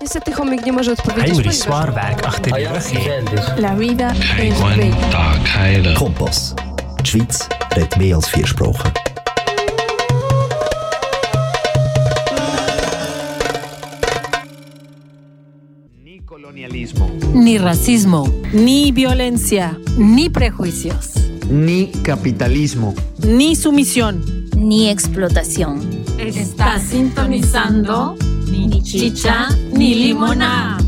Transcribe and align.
Niestety 0.00 0.32
chomik 0.32 0.66
nie 0.66 0.72
może 0.72 0.92
odpowiedzieć, 0.92 1.34
Heinrich. 1.34 1.54
Swarberg. 1.54 2.22
La 3.58 3.74
vida 3.76 4.12
es 4.38 4.60
bella. 4.76 5.94
Kompass. 5.98 6.54
Die 6.98 7.06
Schweiz 7.06 7.48
redet 7.76 7.96
mehr 7.96 8.16
als 8.16 8.28
vier 8.30 8.46
Sprachen. 8.48 8.90
Ni 16.04 16.22
colonialismo, 16.22 17.10
ni 17.34 17.58
racismo, 17.58 18.28
ni 18.52 18.92
violencia, 18.92 19.74
ni 19.98 20.30
prejuicios, 20.30 21.14
ni 21.50 21.88
capitalismo. 22.02 22.94
ni 23.24 23.56
sumisión. 23.56 24.40
ni 24.56 24.88
explotación. 24.88 25.80
Está 26.18 26.78
sintonizando 26.78 28.14
ni 28.50 28.82
chicha 28.82 29.48
ni 29.72 29.94
limona. 29.94 30.78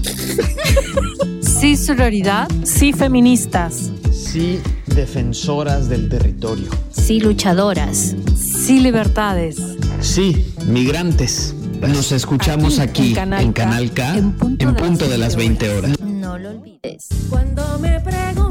Sí, 1.41 1.77
sororidad. 1.77 2.49
Sí, 2.65 2.93
feministas. 2.93 3.91
Sí, 4.13 4.61
defensoras 4.87 5.89
del 5.89 6.09
territorio. 6.09 6.71
Sí, 6.91 7.21
luchadoras. 7.21 8.17
Sí, 8.37 8.81
libertades. 8.81 9.59
Sí, 10.01 10.53
migrantes. 10.67 11.55
Nos 11.81 12.13
escuchamos 12.13 12.79
Aquí, 12.79 13.15
aquí, 13.15 13.19
en 13.19 13.33
en 13.33 13.53
Canal 13.53 13.93
Canal 13.93 13.93
K, 13.93 14.13
K, 14.13 14.19
en 14.19 14.35
en 14.59 14.75
punto 14.75 15.05
de 15.05 15.13
de 15.13 15.19
las 15.19 15.35
las 15.35 15.37
20 15.37 15.71
horas. 15.71 16.01
No 16.01 16.39
lo 16.39 16.51
olvides. 16.51 17.09
Cuando 17.29 17.79
me 17.79 18.01
preguntan 18.01 18.42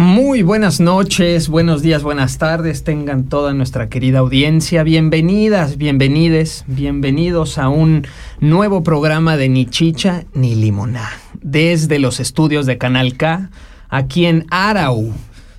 Muy 0.00 0.40
buenas 0.40 0.80
noches, 0.80 1.50
buenos 1.50 1.82
días, 1.82 2.02
buenas 2.02 2.38
tardes, 2.38 2.84
tengan 2.84 3.24
toda 3.24 3.52
nuestra 3.52 3.90
querida 3.90 4.20
audiencia. 4.20 4.82
Bienvenidas, 4.82 5.76
bienvenides, 5.76 6.64
bienvenidos 6.66 7.58
a 7.58 7.68
un 7.68 8.06
nuevo 8.40 8.82
programa 8.82 9.36
de 9.36 9.50
Ni 9.50 9.66
Chicha 9.66 10.24
ni 10.32 10.54
Limoná, 10.54 11.10
desde 11.42 11.98
los 11.98 12.18
estudios 12.18 12.64
de 12.64 12.78
Canal 12.78 13.18
K, 13.18 13.50
aquí 13.90 14.24
en 14.24 14.46
Arau, 14.48 15.12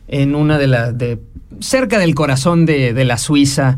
en 0.07 0.33
una 0.33 0.57
de 0.57 0.65
las, 0.65 0.97
de, 0.97 1.19
cerca 1.59 1.99
del 1.99 2.15
corazón 2.15 2.65
de, 2.65 2.93
de 2.93 3.05
la 3.05 3.19
Suiza, 3.19 3.77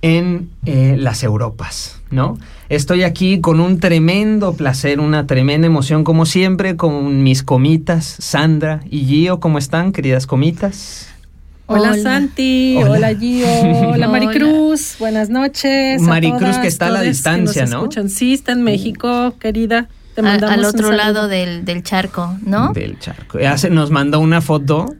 en 0.00 0.50
eh, 0.64 0.94
las 0.96 1.24
Europas, 1.24 2.00
¿no? 2.12 2.38
Estoy 2.68 3.02
aquí 3.02 3.40
con 3.40 3.60
un 3.60 3.78
tremendo 3.78 4.54
placer, 4.54 4.98
una 4.98 5.26
tremenda 5.26 5.66
emoción, 5.66 6.02
como 6.02 6.24
siempre, 6.24 6.76
con 6.76 7.22
mis 7.22 7.42
comitas, 7.42 8.04
Sandra 8.18 8.80
y 8.90 9.04
Gio. 9.04 9.38
¿Cómo 9.38 9.58
están, 9.58 9.92
queridas 9.92 10.26
comitas? 10.26 11.08
Hola, 11.66 11.90
Hola. 11.92 12.00
Hola. 12.00 12.28
Hola. 12.78 12.90
hola 12.90 13.14
Gio, 13.18 13.46
hola 13.90 14.08
Maricruz, 14.08 14.96
buenas 14.98 15.28
noches. 15.28 16.00
a 16.02 16.04
Maricruz, 16.06 16.40
todas, 16.40 16.58
que 16.58 16.68
está 16.68 16.86
a 16.86 16.90
la 16.90 17.02
distancia, 17.02 17.66
¿no? 17.66 17.78
escuchan. 17.78 18.08
Sí, 18.08 18.32
está 18.34 18.52
en 18.52 18.62
México, 18.62 19.34
querida. 19.38 19.88
Te 20.14 20.20
Al, 20.22 20.26
mandamos 20.26 20.54
al 20.58 20.64
otro 20.64 20.92
lado 20.92 21.28
del, 21.28 21.64
del 21.64 21.82
charco, 21.82 22.36
¿no? 22.46 22.72
Del 22.72 22.98
charco. 22.98 23.38
Ya 23.40 23.58
se 23.58 23.68
nos 23.68 23.90
mandó 23.90 24.20
una 24.20 24.40
foto 24.40 24.94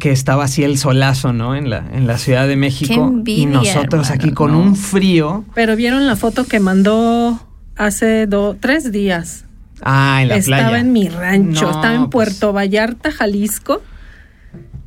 que 0.00 0.10
estaba 0.12 0.44
así 0.44 0.62
el 0.64 0.78
solazo, 0.78 1.32
¿no? 1.32 1.54
En 1.54 1.68
la, 1.70 1.84
en 1.92 2.06
la 2.06 2.18
Ciudad 2.18 2.46
de 2.48 2.56
México. 2.56 2.94
envidia, 2.94 3.42
y 3.42 3.46
nosotros 3.46 4.10
aquí 4.10 4.32
con 4.32 4.52
no. 4.52 4.60
un 4.60 4.76
frío. 4.76 5.44
Pero 5.54 5.76
vieron 5.76 6.06
la 6.06 6.16
foto 6.16 6.44
que 6.44 6.58
mandó 6.60 7.38
hace 7.76 8.26
do- 8.26 8.56
tres 8.58 8.92
días. 8.92 9.44
Ah, 9.82 10.20
en 10.22 10.28
la 10.28 10.36
estaba 10.36 10.68
playa. 10.68 10.78
en 10.78 10.92
mi 10.92 11.08
rancho, 11.08 11.62
No, 11.62 11.70
estaba 11.70 11.94
en 11.94 12.08
pues, 12.08 12.28
Puerto 12.30 12.52
Vallarta, 12.52 13.10
Jalisco, 13.12 13.82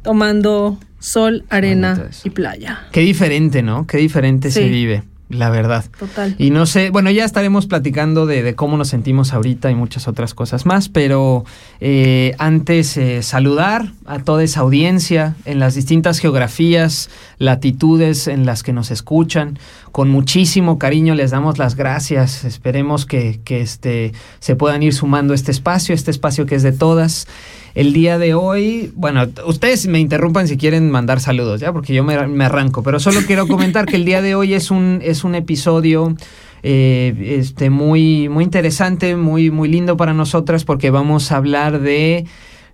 tomando 0.02 0.80
sol, 1.00 1.44
arena 1.50 2.10
y 2.24 2.30
playa. 2.30 2.80
Qué 2.92 3.02
diferente, 3.02 3.62
¿no? 3.62 3.86
Qué 3.86 3.98
diferente 3.98 4.50
se 4.52 4.68
vive, 4.68 5.04
la 5.30 5.50
verdad. 5.50 5.86
Total. 6.00 6.36
Y 6.38 6.52
no 6.52 6.66
sé, 6.66 6.90
bueno, 6.90 7.12
ya 7.12 7.26
estaremos 7.26 7.68
platicando 7.68 8.26
de, 8.26 8.44
de 8.44 8.56
cómo 8.56 8.78
nos 8.78 8.88
sentimos 8.88 9.34
ahorita 9.34 9.70
y 9.70 9.76
muchas 9.76 10.08
otras 10.08 10.34
cosas 10.34 10.66
más, 10.66 10.88
pero 10.90 11.44
eh, 11.82 12.34
antes 12.38 12.96
eh, 12.98 13.22
saludar 13.24 13.92
a 14.06 14.20
toda 14.20 14.44
esa 14.44 14.62
audiencia 14.62 15.36
en 15.46 15.60
las 15.60 15.76
distintas 15.76 16.20
geografías, 16.20 17.10
latitudes 17.40 18.28
en 18.28 18.46
las 18.46 18.64
que 18.64 18.74
nos 18.74 18.90
escuchan. 18.90 19.60
Con 19.92 20.10
muchísimo 20.10 20.78
cariño 20.78 21.16
les 21.16 21.32
damos 21.32 21.58
las 21.58 21.76
gracias. 21.76 22.44
Esperemos 22.44 23.06
que, 23.06 23.40
que 23.44 23.62
este, 23.62 24.14
se 24.40 24.56
puedan 24.56 24.84
ir 24.84 24.94
sumando 24.94 25.34
este 25.34 25.52
espacio, 25.52 25.96
este 25.96 26.12
espacio 26.12 26.46
que 26.46 26.56
es 26.56 26.64
de 26.64 26.72
todas. 26.72 27.28
El 27.76 27.94
día 27.94 28.18
de 28.18 28.34
hoy, 28.34 28.92
bueno, 28.96 29.28
ustedes 29.46 29.88
me 29.88 30.00
interrumpan 30.00 30.48
si 30.48 30.58
quieren 30.58 30.90
mandar 30.90 31.20
saludos, 31.20 31.62
¿ya? 31.62 31.72
Porque 31.72 31.94
yo 31.94 32.04
me, 32.04 32.28
me 32.28 32.46
arranco, 32.46 32.82
pero 32.82 33.00
solo 33.00 33.20
quiero 33.28 33.48
comentar 33.48 33.86
que 33.86 33.98
el 33.98 34.06
día 34.06 34.22
de 34.22 34.34
hoy 34.34 34.56
es 34.56 34.72
un, 34.72 35.00
es 35.04 35.24
un 35.24 35.36
episodio 35.36 36.16
eh, 36.64 37.38
este, 37.40 37.70
muy, 37.70 38.30
muy 38.30 38.44
interesante, 38.44 39.16
muy, 39.16 39.52
muy 39.52 39.70
lindo 39.70 39.96
para 39.96 40.14
nosotras 40.14 40.64
porque 40.66 40.90
vamos 40.90 41.32
a 41.32 41.38
hablar 41.38 41.80
de 41.80 42.26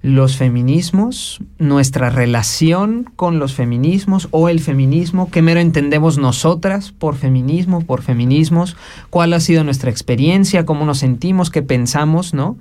los 0.04 0.36
feminismos, 0.36 1.40
nuestra 1.60 2.10
relación 2.10 3.10
con 3.16 3.40
los 3.40 3.54
feminismos 3.54 4.28
o 4.32 4.50
el 4.50 4.60
feminismo, 4.60 5.32
qué 5.32 5.42
mero 5.42 5.62
entendemos 5.62 6.18
nosotras 6.18 6.92
por 6.92 7.16
feminismo, 7.16 7.82
por 7.82 8.02
feminismos, 8.02 8.76
cuál 9.10 9.32
ha 9.34 9.40
sido 9.40 9.64
nuestra 9.64 9.90
experiencia, 9.90 10.66
cómo 10.66 10.86
nos 10.86 11.00
sentimos, 11.00 11.50
qué 11.50 11.62
pensamos, 11.62 12.34
¿no? 12.34 12.58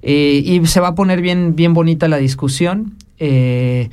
Eh, 0.00 0.42
y 0.44 0.66
se 0.66 0.80
va 0.80 0.88
a 0.88 0.94
poner 0.94 1.20
bien, 1.20 1.54
bien 1.54 1.74
bonita 1.74 2.08
la 2.08 2.16
discusión. 2.16 2.94
eh, 3.18 3.88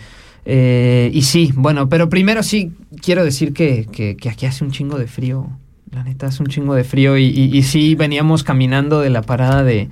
eh, 0.46 1.10
y 1.14 1.22
sí, 1.22 1.52
bueno, 1.56 1.88
pero 1.90 2.10
primero 2.10 2.42
sí 2.44 2.72
quiero 3.02 3.24
decir 3.24 3.54
que, 3.54 3.86
que- 3.92 4.18
aquí 4.30 4.46
hace 4.46 4.64
un 4.66 4.72
chingo 4.72 4.98
de 4.98 5.08
frío. 5.08 5.48
La 5.92 6.04
neta 6.04 6.28
hace 6.28 6.42
un 6.44 6.50
chingo 6.50 6.74
de 6.74 6.84
frío. 6.84 7.18
Y, 7.18 7.26
y- 7.26 7.58
y 7.58 7.64
sí 7.64 7.96
veníamos 7.96 8.44
caminando 8.44 9.00
de 9.00 9.10
la 9.10 9.22
parada 9.22 9.64
de, 9.64 9.88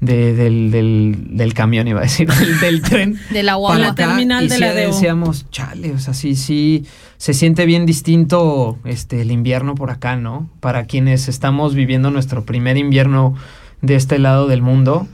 de- 0.00 0.34
del, 0.34 0.70
del- 0.70 1.16
del 1.36 1.54
camión, 1.54 1.86
iba 1.88 2.00
a 2.00 2.02
decir, 2.04 2.28
del, 2.40 2.58
del 2.60 2.82
tren. 2.82 3.18
De 3.30 3.42
la 3.42 3.52
para 3.52 3.56
guagua. 3.58 3.78
la 3.78 3.94
terminal 3.94 4.44
y 4.44 4.48
de 4.48 4.58
la 4.58 4.72
decíamos, 4.72 5.46
chale, 5.50 5.92
o 5.92 5.98
sea, 5.98 6.14
sí, 6.14 6.34
sí, 6.36 6.86
se 7.18 7.34
siente 7.34 7.66
bien 7.66 7.84
distinto 7.86 8.78
este, 8.84 9.20
el 9.20 9.30
invierno 9.30 9.74
por 9.74 9.90
acá, 9.90 10.16
¿no? 10.16 10.48
Para 10.60 10.84
quienes 10.84 11.28
estamos 11.28 11.74
viviendo 11.74 12.10
nuestro 12.10 12.44
primer 12.44 12.76
invierno 12.78 13.34
de 13.82 13.94
este 13.96 14.18
lado 14.18 14.46
del 14.46 14.62
mundo. 14.62 15.06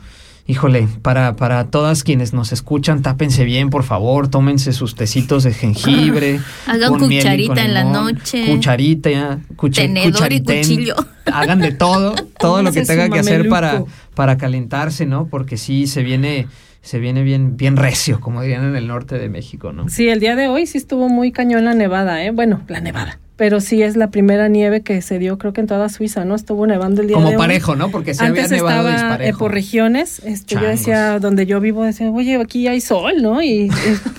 Híjole, 0.49 0.87
para, 1.03 1.35
para 1.35 1.65
todas 1.71 2.05
quienes 2.05 2.33
nos 2.33 2.53
escuchan, 2.53 3.03
tápense 3.03 3.45
bien, 3.45 3.69
por 3.69 3.83
favor, 3.83 4.29
tómense 4.29 4.73
sus 4.73 4.95
tecitos 4.95 5.43
de 5.43 5.53
jengibre. 5.53 6.39
Hagan 6.69 6.91
con 6.91 7.09
miel 7.09 7.19
y 7.41 7.49
cucharita 7.49 7.65
en 7.65 7.75
la 7.75 7.83
noche. 7.85 8.47
Cucharita, 8.47 9.39
cucha- 9.57 9.83
Tenedor 9.83 10.33
y 10.33 10.43
cuchillo. 10.43 10.95
Hagan 11.27 11.59
de 11.59 11.73
todo, 11.73 12.15
todo 12.39 12.63
lo 12.63 12.71
que 12.71 12.83
tenga 12.83 13.09
que 13.09 13.19
hacer 13.19 13.49
para, 13.49 13.83
para 14.15 14.37
calentarse, 14.39 15.05
¿no? 15.05 15.27
Porque 15.27 15.57
sí, 15.57 15.89
se 15.89 16.05
viene, 16.05 16.47
se 16.81 17.01
viene 17.01 17.25
bien, 17.25 17.57
bien 17.57 17.77
recio, 17.77 18.21
como 18.21 18.41
dirían 18.43 18.65
en 18.67 18.77
el 18.77 18.87
norte 18.87 19.19
de 19.19 19.29
México, 19.29 19.73
¿no? 19.73 19.89
Sí, 19.89 20.09
el 20.09 20.21
día 20.21 20.37
de 20.37 20.47
hoy 20.47 20.67
sí 20.69 20.79
estuvo 20.79 21.09
muy 21.09 21.33
cañón 21.33 21.65
la 21.65 21.75
nevada, 21.75 22.23
¿eh? 22.25 22.31
Bueno, 22.31 22.61
la 22.69 22.81
nevada. 22.81 23.19
Pero 23.37 23.61
sí 23.61 23.83
es 23.83 23.97
la 23.97 24.09
primera 24.11 24.49
nieve 24.49 24.81
que 24.81 25.03
se 25.03 25.19
dio, 25.19 25.37
creo 25.37 25.53
que 25.53 25.61
en 25.61 25.67
toda 25.67 25.91
Suiza, 25.91 26.25
¿no? 26.25 26.35
Estuvo 26.35 26.67
nevando 26.67 27.03
el 27.03 27.09
día 27.09 27.17
de 27.19 27.23
Como 27.23 27.35
hoy. 27.35 27.37
parejo, 27.37 27.77
¿no? 27.77 27.91
Porque 27.91 28.15
se 28.15 28.25
Antes 28.25 28.47
había 28.47 28.57
nevado 28.63 28.89
estaba 28.89 29.17
eh, 29.25 29.35
por 29.39 29.53
regiones. 29.53 30.23
Este, 30.25 30.55
yo 30.55 30.63
decía, 30.63 31.19
donde 31.19 31.45
yo 31.45 31.61
vivo, 31.61 31.85
decía, 31.85 32.11
oye, 32.11 32.37
aquí 32.37 32.67
hay 32.67 32.81
sol, 32.81 33.21
¿no? 33.21 33.43
Y, 33.43 33.71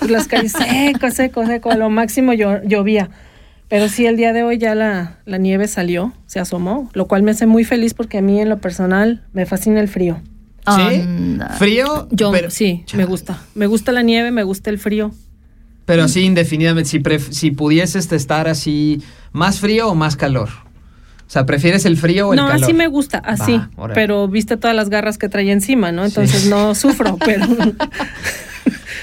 y 0.06 0.08
las 0.08 0.28
calles 0.28 0.52
seco, 0.58 1.10
seco, 1.10 1.46
seco. 1.48 1.72
A 1.72 1.78
lo 1.78 1.90
máximo 1.90 2.34
llo- 2.34 2.62
llovía. 2.64 3.10
Pero 3.70 3.90
sí, 3.90 4.06
el 4.06 4.18
día 4.18 4.34
de 4.34 4.44
hoy 4.44 4.60
ya 4.60 4.76
la, 4.76 5.18
la 5.26 5.38
nieve 5.40 5.68
salió, 5.68 6.14
se 6.28 6.40
asomó, 6.40 6.90
lo 6.94 7.08
cual 7.08 7.24
me 7.24 7.32
hace 7.32 7.48
muy 7.48 7.64
feliz 7.64 7.94
porque 7.96 8.20
a 8.20 8.22
mí 8.22 8.40
en 8.40 8.50
lo 8.50 8.60
personal 8.60 9.24
me 9.34 9.46
fascina 9.48 9.80
el 9.82 9.88
frío. 9.88 10.22
¿Sí? 10.68 11.02
Frío, 11.58 12.08
Yo 12.12 12.32
pero, 12.32 12.50
sí, 12.52 12.84
Chale. 12.86 13.04
me 13.04 13.10
gusta. 13.10 13.42
Me 13.56 13.66
gusta 13.68 13.92
la 13.92 14.04
nieve, 14.04 14.32
me 14.32 14.44
gusta 14.44 14.70
el 14.70 14.78
frío. 14.78 15.12
Pero 15.88 16.08
sí, 16.08 16.22
indefinidamente, 16.22 16.88
si, 16.88 17.00
pref- 17.00 17.32
si 17.32 17.50
pudieses 17.50 18.12
estar 18.12 18.48
así, 18.48 19.02
¿más 19.32 19.60
frío 19.60 19.88
o 19.90 19.96
más 19.96 20.16
calor? 20.16 20.50
O 20.50 21.30
sea, 21.30 21.46
¿prefieres 21.48 21.86
el 21.86 21.98
frío 21.98 22.28
o 22.28 22.34
el 22.34 22.38
no, 22.38 22.48
calor? 22.48 22.64
así 22.64 22.74
me 22.74 22.88
gusta, 22.88 23.18
así. 23.18 23.60
Pero 23.96 24.28
viste 24.28 24.56
todas 24.58 24.76
las 24.76 24.90
garras 24.90 25.18
que 25.18 25.28
trae 25.28 25.52
encima, 25.52 25.92
¿no? 25.92 26.04
Sí. 26.04 26.10
Entonces 26.10 26.46
no 26.48 26.76
sufro, 26.76 27.18
pero 27.26 27.46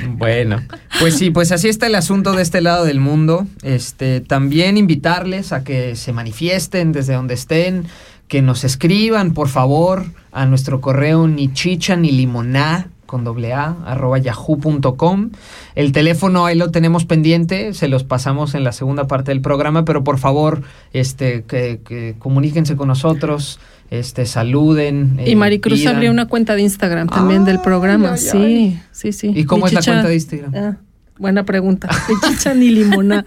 Bueno, 0.08 0.62
pues 1.00 1.16
sí, 1.16 1.30
pues 1.30 1.52
así 1.52 1.68
está 1.68 1.86
el 1.86 1.94
asunto 1.94 2.32
de 2.32 2.42
este 2.42 2.60
lado 2.60 2.84
del 2.84 3.00
mundo. 3.00 3.46
Este, 3.62 4.20
también 4.20 4.76
invitarles 4.76 5.52
a 5.52 5.64
que 5.64 5.96
se 5.96 6.12
manifiesten 6.12 6.92
desde 6.92 7.14
donde 7.14 7.34
estén, 7.34 7.84
que 8.28 8.42
nos 8.42 8.64
escriban, 8.64 9.32
por 9.34 9.48
favor, 9.48 10.04
a 10.32 10.46
nuestro 10.46 10.80
correo 10.80 11.28
ni 11.28 11.52
chicha 11.52 11.96
ni 11.96 12.10
limoná 12.10 12.88
con 13.06 13.24
doble 13.24 13.52
A, 13.52 13.76
arroba 13.84 14.18
yahoo.com. 14.18 15.30
El 15.74 15.92
teléfono 15.92 16.46
ahí 16.46 16.56
lo 16.56 16.70
tenemos 16.70 17.04
pendiente, 17.04 17.74
se 17.74 17.88
los 17.88 18.04
pasamos 18.04 18.54
en 18.54 18.64
la 18.64 18.72
segunda 18.72 19.06
parte 19.06 19.30
del 19.30 19.40
programa, 19.40 19.84
pero 19.84 20.04
por 20.04 20.18
favor, 20.18 20.62
este, 20.92 21.44
que, 21.44 21.80
que 21.84 22.14
comuníquense 22.18 22.76
con 22.76 22.88
nosotros. 22.88 23.58
este, 23.90 24.26
saluden. 24.26 25.20
Y 25.24 25.32
eh, 25.32 25.36
Maricruz 25.36 25.80
pidan. 25.80 25.96
abrió 25.96 26.10
una 26.10 26.26
cuenta 26.26 26.54
de 26.54 26.62
Instagram 26.62 27.08
también 27.08 27.44
del 27.44 27.60
programa. 27.60 28.12
ay, 28.12 28.18
sí, 28.18 28.38
ay. 28.38 28.82
sí, 28.92 29.12
sí. 29.12 29.32
¿Y 29.34 29.44
cómo 29.44 29.66
es 29.66 29.72
la 29.72 29.82
cuenta 29.82 30.08
de 30.08 30.14
Instagram? 30.14 30.54
Ah, 30.54 30.76
buena 31.18 31.44
pregunta. 31.44 31.88
Ni 32.08 32.28
chicha 32.30 32.54
ni 32.54 32.70
limona. 32.70 33.24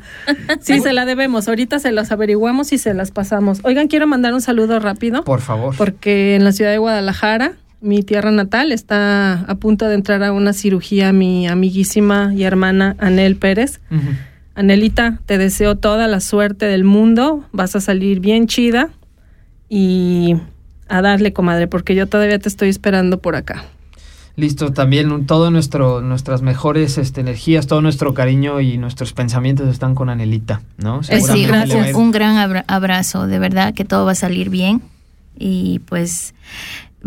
Sí, 0.60 0.80
se 0.82 0.94
la 0.94 1.06
debemos. 1.06 1.48
Ahorita 1.48 1.80
se 1.80 1.92
las 1.92 2.12
averiguamos 2.12 2.74
y 2.74 2.78
se 2.78 2.94
las 2.94 3.12
pasamos. 3.12 3.60
Oigan, 3.64 3.88
quiero 3.88 4.08
mandar 4.08 4.34
un 4.34 4.42
saludo 4.42 4.80
rápido. 4.80 5.24
Por 5.24 5.42
favor. 5.42 5.76
Porque 5.78 6.36
en 6.36 6.44
la 6.44 6.52
ciudad 6.52 6.72
de 6.72 6.80
Guadalajara, 6.80 7.54
mi 7.82 8.02
tierra 8.04 8.32
natal, 8.32 8.72
está 8.72 9.42
a 9.42 9.56
punto 9.56 9.86
de 9.88 9.96
entrar 9.96 10.24
a 10.24 10.32
una 10.32 10.54
cirugía 10.54 11.14
mi 11.14 11.48
amiguísima 11.48 12.34
y 12.36 12.44
hermana 12.44 12.96
Anel 13.00 13.36
Pérez. 13.36 13.80
Anelita, 14.56 15.20
te 15.26 15.38
deseo 15.38 15.76
toda 15.76 16.08
la 16.08 16.20
suerte 16.20 16.66
del 16.66 16.84
mundo. 16.84 17.44
Vas 17.52 17.76
a 17.76 17.82
salir 17.82 18.20
bien 18.20 18.48
chida 18.48 18.90
y 19.70 20.36
a 20.90 21.02
darle, 21.02 21.34
comadre, 21.34 21.68
porque 21.68 21.94
yo 21.96 22.08
todavía 22.08 22.40
te 22.40 22.50
estoy 22.50 22.70
esperando 22.70 23.20
por 23.20 23.36
acá. 23.36 23.66
Listo, 24.36 24.72
también 24.72 25.26
todo 25.26 25.50
nuestro, 25.52 26.02
nuestras 26.02 26.42
mejores 26.44 26.98
este, 27.00 27.22
energías, 27.22 27.66
todo 27.68 27.82
nuestro 27.82 28.14
cariño 28.14 28.62
y 28.62 28.78
nuestros 28.78 29.12
pensamientos 29.14 29.68
están 29.68 29.96
con 29.96 30.10
Anelita, 30.10 30.62
¿no? 30.78 31.02
Eh, 31.02 31.22
sí, 31.22 31.22
Seguramente 31.44 31.94
un, 31.96 32.12
gran 32.12 32.38
abra- 32.38 32.64
abrazo, 32.68 33.26
de 33.28 33.40
verdad 33.40 33.74
que 33.74 33.84
todo 33.84 34.06
va 34.06 34.12
a 34.12 34.16
salir 34.16 34.50
bien. 34.50 34.82
Y 35.40 35.80
pues 35.86 36.34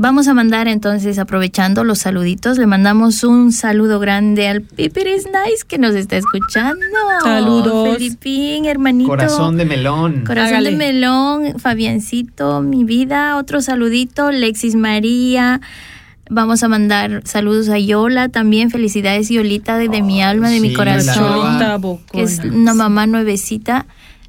vamos 0.00 0.28
a 0.28 0.34
mandar 0.34 0.66
entonces, 0.66 1.18
aprovechando 1.18 1.84
los 1.84 1.98
saluditos, 1.98 2.56
le 2.56 2.66
mandamos 2.66 3.22
un 3.22 3.52
saludo 3.52 4.00
grande 4.00 4.48
al 4.48 4.62
Pipiris 4.62 5.26
Nice 5.26 5.64
que 5.68 5.76
nos 5.76 5.94
está 5.94 6.16
escuchando. 6.16 6.80
Saludos. 7.22 7.96
Felipín, 7.98 8.64
hermanito. 8.64 9.10
Corazón 9.10 9.58
de 9.58 9.66
melón. 9.66 10.24
Corazón 10.24 10.54
Hágale. 10.54 10.70
de 10.70 10.76
melón, 10.76 11.58
Fabiancito, 11.58 12.62
mi 12.62 12.84
vida, 12.84 13.36
otro 13.36 13.60
saludito, 13.60 14.32
Lexis 14.32 14.74
María. 14.74 15.60
Vamos 16.30 16.62
a 16.62 16.68
mandar 16.68 17.22
saludos 17.26 17.68
a 17.68 17.78
Yola 17.78 18.30
también. 18.30 18.70
Felicidades, 18.70 19.28
Yolita, 19.28 19.76
de, 19.76 19.88
de 19.88 20.00
mi 20.00 20.22
alma, 20.22 20.48
de 20.48 20.60
mi 20.60 20.70
sí, 20.70 20.74
corazón. 20.74 21.58
Que 22.10 22.22
es 22.22 22.38
una 22.38 22.72
mamá 22.72 23.06
nuevecita, 23.06 23.86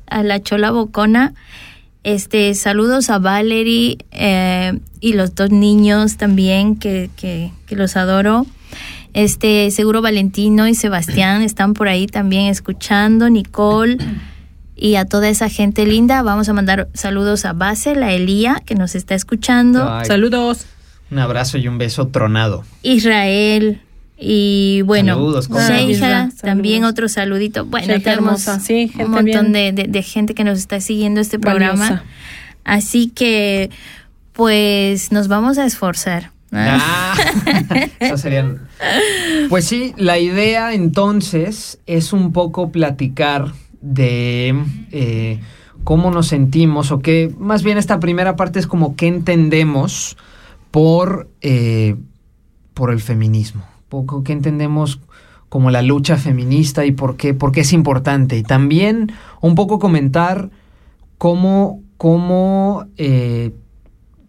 a 0.07 0.21
la 0.23 0.41
Chola 0.41 0.71
Bocona. 0.71 1.33
Este, 2.03 2.56
saludos 2.56 3.09
a 3.09 3.19
Valerie 3.19 4.00
eh, 4.12 4.79
y 5.01 5.13
los 5.13 5.36
dos 5.36 5.50
niños 5.51 6.15
también, 6.15 6.77
que, 6.77 7.09
que, 7.18 7.51
que 7.65 7.75
los 7.75 7.98
adoro. 7.98 8.45
Este, 9.13 9.69
seguro 9.71 10.01
Valentino 10.01 10.68
y 10.69 10.75
Sebastián 10.75 11.42
están 11.42 11.74
por 11.74 11.89
ahí 11.89 12.07
también 12.07 12.45
escuchando, 12.45 13.30
Nicole 13.30 13.98
y 14.77 14.95
a 14.95 15.03
toda 15.06 15.27
esa 15.27 15.50
gente 15.50 15.86
linda. 15.86 16.21
Vamos 16.21 16.48
a 16.48 16.53
mandar 16.53 16.88
saludos 16.94 17.44
a 17.44 17.51
Basel, 17.53 18.01
a 18.03 18.13
Elía, 18.13 18.62
que 18.65 18.75
nos 18.75 18.95
está 18.95 19.13
escuchando, 19.15 19.86
Ay, 19.92 20.06
Saludos. 20.06 20.65
Un 21.12 21.19
abrazo 21.19 21.57
y 21.57 21.68
un 21.68 21.77
beso 21.77 22.07
tronado. 22.07 22.63
Israel 22.83 23.81
y 24.18 24.81
bueno, 24.86 25.15
Saludos, 25.15 25.50
Isra, 25.89 26.30
también 26.42 26.86
otro 26.86 27.09
saludito. 27.09 27.65
Bueno, 27.65 27.88
tenemos 27.88 28.07
hermosa, 28.47 28.59
sí, 28.62 28.88
gente 28.88 29.04
un 29.06 29.12
montón 29.12 29.25
bien 29.25 29.51
de, 29.51 29.71
de- 29.74 29.88
de 29.89 30.04
gente 30.04 30.33
que 30.36 30.44
nos 30.45 30.57
está 30.59 30.80
siguiendo 30.80 31.19
este 31.19 31.38
programa. 31.38 31.81
Valiosa. 31.81 32.04
Así 32.63 33.07
que, 33.09 33.71
pues, 34.33 35.12
nos 35.12 35.28
vamos 35.28 35.57
a 35.57 35.66
esforzar. 35.66 36.31
Ah, 36.51 37.16
eso 38.00 38.18
serían. 38.18 38.68
Pues 39.50 39.66
sí, 39.66 39.94
la 39.98 40.19
idea 40.19 40.74
entonces 40.74 41.80
es 41.86 42.13
un 42.13 42.33
poco 42.33 42.72
platicar 42.72 43.54
de 43.81 44.54
eh, 44.92 45.39
cómo 45.83 46.12
nos 46.12 46.28
sentimos 46.28 46.92
o 46.92 47.00
qué, 47.00 47.33
más 47.39 47.63
bien 47.63 47.78
esta 47.78 48.00
primera 48.00 48.36
parte 48.36 48.60
es 48.60 48.68
como 48.68 48.95
qué 48.95 49.07
entendemos 49.07 50.18
por, 50.72 51.30
eh, 51.42 51.95
por 52.74 52.92
el 52.92 53.00
feminismo, 53.00 53.66
poco 53.89 54.24
qué 54.24 54.33
entendemos 54.33 55.00
como 55.50 55.69
la 55.69 55.81
lucha 55.81 56.16
feminista 56.18 56.86
y 56.86 56.92
por 56.92 57.18
qué, 57.18 57.33
por 57.33 57.51
qué 57.51 57.62
es 57.62 57.74
importante. 57.74 58.38
Y 58.38 58.44
también 58.44 59.12
un 59.42 59.56
poco 59.56 59.80
comentar 59.80 60.50
cómo, 61.18 61.81
cómo 61.98 62.86
eh, 62.95 63.51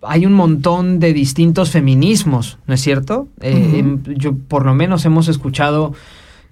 hay 0.03 0.27
un 0.27 0.33
montón 0.33 0.99
de 0.99 1.13
distintos 1.13 1.71
feminismos, 1.71 2.59
¿no 2.67 2.75
es 2.75 2.81
cierto? 2.81 3.29
Eh, 3.41 3.79
em, 3.79 4.03
yo 4.17 4.35
por 4.37 4.65
lo 4.67 4.75
menos 4.75 5.05
hemos 5.05 5.29
escuchado 5.29 5.93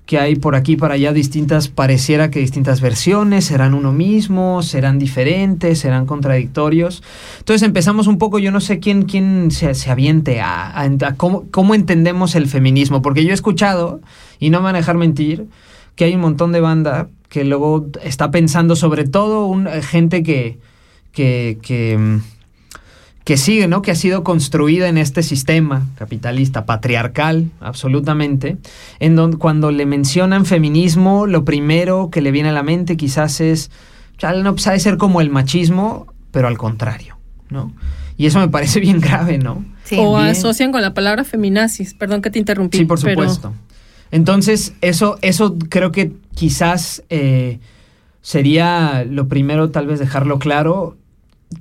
que 0.06 0.18
hay 0.18 0.34
por 0.34 0.56
aquí 0.56 0.76
para 0.76 0.94
allá 0.94 1.12
distintas, 1.12 1.68
pareciera 1.68 2.30
que 2.32 2.40
distintas 2.40 2.80
versiones, 2.80 3.44
serán 3.44 3.74
uno 3.74 3.92
mismo, 3.92 4.60
serán 4.62 4.98
diferentes, 4.98 5.78
serán 5.78 6.04
contradictorios. 6.06 7.02
Entonces 7.38 7.62
empezamos 7.64 8.08
un 8.08 8.18
poco, 8.18 8.40
yo 8.40 8.50
no 8.50 8.60
sé 8.60 8.80
quién, 8.80 9.04
quién 9.04 9.50
se, 9.52 9.72
se 9.74 9.90
aviente 9.90 10.40
a, 10.40 10.66
a- 10.70 10.82
a 10.84 11.14
cómo, 11.16 11.44
cómo 11.52 11.76
entendemos 11.76 12.34
el 12.34 12.48
feminismo, 12.48 13.02
porque 13.02 13.22
yo 13.24 13.30
he 13.30 13.34
escuchado, 13.34 14.00
y 14.40 14.50
no 14.50 14.58
me 14.58 14.64
van 14.64 14.74
a 14.74 14.78
dejar 14.78 14.96
mentir, 14.96 15.46
que 15.94 16.04
hay 16.06 16.14
un 16.16 16.22
montón 16.22 16.50
de 16.50 16.60
banda 16.60 17.08
que 17.28 17.44
luego 17.44 17.86
está 18.02 18.32
pensando 18.32 18.74
sobre 18.74 19.04
todo 19.06 19.46
un, 19.46 19.68
eh, 19.68 19.80
gente 19.82 20.24
que, 20.24 20.58
que, 21.12 21.58
que, 21.62 21.96
mm, 21.96 22.18
que 23.30 23.36
sigue, 23.36 23.68
¿no? 23.68 23.80
Que 23.80 23.92
ha 23.92 23.94
sido 23.94 24.24
construida 24.24 24.88
en 24.88 24.98
este 24.98 25.22
sistema 25.22 25.86
capitalista, 25.94 26.66
patriarcal, 26.66 27.48
absolutamente, 27.60 28.56
en 28.98 29.14
donde 29.14 29.36
cuando 29.36 29.70
le 29.70 29.86
mencionan 29.86 30.44
feminismo, 30.46 31.28
lo 31.28 31.44
primero 31.44 32.10
que 32.10 32.22
le 32.22 32.32
viene 32.32 32.48
a 32.48 32.52
la 32.52 32.64
mente 32.64 32.96
quizás 32.96 33.40
es, 33.40 33.70
chale, 34.18 34.42
no, 34.42 34.54
pues 34.54 34.66
ha 34.66 34.72
de 34.72 34.80
ser 34.80 34.96
como 34.96 35.20
el 35.20 35.30
machismo, 35.30 36.12
pero 36.32 36.48
al 36.48 36.58
contrario, 36.58 37.18
¿no? 37.50 37.72
Y 38.16 38.26
eso 38.26 38.40
me 38.40 38.48
parece 38.48 38.80
bien 38.80 38.98
grave, 38.98 39.38
¿no? 39.38 39.64
Sí. 39.84 39.94
o 39.96 40.16
bien. 40.16 40.30
asocian 40.30 40.72
con 40.72 40.82
la 40.82 40.92
palabra 40.92 41.22
feminazis. 41.22 41.94
Perdón 41.94 42.22
que 42.22 42.32
te 42.32 42.40
interrumpí. 42.40 42.78
Sí, 42.78 42.84
por 42.84 43.00
pero- 43.00 43.22
supuesto. 43.22 43.52
Entonces, 44.10 44.74
eso, 44.80 45.18
eso 45.22 45.56
creo 45.68 45.92
que 45.92 46.10
quizás 46.34 47.04
eh, 47.10 47.60
sería 48.22 49.04
lo 49.08 49.28
primero, 49.28 49.70
tal 49.70 49.86
vez 49.86 50.00
dejarlo 50.00 50.40
claro, 50.40 50.96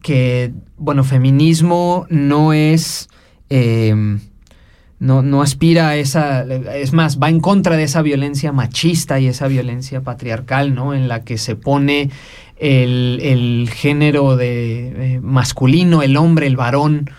que, 0.02 0.54
bueno, 0.78 1.04
feminismo 1.04 2.06
no 2.10 2.54
es... 2.54 3.10
eh, 3.50 4.18
no, 5.00 5.22
no 5.22 5.42
aspira 5.42 5.90
a 5.90 5.96
esa, 5.96 6.44
es 6.44 6.92
más, 6.92 7.20
va 7.20 7.30
en 7.30 7.40
contra 7.40 7.78
de 7.78 7.84
esa 7.84 8.02
violencia 8.02 8.52
machista 8.52 9.18
y 9.20 9.28
esa 9.28 9.48
violencia 9.48 10.02
patriarcal, 10.02 10.76
¿no? 10.76 10.94
En 10.94 11.08
la 11.08 11.24
que 11.24 11.38
se 11.38 11.56
pone 11.56 12.10
el, 12.58 13.20
el 13.24 13.70
género 13.74 14.36
de 14.36 15.14
eh, 15.16 15.20
masculino, 15.22 16.04
el 16.04 16.18
hombre, 16.18 16.48
el 16.48 16.58
varón, 16.58 17.10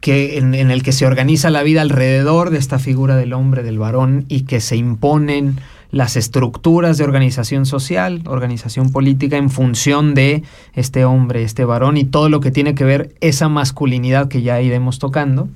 que 0.00 0.38
en, 0.38 0.54
en 0.54 0.72
el 0.72 0.82
que 0.82 0.90
se 0.90 1.06
organiza 1.06 1.48
la 1.50 1.62
vida 1.62 1.80
alrededor 1.80 2.50
de 2.50 2.58
esta 2.58 2.80
figura 2.80 3.16
del 3.16 3.34
hombre, 3.34 3.62
del 3.62 3.78
varón, 3.78 4.24
y 4.28 4.40
que 4.40 4.60
se 4.60 4.76
imponen 4.76 5.60
las 5.90 6.16
estructuras 6.16 6.98
de 6.98 7.04
organización 7.04 7.66
social, 7.66 8.22
organización 8.26 8.90
política 8.90 9.36
en 9.36 9.50
función 9.50 10.14
de 10.14 10.42
este 10.74 11.04
hombre, 11.04 11.42
este 11.42 11.64
varón 11.64 11.96
y 11.96 12.04
todo 12.04 12.28
lo 12.28 12.40
que 12.40 12.50
tiene 12.50 12.74
que 12.74 12.84
ver 12.84 13.14
esa 13.20 13.48
masculinidad 13.48 14.28
que 14.28 14.42
ya 14.42 14.60
iremos 14.60 14.98
tocando 14.98 15.48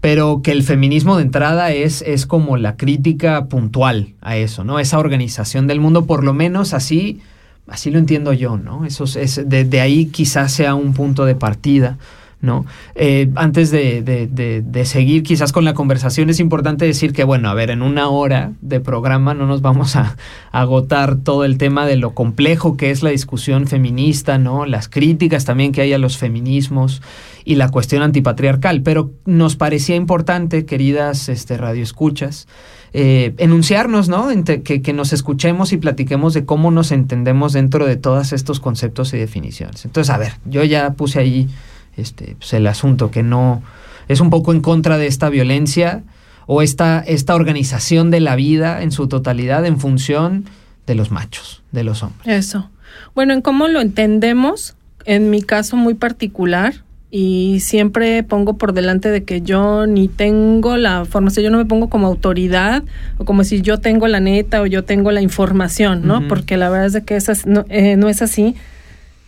pero 0.00 0.40
que 0.42 0.52
el 0.52 0.62
feminismo 0.62 1.16
de 1.18 1.24
entrada 1.24 1.72
es, 1.72 2.00
es 2.00 2.24
como 2.24 2.56
la 2.56 2.78
crítica 2.78 3.44
puntual 3.48 4.14
a 4.22 4.38
eso, 4.38 4.64
¿no? 4.64 4.78
Esa 4.78 4.98
organización 4.98 5.66
del 5.66 5.78
mundo, 5.78 6.06
por 6.06 6.24
lo 6.24 6.32
menos 6.32 6.72
así, 6.72 7.20
así 7.68 7.90
lo 7.90 7.98
entiendo 7.98 8.32
yo, 8.32 8.56
¿no? 8.56 8.86
Eso 8.86 9.04
es, 9.04 9.16
es- 9.16 9.46
de, 9.46 9.66
de 9.66 9.80
ahí 9.82 10.06
quizás 10.06 10.52
sea 10.52 10.74
un 10.74 10.94
punto 10.94 11.26
de 11.26 11.34
partida, 11.34 11.98
¿no? 12.42 12.64
Eh, 12.94 13.30
antes 13.36 13.70
de, 13.70 14.82
seguir 14.84 15.22
quizás 15.22 15.52
con 15.52 15.64
la 15.64 15.74
conversación, 15.74 16.30
es 16.30 16.40
importante 16.40 16.84
decir 16.84 17.12
que, 17.12 17.24
bueno, 17.24 17.50
a 17.50 17.54
ver, 17.54 17.70
en 17.70 17.82
una 17.82 18.08
hora 18.08 18.52
de 18.60 18.80
programa 18.80 19.34
no 19.34 19.46
nos 19.46 19.60
vamos 19.60 19.96
a, 19.96 20.16
agotar 20.52 21.16
todo 21.16 21.44
el 21.44 21.58
tema 21.58 21.86
de 21.86 21.96
lo 21.96 22.12
complejo 22.12 22.76
que 22.76 22.90
es 22.90 23.02
la 23.02 23.10
discusión 23.10 23.66
feminista, 23.66 24.38
¿no? 24.38 24.66
Las 24.66 24.88
críticas 24.88 25.44
también 25.44 25.72
que 25.72 25.80
hay 25.80 25.92
a 25.92 25.98
los 25.98 26.16
feminismos 26.16 27.02
y 27.44 27.54
la 27.54 27.68
cuestión 27.68 28.02
antipatriarcal, 28.02 28.82
pero 28.82 29.12
nos 29.26 29.56
parecía 29.56 29.96
importante, 29.96 30.64
queridas 30.64 31.28
este, 31.28 31.56
radioescuchas, 31.56 32.48
eh, 32.92 33.34
enunciarnos, 33.38 34.08
¿no? 34.08 34.28
Que, 34.44 34.82
que 34.82 34.92
nos 34.92 35.12
escuchemos 35.12 35.72
y 35.72 35.76
platiquemos 35.76 36.34
de 36.34 36.44
cómo 36.44 36.70
nos 36.70 36.90
entendemos 36.90 37.52
dentro 37.52 37.86
de 37.86 37.96
todos 37.96 38.32
estos 38.32 38.58
conceptos 38.58 39.14
y 39.14 39.18
definiciones. 39.18 39.84
Entonces, 39.84 40.12
a 40.12 40.18
ver, 40.18 40.32
yo 40.46 40.64
ya 40.64 40.94
puse 40.94 41.20
ahí 41.20 41.48
este, 41.96 42.36
pues, 42.38 42.52
el 42.52 42.66
asunto 42.66 43.10
que 43.10 43.22
no 43.22 43.62
es 44.08 44.20
un 44.20 44.30
poco 44.30 44.52
en 44.52 44.60
contra 44.60 44.98
de 44.98 45.06
esta 45.06 45.28
violencia 45.28 46.02
o 46.46 46.62
esta, 46.62 47.00
esta 47.00 47.34
organización 47.34 48.10
de 48.10 48.20
la 48.20 48.36
vida 48.36 48.82
en 48.82 48.90
su 48.90 49.06
totalidad 49.06 49.64
en 49.66 49.78
función 49.78 50.44
de 50.86 50.94
los 50.94 51.10
machos, 51.10 51.62
de 51.70 51.84
los 51.84 52.02
hombres. 52.02 52.26
Eso. 52.26 52.70
Bueno, 53.14 53.34
en 53.34 53.40
cómo 53.40 53.68
lo 53.68 53.80
entendemos, 53.80 54.74
en 55.04 55.30
mi 55.30 55.42
caso 55.42 55.76
muy 55.76 55.94
particular, 55.94 56.82
y 57.10 57.58
siempre 57.60 58.22
pongo 58.22 58.56
por 58.56 58.72
delante 58.72 59.10
de 59.10 59.24
que 59.24 59.42
yo 59.42 59.86
ni 59.86 60.06
tengo 60.06 60.76
la 60.76 61.04
formación, 61.04 61.44
yo 61.44 61.50
no 61.50 61.58
me 61.58 61.64
pongo 61.64 61.88
como 61.88 62.06
autoridad 62.06 62.84
o 63.18 63.24
como 63.24 63.42
si 63.42 63.62
yo 63.62 63.78
tengo 63.78 64.06
la 64.06 64.20
neta 64.20 64.62
o 64.62 64.66
yo 64.66 64.84
tengo 64.84 65.10
la 65.10 65.20
información, 65.20 66.06
¿no? 66.06 66.28
Porque 66.28 66.56
la 66.56 66.70
verdad 66.70 66.86
es 66.86 66.92
de 66.92 67.02
que 67.02 67.16
esas, 67.16 67.46
no, 67.46 67.64
eh, 67.68 67.96
no 67.96 68.08
es 68.08 68.22
así. 68.22 68.54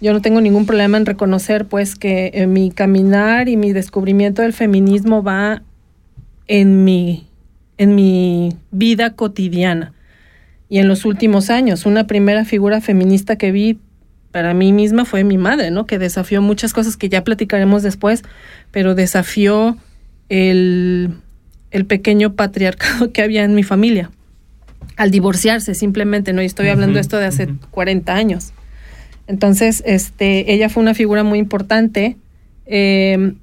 Yo 0.02 0.12
no 0.12 0.20
tengo 0.20 0.40
ningún 0.40 0.66
problema 0.66 0.98
en 0.98 1.06
reconocer 1.06 1.66
pues 1.66 1.94
que 1.94 2.32
eh, 2.34 2.48
mi 2.48 2.72
caminar 2.72 3.48
y 3.48 3.56
mi 3.56 3.72
descubrimiento 3.72 4.42
del 4.42 4.52
feminismo 4.52 5.22
va 5.22 5.62
en 6.48 6.82
mi, 6.82 7.28
en 7.78 7.94
mi 7.94 8.56
vida 8.72 9.14
cotidiana. 9.14 9.92
Y 10.68 10.78
en 10.78 10.88
los 10.88 11.04
últimos 11.04 11.50
años, 11.50 11.86
una 11.86 12.08
primera 12.08 12.44
figura 12.44 12.80
feminista 12.80 13.36
que 13.36 13.52
vi 13.52 13.78
para 14.32 14.54
mí 14.54 14.72
misma 14.72 15.04
fue 15.04 15.22
mi 15.22 15.38
madre, 15.38 15.70
¿no? 15.70 15.86
Que 15.86 16.00
desafió 16.00 16.42
muchas 16.42 16.72
cosas 16.72 16.96
que 16.96 17.08
ya 17.08 17.22
platicaremos 17.22 17.84
después, 17.84 18.24
pero 18.72 18.96
desafió 18.96 19.76
el, 20.28 21.10
el 21.70 21.86
pequeño 21.86 22.34
patriarcado 22.34 23.12
que 23.12 23.22
había 23.22 23.44
en 23.44 23.54
mi 23.54 23.62
familia 23.62 24.10
al 24.96 25.12
divorciarse 25.12 25.74
simplemente, 25.74 26.32
¿no? 26.32 26.42
Y 26.42 26.46
estoy 26.46 26.68
hablando 26.68 26.94
de 26.94 27.02
esto 27.02 27.18
de 27.18 27.26
hace 27.26 27.54
40 27.70 28.14
años. 28.14 28.52
Entonces, 29.26 29.82
este, 29.86 30.52
ella 30.52 30.68
fue 30.68 30.82
una 30.82 30.94
figura 30.94 31.22
muy 31.22 31.38
importante, 31.38 32.16
eh, 32.66 33.34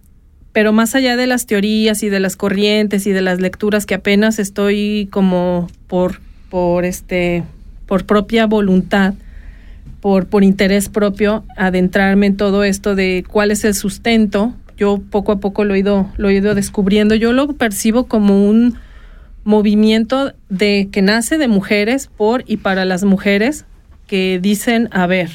pero 0.51 0.73
más 0.73 0.95
allá 0.95 1.15
de 1.15 1.27
las 1.27 1.45
teorías 1.45 2.03
y 2.03 2.09
de 2.09 2.19
las 2.19 2.35
corrientes 2.35 3.07
y 3.07 3.11
de 3.11 3.21
las 3.21 3.39
lecturas 3.39 3.85
que 3.85 3.95
apenas 3.95 4.39
estoy 4.39 5.07
como 5.11 5.69
por, 5.87 6.19
por 6.49 6.85
este, 6.85 7.43
por 7.85 8.05
propia 8.05 8.45
voluntad, 8.45 9.13
por, 10.01 10.27
por 10.27 10.43
interés 10.43 10.89
propio, 10.89 11.43
adentrarme 11.55 12.27
en 12.27 12.37
todo 12.37 12.63
esto 12.63 12.95
de 12.95 13.23
cuál 13.27 13.51
es 13.51 13.63
el 13.63 13.75
sustento. 13.75 14.53
Yo 14.77 15.01
poco 15.09 15.33
a 15.33 15.39
poco 15.39 15.65
lo 15.65 15.75
he 15.75 15.79
ido, 15.79 16.09
lo 16.17 16.29
he 16.29 16.35
ido 16.35 16.55
descubriendo. 16.55 17.15
Yo 17.15 17.33
lo 17.33 17.53
percibo 17.53 18.07
como 18.07 18.47
un 18.47 18.75
movimiento 19.43 20.33
de 20.49 20.89
que 20.91 21.01
nace 21.01 21.37
de 21.37 21.47
mujeres 21.47 22.09
por 22.15 22.43
y 22.47 22.57
para 22.57 22.85
las 22.85 23.03
mujeres 23.03 23.65
que 24.07 24.39
dicen, 24.41 24.89
a 24.91 25.05
ver, 25.07 25.29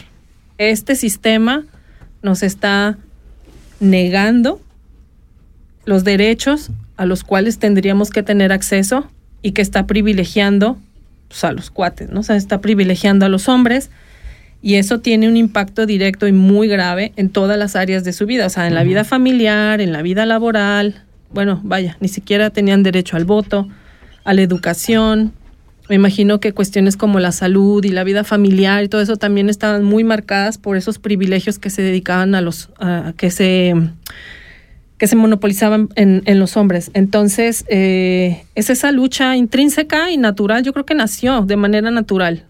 este 0.59 0.97
sistema 0.97 1.65
nos 2.23 2.43
está 2.43 2.97
negando 3.81 4.61
los 5.85 6.05
derechos 6.05 6.71
a 6.97 7.07
los 7.07 7.25
cuales 7.25 7.59
tendríamos 7.59 8.11
que 8.11 8.23
tener 8.23 8.53
acceso 8.53 9.11
y 9.43 9.53
que 9.53 9.63
está 9.63 9.87
privilegiando 9.87 10.79
pues, 11.29 11.45
a 11.45 11.53
los 11.53 11.71
cuates, 11.71 12.11
¿no? 12.11 12.21
O 12.21 12.23
sea, 12.23 12.37
está 12.37 12.61
privilegiando 12.61 13.27
a 13.27 13.29
los 13.29 13.49
hombres 13.49 13.91
y 14.63 14.77
eso 14.77 15.01
tiene 15.01 15.29
un 15.29 15.37
impacto 15.37 15.85
directo 15.85 16.27
y 16.27 16.33
muy 16.33 16.69
grave 16.69 17.13
en 17.17 17.29
todas 17.29 17.59
las 17.59 17.77
áreas 17.77 18.05
de 18.05 18.15
su 18.15 18.25
vida, 18.25 18.47
o 18.47 18.51
sea, 18.51 18.67
en 18.67 18.75
la 18.75 18.83
vida 18.85 19.05
familiar, 19.05 19.83
en 19.83 19.93
la 19.93 20.01
vida 20.01 20.25
laboral, 20.25 21.03
bueno, 21.35 21.61
vaya, 21.65 21.97
ni 22.01 22.09
siquiera 22.09 22.51
tenían 22.51 22.83
derecho 22.83 23.17
al 23.17 23.25
voto, 23.25 23.69
a 24.25 24.33
la 24.33 24.41
educación. 24.41 25.33
Me 25.89 25.97
imagino 25.97 26.41
que 26.41 26.53
cuestiones 26.53 26.97
como 26.97 27.21
la 27.21 27.31
salud 27.31 27.85
y 27.85 27.91
la 27.91 28.05
vida 28.05 28.25
familiar 28.25 28.83
y 28.83 28.89
todo 28.89 29.03
eso 29.03 29.17
también 29.17 29.51
estaban 29.51 29.85
muy 29.85 30.03
marcadas 30.03 30.57
por 30.57 30.77
esos 30.77 30.99
privilegios 30.99 31.59
que 31.59 31.69
se 31.69 31.83
dedicaban 31.83 32.35
a 32.35 32.41
los, 32.41 32.71
a, 32.79 33.13
que 33.17 33.31
se 33.31 33.75
que 34.97 35.09
se 35.09 35.17
monopolizaban 35.17 35.89
en, 35.97 36.39
los 36.39 36.57
hombres. 36.57 36.91
Entonces, 36.95 37.65
eh, 37.69 38.45
es 38.55 38.71
esa 38.71 38.93
lucha 38.93 39.37
intrínseca 39.37 40.11
y 40.11 40.17
natural, 40.17 40.63
yo 40.63 40.73
creo 40.73 40.87
que 40.87 40.95
nació 40.95 41.43
de 41.43 41.57
manera 41.57 41.91
natural, 41.91 42.45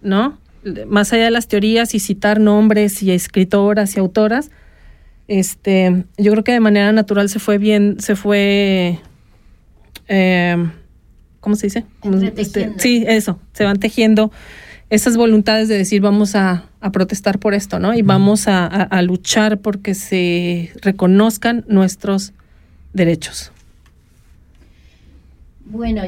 ¿no? 0.00 0.38
Más 0.86 1.12
allá 1.12 1.24
de 1.24 1.30
las 1.32 1.48
teorías 1.48 1.94
y 1.94 1.98
citar 1.98 2.40
nombres 2.40 3.02
y 3.02 3.10
escritoras 3.10 3.96
y 3.96 4.00
autoras, 4.00 4.50
este, 5.26 6.04
yo 6.16 6.32
creo 6.32 6.44
que 6.44 6.52
de 6.52 6.60
manera 6.60 6.92
natural 6.92 7.28
se 7.28 7.40
fue 7.40 7.58
bien, 7.58 7.96
se 7.98 8.16
fue 8.16 9.00
eh, 10.06 10.70
¿cómo 11.40 11.56
se 11.56 11.66
dice? 11.66 11.84
Este, 12.36 12.72
sí, 12.78 13.04
eso, 13.06 13.38
se 13.52 13.64
van 13.64 13.78
tejiendo 13.78 14.30
esas 14.90 15.16
voluntades 15.16 15.68
de 15.68 15.76
decir 15.76 16.00
vamos 16.00 16.34
a, 16.34 16.64
a 16.80 16.92
protestar 16.92 17.38
por 17.38 17.54
esto, 17.54 17.78
¿no? 17.78 17.94
Y 17.94 18.02
vamos 18.02 18.48
a, 18.48 18.66
a, 18.66 18.82
a, 18.82 19.02
luchar 19.02 19.58
porque 19.58 19.94
se 19.94 20.72
reconozcan 20.80 21.64
nuestros 21.68 22.32
derechos. 22.94 23.52
Bueno, 25.66 26.02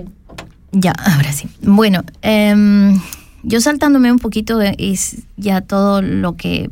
ya, 0.72 0.92
ahora 0.92 1.32
sí. 1.32 1.48
Bueno, 1.62 2.02
eh, 2.22 2.94
yo 3.42 3.60
saltándome 3.60 4.12
un 4.12 4.18
poquito 4.18 4.60
es 4.60 5.22
ya 5.36 5.60
todo 5.60 6.02
lo 6.02 6.36
que 6.36 6.70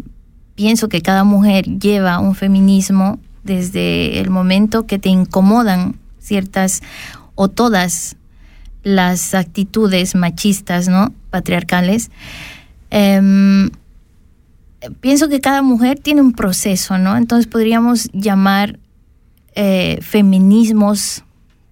pienso 0.55 0.89
que 0.89 1.03
cada 1.03 1.25
mujer 1.25 1.65
lleva 1.79 2.19
un 2.19 2.35
feminismo 2.35 3.19
desde 3.45 4.21
el 4.21 4.31
momento 4.31 4.87
que 4.87 4.99
te 4.99 5.09
incomodan 5.09 5.97
ciertas 6.19 6.83
o 7.35 7.49
todas 7.49 8.17
las 8.89 9.35
actitudes 9.35 10.15
machistas, 10.15 10.89
¿no? 10.89 11.13
Patriarcales. 11.31 12.11
Eh, 12.91 13.71
pienso 15.01 15.29
que 15.29 15.41
cada 15.41 15.63
mujer 15.63 15.99
tiene 15.99 16.21
un 16.21 16.33
proceso, 16.33 16.99
¿no? 16.99 17.17
Entonces 17.17 17.47
podríamos 17.47 18.11
llamar 18.13 18.79
eh, 19.55 19.99
feminismos, 20.03 21.25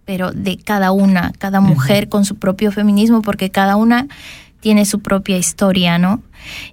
pero 0.04 0.32
de 0.32 0.56
cada 0.56 0.92
una, 0.92 1.32
cada 1.38 1.61
mujer 1.61 2.04
uh 2.04 2.06
-huh. 2.06 2.11
con 2.11 2.25
su 2.25 2.37
propio 2.37 2.73
feminismo, 2.73 3.23
porque 3.23 3.50
cada 3.50 3.76
una 3.76 4.06
tiene 4.61 4.85
su 4.85 5.00
propia 5.00 5.37
historia, 5.38 5.99
¿no? 5.99 6.23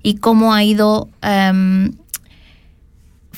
Y 0.02 0.16
cómo 0.16 0.54
ha 0.54 0.64
ido 0.64 1.10
um, 1.24 1.92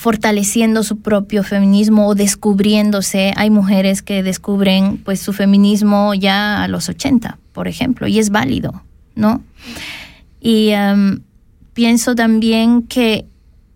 fortaleciendo 0.05 0.83
su 0.83 0.97
propio 0.97 1.41
feminismo 1.43 2.07
o 2.07 2.13
descubriéndose. 2.13 3.33
Hay 3.37 3.49
mujeres 3.49 4.03
que 4.03 4.21
descubren 4.21 4.97
pues 4.97 5.19
su 5.19 5.33
feminismo 5.33 6.13
ya 6.13 6.61
a 6.61 6.67
los 6.67 6.89
80, 6.89 7.39
por 7.53 7.67
ejemplo, 7.67 8.05
y 8.05 8.19
es 8.19 8.29
válido, 8.29 8.83
¿no? 9.15 9.41
Y 10.39 10.73
um, 10.75 11.21
pienso 11.73 12.13
también 12.13 12.83
que 12.83 13.25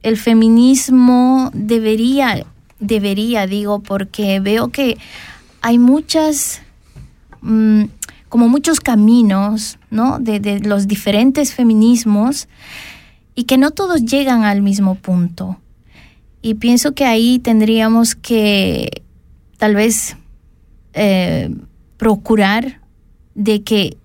el 0.03 0.17
feminismo 0.17 1.49
debería, 1.55 2.45
debería, 2.79 3.47
digo, 3.47 3.79
porque 3.79 4.39
veo 4.39 4.67
que 4.67 4.99
hay 5.61 5.79
muchas, 5.79 6.61
um, 7.41 7.87
como 8.29 8.49
muchos 8.49 8.79
caminos, 8.79 9.79
¿no? 9.89 10.19
De, 10.19 10.39
de 10.39 10.59
los 10.59 10.87
diferentes 10.87 11.55
feminismos 11.55 12.47
y 13.33 13.45
que 13.45 13.57
no 13.57 13.71
todos 13.71 14.05
llegan 14.05 14.43
al 14.43 14.61
mismo 14.61 14.93
punto. 14.93 15.57
Y 16.41 16.55
pienso 16.55 16.93
que 16.93 17.05
ahí 17.05 17.39
tendríamos 17.39 18.15
que 18.15 19.03
tal 19.57 19.75
vez 19.75 20.15
eh, 20.93 21.53
procurar 21.97 22.79
de 23.35 23.61
que 23.61 23.97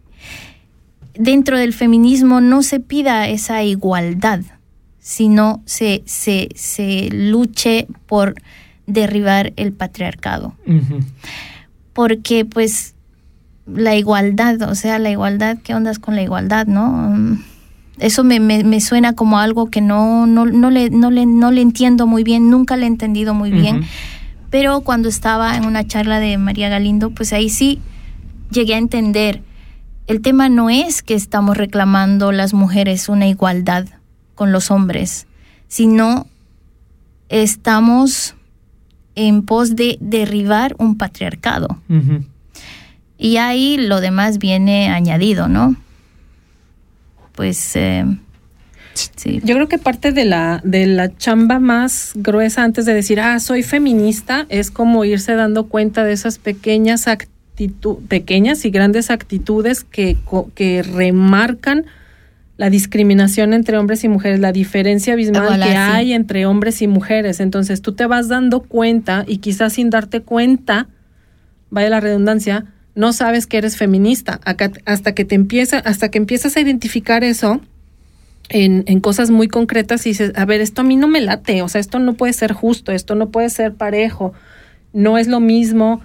dentro 1.14 1.58
del 1.58 1.72
feminismo 1.72 2.40
no 2.40 2.62
se 2.62 2.80
pida 2.80 3.28
esa 3.28 3.62
igualdad, 3.62 4.40
sino 4.98 5.62
se, 5.64 6.02
se, 6.06 6.48
se 6.54 7.08
luche 7.12 7.86
por 8.06 8.34
derribar 8.86 9.52
el 9.56 9.72
patriarcado. 9.72 10.54
Uh 10.66 10.72
-huh. 10.72 11.04
Porque 11.92 12.44
pues 12.44 12.94
la 13.66 13.94
igualdad, 13.96 14.60
o 14.62 14.74
sea, 14.74 14.98
la 14.98 15.10
igualdad, 15.10 15.58
¿qué 15.62 15.74
ondas 15.74 15.98
con 15.98 16.16
la 16.16 16.22
igualdad, 16.22 16.66
no? 16.66 17.38
Eso 17.98 18.24
me, 18.24 18.40
me, 18.40 18.64
me, 18.64 18.80
suena 18.80 19.14
como 19.14 19.38
algo 19.38 19.70
que 19.70 19.80
no, 19.80 20.26
no, 20.26 20.46
no, 20.46 20.70
le, 20.70 20.90
no, 20.90 21.10
le, 21.10 21.26
no 21.26 21.50
le 21.52 21.60
entiendo 21.60 22.06
muy 22.06 22.24
bien, 22.24 22.50
nunca 22.50 22.76
le 22.76 22.84
he 22.84 22.88
entendido 22.88 23.34
muy 23.34 23.50
bien. 23.50 23.76
Uh 23.76 23.80
-huh. 23.80 23.86
Pero 24.50 24.80
cuando 24.80 25.08
estaba 25.08 25.56
en 25.56 25.64
una 25.64 25.86
charla 25.86 26.20
de 26.20 26.38
María 26.38 26.68
Galindo, 26.68 27.10
pues 27.10 27.32
ahí 27.32 27.48
sí 27.48 27.80
llegué 28.50 28.74
a 28.74 28.78
entender. 28.78 29.42
El 30.06 30.20
tema 30.20 30.48
no 30.48 30.70
es 30.70 31.02
que 31.02 31.14
estamos 31.14 31.56
reclamando 31.56 32.32
las 32.32 32.52
mujeres 32.52 33.08
una 33.08 33.26
igualdad 33.26 33.86
con 34.34 34.52
los 34.52 34.70
hombres, 34.70 35.26
sino 35.68 36.26
estamos 37.28 38.34
en 39.14 39.42
pos 39.42 39.76
de 39.76 39.98
derribar 40.00 40.74
un 40.78 40.96
patriarcado. 40.96 41.68
Uh 41.88 41.94
-huh. 41.94 42.24
Y 43.18 43.36
ahí 43.36 43.76
lo 43.76 44.00
demás 44.00 44.38
viene 44.38 44.88
añadido, 44.88 45.48
¿no? 45.48 45.76
Pues 47.34 47.76
eh, 47.76 48.04
sí. 48.94 49.40
Yo 49.44 49.54
creo 49.54 49.68
que 49.68 49.78
parte 49.78 50.12
de 50.12 50.24
la, 50.24 50.60
de 50.64 50.86
la 50.86 51.16
chamba 51.16 51.58
más 51.58 52.12
gruesa 52.14 52.62
antes 52.62 52.86
de 52.86 52.94
decir, 52.94 53.20
ah, 53.20 53.38
soy 53.40 53.62
feminista, 53.62 54.46
es 54.48 54.70
como 54.70 55.04
irse 55.04 55.34
dando 55.34 55.68
cuenta 55.68 56.04
de 56.04 56.12
esas 56.12 56.38
pequeñas 56.38 57.08
actitudes, 57.08 57.30
pequeñas 58.08 58.64
y 58.64 58.70
grandes 58.70 59.10
actitudes 59.10 59.84
que, 59.84 60.16
que 60.54 60.82
remarcan 60.82 61.86
la 62.56 62.70
discriminación 62.70 63.52
entre 63.52 63.78
hombres 63.78 64.04
y 64.04 64.08
mujeres, 64.08 64.40
la 64.40 64.52
diferencia 64.52 65.12
abismal 65.12 65.46
Hola, 65.46 65.66
que 65.66 65.72
sí. 65.72 65.76
hay 65.76 66.12
entre 66.12 66.46
hombres 66.46 66.82
y 66.82 66.86
mujeres. 66.86 67.40
Entonces 67.40 67.82
tú 67.82 67.92
te 67.92 68.06
vas 68.06 68.28
dando 68.28 68.60
cuenta 68.60 69.24
y 69.26 69.38
quizás 69.38 69.74
sin 69.74 69.90
darte 69.90 70.20
cuenta, 70.20 70.88
vaya 71.70 71.90
la 71.90 72.00
redundancia, 72.00 72.66
no 72.94 73.12
sabes 73.12 73.46
que 73.46 73.58
eres 73.58 73.76
feminista 73.76 74.40
acá, 74.44 74.70
hasta 74.84 75.14
que 75.14 75.24
te 75.24 75.34
empieza, 75.34 75.78
hasta 75.78 76.10
que 76.10 76.18
empiezas 76.18 76.56
a 76.56 76.60
identificar 76.60 77.24
eso 77.24 77.60
en, 78.48 78.84
en, 78.86 79.00
cosas 79.00 79.30
muy 79.30 79.48
concretas 79.48 80.06
y 80.06 80.10
dices, 80.10 80.32
a 80.36 80.44
ver, 80.44 80.60
esto 80.60 80.82
a 80.82 80.84
mí 80.84 80.96
no 80.96 81.08
me 81.08 81.20
late, 81.20 81.62
o 81.62 81.68
sea, 81.68 81.80
esto 81.80 81.98
no 81.98 82.14
puede 82.14 82.32
ser 82.32 82.52
justo, 82.52 82.92
esto 82.92 83.14
no 83.14 83.30
puede 83.30 83.50
ser 83.50 83.74
parejo, 83.74 84.32
no 84.92 85.18
es 85.18 85.26
lo 85.26 85.40
mismo, 85.40 86.02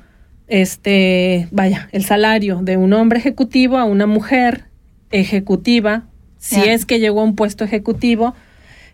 este, 0.48 1.48
vaya, 1.52 1.90
el 1.92 2.06
salario 2.06 2.62
de 2.64 2.78
un 2.78 2.94
hombre 2.94 3.20
ejecutivo 3.20 3.78
a 3.78 3.84
una 3.84 4.08
mujer 4.08 4.66
ejecutiva, 5.12 6.04
si 6.40 6.56
yeah. 6.56 6.74
es 6.74 6.86
que 6.86 7.00
llegó 7.00 7.22
a 7.22 7.24
un 7.24 7.36
puesto 7.36 7.64
ejecutivo, 7.64 8.34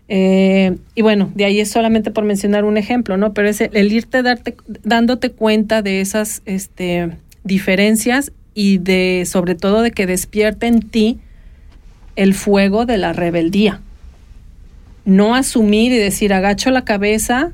Eh, 0.08 0.76
y 0.94 1.02
bueno, 1.02 1.32
de 1.34 1.44
ahí 1.46 1.58
es 1.58 1.70
solamente 1.70 2.12
por 2.12 2.22
mencionar 2.24 2.64
un 2.64 2.76
ejemplo, 2.76 3.16
¿no? 3.16 3.32
Pero 3.32 3.48
es 3.48 3.60
el, 3.60 3.70
el 3.76 3.92
irte 3.92 4.22
darte, 4.22 4.54
dándote 4.84 5.32
cuenta 5.32 5.82
de 5.82 6.00
esas 6.00 6.42
este, 6.44 7.10
diferencias 7.46 8.32
y 8.54 8.78
de, 8.78 9.24
sobre 9.26 9.54
todo, 9.54 9.82
de 9.82 9.90
que 9.90 10.06
despierte 10.06 10.66
en 10.66 10.80
ti 10.80 11.18
el 12.16 12.34
fuego 12.34 12.86
de 12.86 12.98
la 12.98 13.12
rebeldía. 13.12 13.80
No 15.04 15.34
asumir 15.34 15.92
y 15.92 15.98
decir, 15.98 16.32
agacho 16.32 16.70
la 16.70 16.84
cabeza 16.84 17.52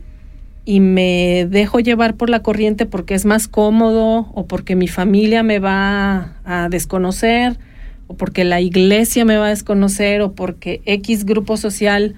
y 0.65 0.81
me 0.81 1.47
dejo 1.51 1.81
llevar 1.81 2.15
por 2.15 2.31
la 2.31 2.43
corriente 2.43 2.87
porque 2.87 3.15
es 3.15 3.25
más 3.25 3.49
cómodo 3.49 4.31
o 4.35 4.47
porque 4.47 4.77
mi 4.77 4.89
familia 4.89 5.43
me 5.43 5.59
va 5.59 6.37
a 6.45 6.69
desconocer 6.69 7.59
o 8.07 8.15
porque 8.15 8.45
la 8.45 8.61
iglesia 8.61 9.25
me 9.25 9.37
va 9.37 9.47
a 9.47 9.51
desconocer 9.51 10.23
o 10.23 10.33
porque 10.33 10.81
X 10.87 11.25
grupo 11.25 11.57
social 11.57 12.15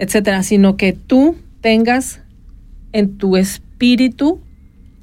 etcétera, 0.00 0.42
sino 0.42 0.76
que 0.76 0.94
tú 0.94 1.36
tengas 1.60 2.22
en 2.92 3.18
tu 3.18 3.36
espíritu 3.36 4.40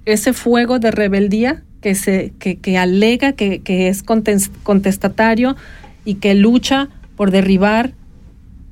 ese 0.06 0.34
fuego 0.34 0.80
de 0.80 0.90
rebeldía 0.90 1.64
que, 1.82 1.96
se, 1.96 2.34
que, 2.40 2.58
que 2.58 2.78
alega, 2.78 3.34
que, 3.34 3.60
que 3.60 3.88
es 3.88 4.04
contes- 4.06 4.52
contestatario 4.64 5.56
y 6.06 6.16
que 6.16 6.34
lucha 6.36 6.90
por 7.16 7.32
derribar 7.32 7.94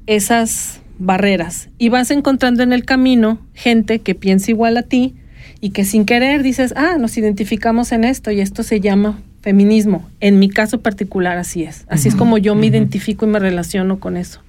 esas 0.07 0.81
barreras. 0.99 1.69
Y 1.77 1.89
vas 1.89 2.11
encontrando 2.11 2.63
en 2.63 2.73
el 2.73 2.85
camino 2.85 3.39
gente 3.53 3.99
que 3.99 4.15
piensa 4.15 4.51
igual 4.51 4.77
a 4.77 4.83
ti 4.83 5.15
y 5.61 5.71
que 5.71 5.83
sin 5.85 6.05
querer 6.05 6.43
dices, 6.43 6.73
ah, 6.77 6.97
nos 6.99 7.17
identificamos 7.17 7.91
en 7.91 8.03
esto 8.03 8.31
y 8.31 8.39
esto 8.39 8.63
se 8.63 8.79
llama 8.79 9.19
feminismo. 9.41 10.07
En 10.19 10.39
mi 10.39 10.49
caso 10.49 10.81
particular 10.81 11.37
así 11.37 11.63
es. 11.63 11.85
Así 11.87 12.07
es 12.07 12.15
como 12.15 12.37
yo 12.37 12.55
me 12.55 12.67
identifico 12.67 13.25
y 13.25 13.29
me 13.29 13.39
relaciono 13.39 13.99
con 13.99 14.17
eso, 14.17 14.41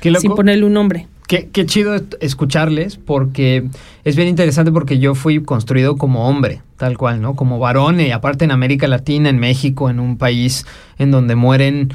Qué 0.00 0.10
loco. 0.10 0.20
sin 0.22 0.34
ponerle 0.34 0.64
un 0.64 0.72
nombre. 0.72 1.06
Qué, 1.28 1.50
qué 1.52 1.66
chido 1.66 1.94
escucharles 2.20 2.96
porque 2.96 3.68
es 4.04 4.16
bien 4.16 4.28
interesante 4.28 4.72
porque 4.72 4.98
yo 4.98 5.14
fui 5.14 5.40
construido 5.42 5.96
como 5.96 6.26
hombre, 6.28 6.62
tal 6.78 6.96
cual, 6.98 7.20
¿no? 7.20 7.36
Como 7.36 7.58
varón 7.58 8.00
y 8.00 8.10
aparte 8.12 8.44
en 8.46 8.50
América 8.50 8.88
Latina, 8.88 9.28
en 9.28 9.38
México, 9.38 9.90
en 9.90 10.00
un 10.00 10.16
país 10.16 10.64
en 10.98 11.10
donde 11.10 11.36
mueren 11.36 11.92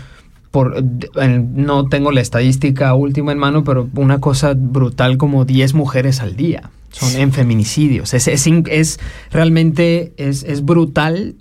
por 0.52 0.78
en- 1.16 1.66
no 1.66 1.88
tengo 1.90 2.12
la 2.12 2.22
estadística 2.22 2.94
última 2.94 3.32
en 3.32 3.40
mano, 3.40 3.64
pero 3.64 3.90
una 3.96 4.20
cosa 4.22 4.54
brutal 4.56 5.18
como 5.18 5.46
10 5.46 5.74
mujeres 5.74 6.22
al 6.22 6.36
día 6.36 6.70
son 6.92 7.20
en 7.20 7.32
feminicidios. 7.32 8.14
Es, 8.14 8.28
es, 8.28 8.46
es 8.46 9.00
realmente 9.32 10.14
es, 10.18 10.44
es 10.44 10.64
brutal 10.64 11.34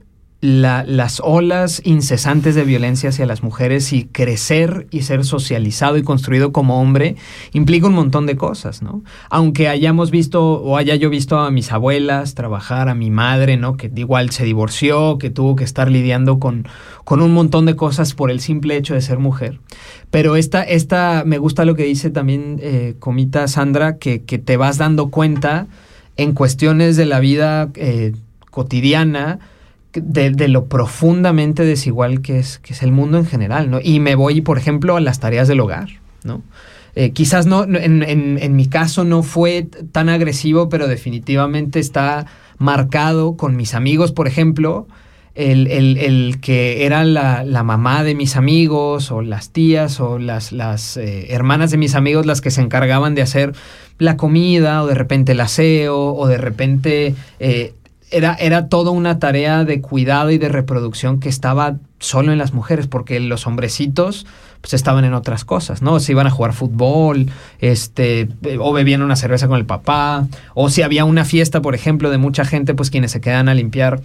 la- 0.42 0.82
las 0.82 1.20
olas 1.24 1.80
incesantes 1.84 2.56
de 2.56 2.64
violencia 2.64 3.10
hacia 3.10 3.26
las 3.26 3.44
mujeres 3.44 3.92
y 3.92 4.06
crecer 4.06 4.88
y 4.90 5.02
ser 5.02 5.24
socializado 5.24 5.96
y 5.98 6.02
construido 6.02 6.50
como 6.50 6.82
hombre 6.82 7.14
implica 7.52 7.86
un 7.86 7.94
montón 7.94 8.26
de 8.26 8.36
cosas, 8.36 8.82
¿no? 8.82 9.04
Aunque 9.30 9.68
hayamos 9.68 10.10
visto 10.10 10.54
o 10.54 10.76
haya 10.76 10.96
yo 10.96 11.10
visto 11.10 11.38
a 11.38 11.52
mis 11.52 11.70
abuelas 11.70 12.34
trabajar, 12.34 12.88
a 12.88 12.96
mi 12.96 13.08
madre, 13.08 13.56
¿no? 13.56 13.76
Que 13.76 13.88
igual 13.94 14.30
se 14.30 14.44
divorció, 14.44 15.16
que 15.16 15.30
tuvo 15.30 15.54
que 15.54 15.62
estar 15.62 15.88
lidiando 15.88 16.40
con, 16.40 16.66
con 17.04 17.22
un 17.22 17.32
montón 17.32 17.64
de 17.64 17.76
cosas 17.76 18.12
por 18.12 18.28
el 18.32 18.40
simple 18.40 18.76
hecho 18.76 18.94
de 18.94 19.00
ser 19.00 19.20
mujer. 19.20 19.60
Pero 20.10 20.34
esta, 20.34 20.64
esta 20.64 21.22
me 21.24 21.38
gusta 21.38 21.64
lo 21.64 21.76
que 21.76 21.84
dice 21.84 22.10
también 22.10 22.58
eh, 22.60 22.96
Comita 22.98 23.46
Sandra, 23.46 23.96
que, 23.96 24.22
que 24.24 24.38
te 24.38 24.56
vas 24.56 24.76
dando 24.76 25.08
cuenta 25.10 25.68
en 26.16 26.32
cuestiones 26.32 26.96
de 26.96 27.06
la 27.06 27.20
vida 27.20 27.68
eh, 27.76 28.12
cotidiana, 28.50 29.38
de, 29.94 30.30
de 30.30 30.48
lo 30.48 30.66
profundamente 30.66 31.64
desigual 31.64 32.20
que 32.22 32.38
es, 32.38 32.58
que 32.58 32.72
es 32.72 32.82
el 32.82 32.92
mundo 32.92 33.18
en 33.18 33.26
general, 33.26 33.70
¿no? 33.70 33.78
Y 33.82 34.00
me 34.00 34.14
voy, 34.14 34.40
por 34.40 34.58
ejemplo, 34.58 34.96
a 34.96 35.00
las 35.00 35.20
tareas 35.20 35.48
del 35.48 35.60
hogar, 35.60 35.88
¿no? 36.24 36.42
Eh, 36.94 37.10
quizás 37.12 37.46
no, 37.46 37.64
en, 37.64 38.02
en- 38.02 38.56
mi 38.56 38.66
caso 38.66 39.04
no 39.04 39.22
fue 39.22 39.66
tan 39.92 40.08
agresivo, 40.10 40.68
pero 40.68 40.88
definitivamente 40.88 41.78
está 41.80 42.26
marcado 42.58 43.36
con 43.36 43.56
mis 43.56 43.74
amigos, 43.74 44.12
por 44.12 44.28
ejemplo, 44.28 44.86
el, 45.34 45.66
el- 45.68 45.96
el 45.96 46.38
que 46.42 46.84
era 46.84 47.04
la, 47.04 47.44
la 47.44 47.62
mamá 47.62 48.04
de 48.04 48.14
mis 48.14 48.36
amigos 48.36 49.10
o 49.10 49.22
las 49.22 49.50
tías 49.50 50.00
o 50.00 50.18
las, 50.18 50.52
las 50.52 50.98
eh, 50.98 51.32
hermanas 51.32 51.70
de 51.70 51.78
mis 51.78 51.94
amigos 51.94 52.26
las 52.26 52.42
que 52.42 52.50
se 52.50 52.60
encargaban 52.60 53.14
de 53.14 53.22
hacer 53.22 53.54
la 53.98 54.18
comida 54.18 54.82
o 54.82 54.86
de 54.86 54.94
repente 54.94 55.32
el 55.32 55.40
aseo 55.40 56.14
o 56.14 56.26
de 56.26 56.36
repente 56.36 57.14
eh, 57.40 57.72
era, 58.12 58.34
era 58.34 58.68
toda 58.68 58.90
una 58.90 59.18
tarea 59.18 59.64
de 59.64 59.80
cuidado 59.80 60.30
y 60.30 60.38
de 60.38 60.48
reproducción 60.48 61.18
que 61.20 61.28
estaba 61.28 61.76
solo 61.98 62.32
en 62.32 62.38
las 62.38 62.52
mujeres, 62.52 62.86
porque 62.86 63.18
los 63.20 63.46
hombrecitos 63.46 64.26
pues 64.60 64.74
estaban 64.74 65.04
en 65.04 65.12
otras 65.14 65.44
cosas, 65.44 65.82
¿no? 65.82 65.98
Se 65.98 66.12
iban 66.12 66.26
a 66.28 66.30
jugar 66.30 66.52
fútbol, 66.52 67.26
este, 67.58 68.28
eh, 68.42 68.58
o 68.60 68.72
bebían 68.72 69.02
una 69.02 69.16
cerveza 69.16 69.48
con 69.48 69.58
el 69.58 69.66
papá, 69.66 70.26
o 70.54 70.70
si 70.70 70.82
había 70.82 71.04
una 71.04 71.24
fiesta, 71.24 71.60
por 71.62 71.74
ejemplo, 71.74 72.10
de 72.10 72.18
mucha 72.18 72.44
gente, 72.44 72.72
pues 72.74 72.90
quienes 72.90 73.10
se 73.10 73.20
quedan 73.20 73.48
a 73.48 73.54
limpiar, 73.54 74.00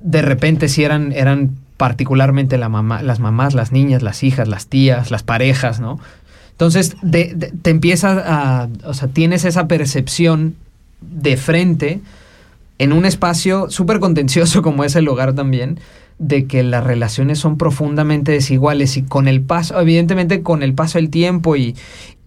de 0.00 0.22
repente 0.22 0.68
sí 0.68 0.84
eran, 0.84 1.10
eran 1.12 1.50
particularmente 1.76 2.58
la 2.58 2.68
mamá, 2.68 3.02
las 3.02 3.18
mamás, 3.18 3.54
las 3.54 3.72
niñas, 3.72 4.02
las 4.02 4.22
hijas, 4.22 4.46
las 4.46 4.66
tías, 4.68 5.10
las 5.10 5.24
parejas, 5.24 5.80
¿no? 5.80 5.98
Entonces 6.52 6.96
de- 7.02 7.32
de- 7.34 7.52
te 7.62 7.70
empiezas 7.70 8.22
a, 8.24 8.68
o 8.84 8.94
sea, 8.94 9.08
tienes 9.08 9.44
esa 9.44 9.66
percepción 9.68 10.54
de 11.00 11.36
frente 11.36 12.00
en 12.78 12.92
un 12.92 13.04
espacio 13.04 13.70
súper 13.70 14.00
contencioso 14.00 14.62
como 14.62 14.84
es 14.84 14.96
el 14.96 15.08
hogar 15.08 15.34
también, 15.34 15.80
de 16.18 16.46
que 16.46 16.64
las 16.64 16.82
relaciones 16.82 17.38
son 17.38 17.56
profundamente 17.58 18.32
desiguales 18.32 18.96
y 18.96 19.02
con 19.02 19.28
el 19.28 19.40
paso, 19.40 19.80
evidentemente 19.80 20.42
con 20.42 20.62
el 20.62 20.74
paso 20.74 20.98
del 20.98 21.10
tiempo 21.10 21.54
y, 21.54 21.76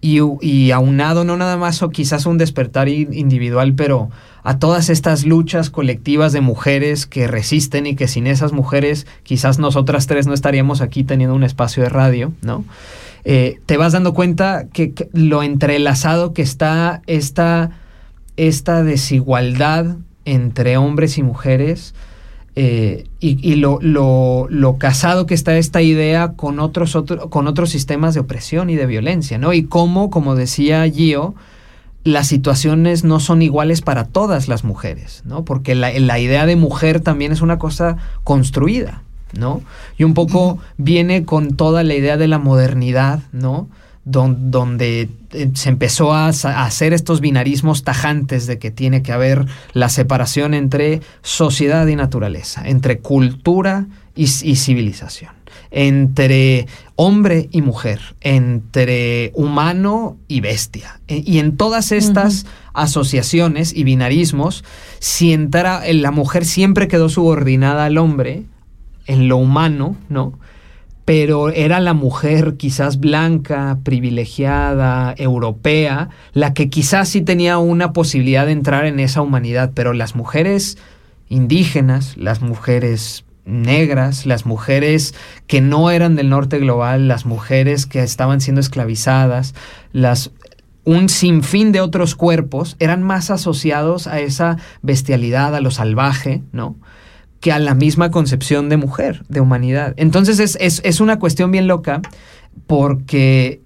y, 0.00 0.20
y 0.40 0.70
aunado 0.70 1.24
no 1.24 1.36
nada 1.36 1.58
más 1.58 1.82
o 1.82 1.90
quizás 1.90 2.24
un 2.24 2.38
despertar 2.38 2.88
individual, 2.88 3.74
pero 3.74 4.10
a 4.42 4.58
todas 4.58 4.88
estas 4.88 5.24
luchas 5.26 5.68
colectivas 5.68 6.32
de 6.32 6.40
mujeres 6.40 7.06
que 7.06 7.28
resisten 7.28 7.86
y 7.86 7.94
que 7.94 8.08
sin 8.08 8.26
esas 8.26 8.52
mujeres 8.52 9.06
quizás 9.24 9.58
nosotras 9.58 10.06
tres 10.06 10.26
no 10.26 10.32
estaríamos 10.32 10.80
aquí 10.80 11.04
teniendo 11.04 11.36
un 11.36 11.44
espacio 11.44 11.82
de 11.82 11.90
radio, 11.90 12.32
¿no? 12.40 12.64
Eh, 13.24 13.60
te 13.66 13.76
vas 13.76 13.92
dando 13.92 14.14
cuenta 14.14 14.66
que, 14.72 14.92
que 14.92 15.08
lo 15.12 15.44
entrelazado 15.44 16.32
que 16.32 16.42
está 16.42 17.02
esta, 17.06 17.70
esta 18.36 18.82
desigualdad 18.82 19.96
entre 20.24 20.76
hombres 20.76 21.18
y 21.18 21.22
mujeres 21.22 21.94
eh, 22.54 23.06
y, 23.18 23.38
y 23.50 23.56
lo, 23.56 23.78
lo, 23.80 24.46
lo 24.50 24.76
casado 24.76 25.24
que 25.26 25.34
está 25.34 25.56
esta 25.56 25.80
idea 25.80 26.32
con 26.36 26.60
otros, 26.60 26.94
otro- 26.96 27.30
con 27.30 27.46
otros 27.46 27.70
sistemas 27.70 28.14
de 28.14 28.20
opresión 28.20 28.68
y 28.70 28.76
de 28.76 28.86
violencia, 28.86 29.38
¿no? 29.38 29.52
Y 29.54 29.62
cómo, 29.64 30.10
como 30.10 30.34
decía 30.34 30.84
Gio, 30.90 31.34
las 32.04 32.26
situaciones 32.26 33.04
no 33.04 33.20
son 33.20 33.42
iguales 33.42 33.80
para 33.80 34.04
todas 34.04 34.48
las 34.48 34.64
mujeres, 34.64 35.22
¿no? 35.24 35.44
Porque 35.44 35.74
la, 35.74 35.92
la 35.98 36.18
idea 36.18 36.44
de 36.46 36.56
mujer 36.56 37.00
también 37.00 37.32
es 37.32 37.40
una 37.40 37.58
cosa 37.58 37.96
construida, 38.24 39.02
¿no? 39.38 39.62
Y 39.96 40.04
un 40.04 40.12
poco 40.12 40.58
viene 40.76 41.24
con 41.24 41.56
toda 41.56 41.84
la 41.84 41.94
idea 41.94 42.16
de 42.16 42.28
la 42.28 42.38
modernidad, 42.38 43.20
¿no? 43.32 43.68
Don- 44.04 44.50
donde 44.50 45.08
eh, 45.32 45.50
se 45.54 45.68
empezó 45.68 46.12
a, 46.12 46.26
hacer 46.28 46.92
estos 46.92 47.20
binarismos 47.20 47.84
tajantes 47.84 48.48
de 48.48 48.58
que 48.58 48.72
tiene 48.72 49.02
que 49.02 49.12
haber 49.12 49.46
la 49.74 49.88
separación 49.88 50.54
entre 50.54 51.00
sociedad 51.22 51.86
y 51.86 51.94
naturaleza, 51.94 52.62
entre 52.66 52.98
cultura 52.98 53.86
y, 54.16 54.26
civilización, 54.26 55.30
entre 55.70 56.66
hombre 56.96 57.48
y 57.52 57.62
mujer, 57.62 58.00
entre 58.20 59.30
humano 59.34 60.16
y 60.26 60.40
bestia. 60.40 61.00
E- 61.06 61.22
Y 61.24 61.38
en 61.38 61.56
todas 61.56 61.92
estas 61.92 62.44
asociaciones 62.74 63.72
y 63.72 63.84
binarismos, 63.84 64.64
si 64.98 65.32
entra, 65.32 65.80
la 65.92 66.10
mujer 66.10 66.44
siempre 66.44 66.88
quedó 66.88 67.08
subordinada 67.08 67.84
al 67.84 67.98
hombre 67.98 68.42
en 69.06 69.28
lo 69.28 69.36
humano, 69.36 69.96
¿no? 70.08 70.38
Pero 71.04 71.50
era 71.50 71.80
la 71.80 71.94
mujer 71.94 72.54
quizás 72.56 73.00
blanca, 73.00 73.78
privilegiada, 73.82 75.14
europea, 75.16 76.10
la 76.32 76.54
que 76.54 76.70
quizás 76.70 77.08
sí 77.08 77.22
tenía 77.22 77.58
una 77.58 77.92
posibilidad 77.92 78.46
de 78.46 78.52
entrar 78.52 78.86
en 78.86 79.00
esa 79.00 79.22
humanidad, 79.22 79.72
pero 79.74 79.92
las 79.92 80.14
mujeres 80.14 80.78
indígenas, 81.28 82.16
las 82.16 82.40
mujeres 82.40 83.24
negras, 83.44 84.26
las 84.26 84.46
mujeres 84.46 85.14
que 85.46 85.60
no 85.60 85.90
eran 85.90 86.14
del 86.14 86.28
norte 86.28 86.58
global, 86.58 87.08
las 87.08 87.26
mujeres 87.26 87.86
que 87.86 88.02
estaban 88.02 88.40
siendo 88.40 88.60
esclavizadas, 88.60 89.54
las 89.92 90.30
un 90.84 91.08
sinfín 91.08 91.70
de 91.72 91.80
otros 91.80 92.16
cuerpos 92.16 92.76
eran 92.80 93.02
más 93.02 93.30
asociados 93.30 94.06
a 94.06 94.20
esa 94.20 94.58
bestialidad, 94.82 95.54
a 95.54 95.60
lo 95.60 95.70
salvaje, 95.70 96.42
¿no? 96.52 96.76
Que 97.42 97.52
a 97.52 97.58
la 97.58 97.74
misma 97.74 98.10
concepción 98.10 98.70
de 98.70 98.78
mujer, 98.78 99.24
de 99.28 99.40
humanidad. 99.40 99.92
Entonces 99.98 100.38
es, 100.38 100.56
es- 100.60 100.80
es 100.84 101.00
una 101.00 101.18
cuestión 101.18 101.50
bien 101.50 101.66
loca 101.66 102.00
porque 102.66 103.60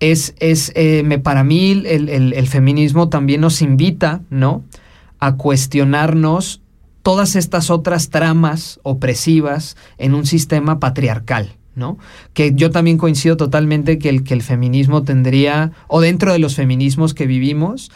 es, 0.00 0.34
es 0.40 0.72
eh, 0.74 1.02
me, 1.04 1.18
para 1.18 1.44
mí 1.44 1.70
el, 1.86 2.08
el- 2.08 2.32
el 2.34 2.46
feminismo 2.48 3.08
también 3.08 3.40
nos 3.40 3.62
invita, 3.62 4.20
¿no? 4.30 4.64
A 5.20 5.36
cuestionarnos 5.36 6.60
todas 7.02 7.36
estas 7.36 7.70
otras 7.70 8.10
tramas 8.10 8.80
opresivas 8.82 9.76
en 9.96 10.14
un 10.14 10.26
sistema 10.26 10.78
patriarcal, 10.80 11.54
¿no? 11.74 11.98
Que 12.34 12.52
yo 12.54 12.70
también 12.70 12.98
coincido 12.98 13.36
totalmente 13.36 13.98
que 13.98 14.08
el, 14.08 14.24
que 14.24 14.34
el 14.34 14.42
feminismo 14.42 15.04
tendría, 15.04 15.72
o 15.86 16.00
dentro 16.00 16.32
de 16.32 16.38
los 16.40 16.54
feminismos 16.56 17.14
que 17.14 17.26
vivimos, 17.26 17.90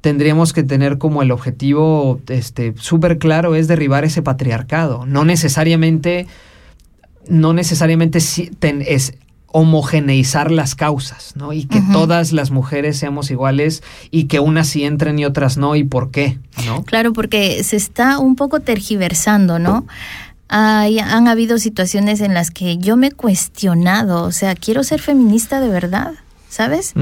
tendríamos 0.00 0.52
que 0.52 0.62
tener 0.62 0.98
como 0.98 1.22
el 1.22 1.30
objetivo 1.32 2.20
este 2.28 2.74
súper 2.78 3.18
claro 3.18 3.54
es 3.54 3.66
derribar 3.68 4.04
ese 4.04 4.22
patriarcado. 4.22 5.04
No 5.06 5.24
necesariamente, 5.24 6.26
no 7.28 7.52
necesariamente 7.52 8.18
es 8.18 9.14
homogeneizar 9.48 10.50
las 10.50 10.74
causas, 10.74 11.32
¿no? 11.34 11.52
Y 11.52 11.64
que 11.64 11.80
todas 11.92 12.32
las 12.32 12.50
mujeres 12.50 12.98
seamos 12.98 13.30
iguales 13.30 13.82
y 14.10 14.24
que 14.24 14.38
unas 14.38 14.68
sí 14.68 14.84
entren 14.84 15.18
y 15.18 15.24
otras 15.24 15.56
no, 15.56 15.76
y 15.76 15.84
por 15.84 16.10
qué, 16.10 16.38
¿no? 16.66 16.84
Claro, 16.84 17.12
porque 17.12 17.64
se 17.64 17.76
está 17.76 18.18
un 18.18 18.36
poco 18.36 18.60
tergiversando, 18.60 19.58
¿no? 19.58 19.86
Hay- 20.48 20.98
han 20.98 21.26
habido 21.26 21.58
situaciones 21.58 22.20
en 22.20 22.34
las 22.34 22.50
que 22.50 22.76
yo 22.78 22.96
me 22.96 23.08
he 23.08 23.12
cuestionado, 23.12 24.24
o 24.24 24.32
sea, 24.32 24.54
quiero 24.54 24.84
ser 24.84 25.00
feminista 25.00 25.58
de 25.60 25.68
verdad, 25.68 26.12
¿sabes? 26.56 26.94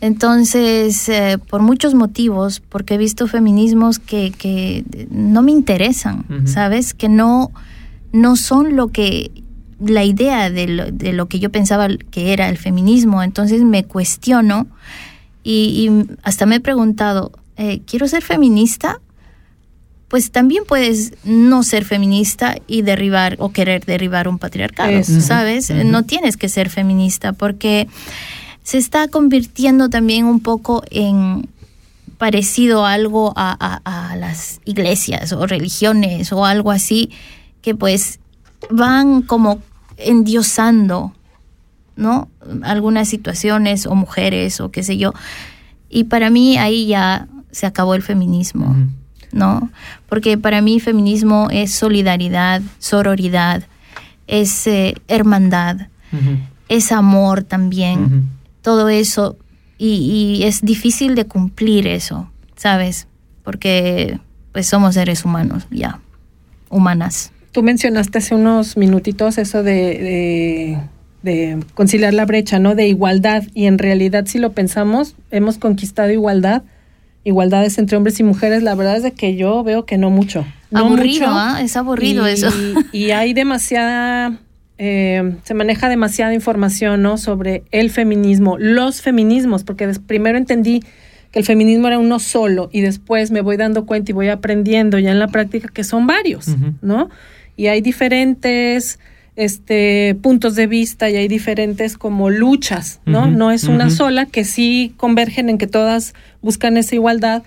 Entonces, 0.00 1.08
eh, 1.08 1.38
por 1.48 1.60
muchos 1.60 1.94
motivos, 1.94 2.60
porque 2.60 2.94
he 2.94 2.98
visto 2.98 3.26
feminismos 3.26 3.98
que, 3.98 4.30
que 4.30 4.84
no 5.10 5.42
me 5.42 5.50
interesan. 5.50 6.24
¿sabes? 6.46 6.94
Que 6.94 7.08
no, 7.08 7.50
no 8.12 8.36
son 8.36 8.76
lo 8.76 8.88
que 8.88 9.32
la 9.84 10.04
idea 10.04 10.50
de 10.50 10.68
lo, 10.68 10.92
de 10.92 11.12
lo 11.12 11.26
que 11.26 11.40
yo 11.40 11.50
pensaba 11.50 11.88
que 12.12 12.32
era 12.32 12.48
el 12.48 12.58
feminismo. 12.58 13.24
Entonces 13.24 13.64
me 13.64 13.82
cuestiono 13.82 14.68
y, 15.42 15.50
y 15.52 16.16
hasta 16.22 16.46
me 16.46 16.56
he 16.56 16.60
preguntado, 16.60 17.32
eh, 17.56 17.82
¿quiero 17.84 18.06
ser 18.06 18.22
feminista? 18.22 19.00
Pues 20.06 20.30
también 20.30 20.62
puedes 20.68 21.14
no 21.24 21.64
ser 21.64 21.84
feminista 21.84 22.54
y 22.68 22.82
derribar 22.82 23.34
o 23.40 23.50
querer 23.50 23.84
derribar 23.84 24.28
un 24.28 24.38
patriarcado, 24.38 24.90
Eso. 24.92 25.20
¿sabes? 25.20 25.70
No 25.70 26.04
tienes 26.04 26.36
que 26.36 26.48
ser 26.48 26.68
feminista 26.68 27.32
porque 27.32 27.88
se 28.62 28.78
está 28.78 29.08
convirtiendo 29.08 29.88
también 29.88 30.24
un 30.26 30.40
poco 30.40 30.82
en 30.90 31.48
parecido 32.18 32.86
a 32.86 32.92
algo 32.92 33.32
a, 33.36 33.56
a- 33.84 34.12
a 34.12 34.16
las 34.16 34.60
iglesias 34.64 35.32
o 35.32 35.46
religiones 35.46 36.32
o 36.32 36.44
algo 36.44 36.70
así 36.70 37.10
que 37.62 37.74
pues 37.74 38.20
van 38.70 39.22
como 39.22 39.58
endiosando, 39.96 41.12
¿no? 41.96 42.28
Algunas 42.62 43.08
situaciones 43.08 43.86
o 43.86 43.94
mujeres 43.94 44.60
o 44.60 44.70
qué 44.70 44.82
sé 44.82 44.96
yo. 44.98 45.12
Y 45.90 46.04
para 46.04 46.30
mí 46.30 46.56
ahí 46.58 46.86
ya 46.86 47.26
se 47.50 47.66
acabó 47.66 47.94
el 47.94 48.02
feminismo. 48.02 48.76
¿no? 49.32 49.70
Porque 50.10 50.36
para 50.36 50.60
mí 50.60 50.78
feminismo 50.78 51.48
es 51.50 51.72
solidaridad, 51.72 52.60
sororidad, 52.78 53.62
es 54.26 54.66
eh, 54.66 54.94
hermandad, 55.08 55.86
es 56.68 56.92
amor 56.92 57.42
también. 57.42 58.28
Todo 58.62 58.88
eso 58.88 59.36
y, 59.78 60.38
y 60.40 60.44
es 60.44 60.62
difícil 60.62 61.14
de 61.14 61.26
cumplir 61.26 61.86
eso, 61.86 62.30
¿sabes? 62.56 63.08
Porque 63.42 64.18
pues 64.52 64.66
somos 64.66 64.94
seres 64.94 65.24
humanos, 65.24 65.66
ya, 65.70 66.00
humanas. 66.70 67.32
Tú 67.52 67.62
mencionaste 67.62 68.18
hace 68.18 68.34
unos 68.34 68.76
minutitos 68.76 69.38
eso 69.38 69.62
de, 69.62 69.72
de, 69.72 70.78
de 71.22 71.64
conciliar 71.74 72.14
la 72.14 72.24
brecha, 72.24 72.58
¿no? 72.58 72.74
De 72.74 72.86
igualdad. 72.86 73.44
Y 73.54 73.66
en 73.66 73.78
realidad, 73.78 74.24
si 74.26 74.38
lo 74.38 74.52
pensamos, 74.52 75.16
hemos 75.30 75.58
conquistado 75.58 76.10
igualdad. 76.10 76.62
Igualdades 77.24 77.78
entre 77.78 77.96
hombres 77.96 78.18
y 78.20 78.24
mujeres, 78.24 78.62
la 78.62 78.74
verdad 78.74 78.96
es 78.96 79.02
de 79.02 79.12
que 79.12 79.36
yo 79.36 79.62
veo 79.62 79.84
que 79.84 79.96
no 79.96 80.10
mucho. 80.10 80.44
No 80.70 80.80
aburrido, 80.80 81.28
mucho. 81.28 81.38
¿ah? 81.38 81.60
Es 81.62 81.76
aburrido 81.76 82.28
y, 82.28 82.32
eso. 82.32 82.48
Y 82.92 83.10
hay 83.10 83.32
demasiada, 83.32 84.38
eh, 84.84 85.36
se 85.44 85.54
maneja 85.54 85.88
demasiada 85.88 86.34
información, 86.34 87.02
¿no? 87.02 87.16
Sobre 87.16 87.62
el 87.70 87.88
feminismo, 87.88 88.58
los 88.58 89.00
feminismos, 89.00 89.62
porque 89.62 89.88
primero 90.08 90.36
entendí 90.36 90.82
que 91.30 91.38
el 91.38 91.44
feminismo 91.44 91.86
era 91.86 92.00
uno 92.00 92.18
solo 92.18 92.68
y 92.72 92.80
después 92.80 93.30
me 93.30 93.42
voy 93.42 93.56
dando 93.56 93.86
cuenta 93.86 94.10
y 94.10 94.14
voy 94.14 94.28
aprendiendo 94.28 94.98
ya 94.98 95.12
en 95.12 95.20
la 95.20 95.28
práctica 95.28 95.68
que 95.72 95.84
son 95.84 96.08
varios. 96.08 96.48
¿no? 96.80 97.10
Y 97.56 97.68
hay 97.68 97.80
diferentes 97.80 98.98
este 99.36 100.16
puntos 100.20 100.56
de 100.56 100.66
vista 100.66 101.08
y 101.08 101.14
hay 101.14 101.28
diferentes 101.28 101.96
como 101.96 102.28
luchas, 102.28 103.00
¿no? 103.06 103.28
No 103.28 103.52
es 103.52 103.64
una 103.64 103.88
sola 103.88 104.26
que 104.26 104.44
sí 104.44 104.94
convergen 104.96 105.48
en 105.48 105.58
que 105.58 105.68
todas 105.68 106.12
buscan 106.40 106.76
esa 106.76 106.96
igualdad, 106.96 107.44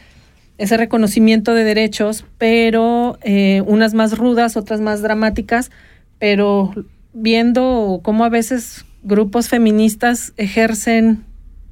ese 0.57 0.77
reconocimiento 0.77 1.53
de 1.53 1.65
derechos, 1.65 2.23
pero 2.37 3.19
eh, 3.23 3.61
unas 3.67 3.93
más 3.93 4.17
rudas, 4.17 4.55
otras 4.55 4.79
más 4.79 5.01
dramáticas, 5.01 5.69
pero 6.17 6.73
viendo 7.15 8.01
cómo 8.03 8.23
a 8.25 8.29
veces 8.29 8.85
grupos 9.03 9.47
feministas 9.49 10.33
ejercen 10.37 11.23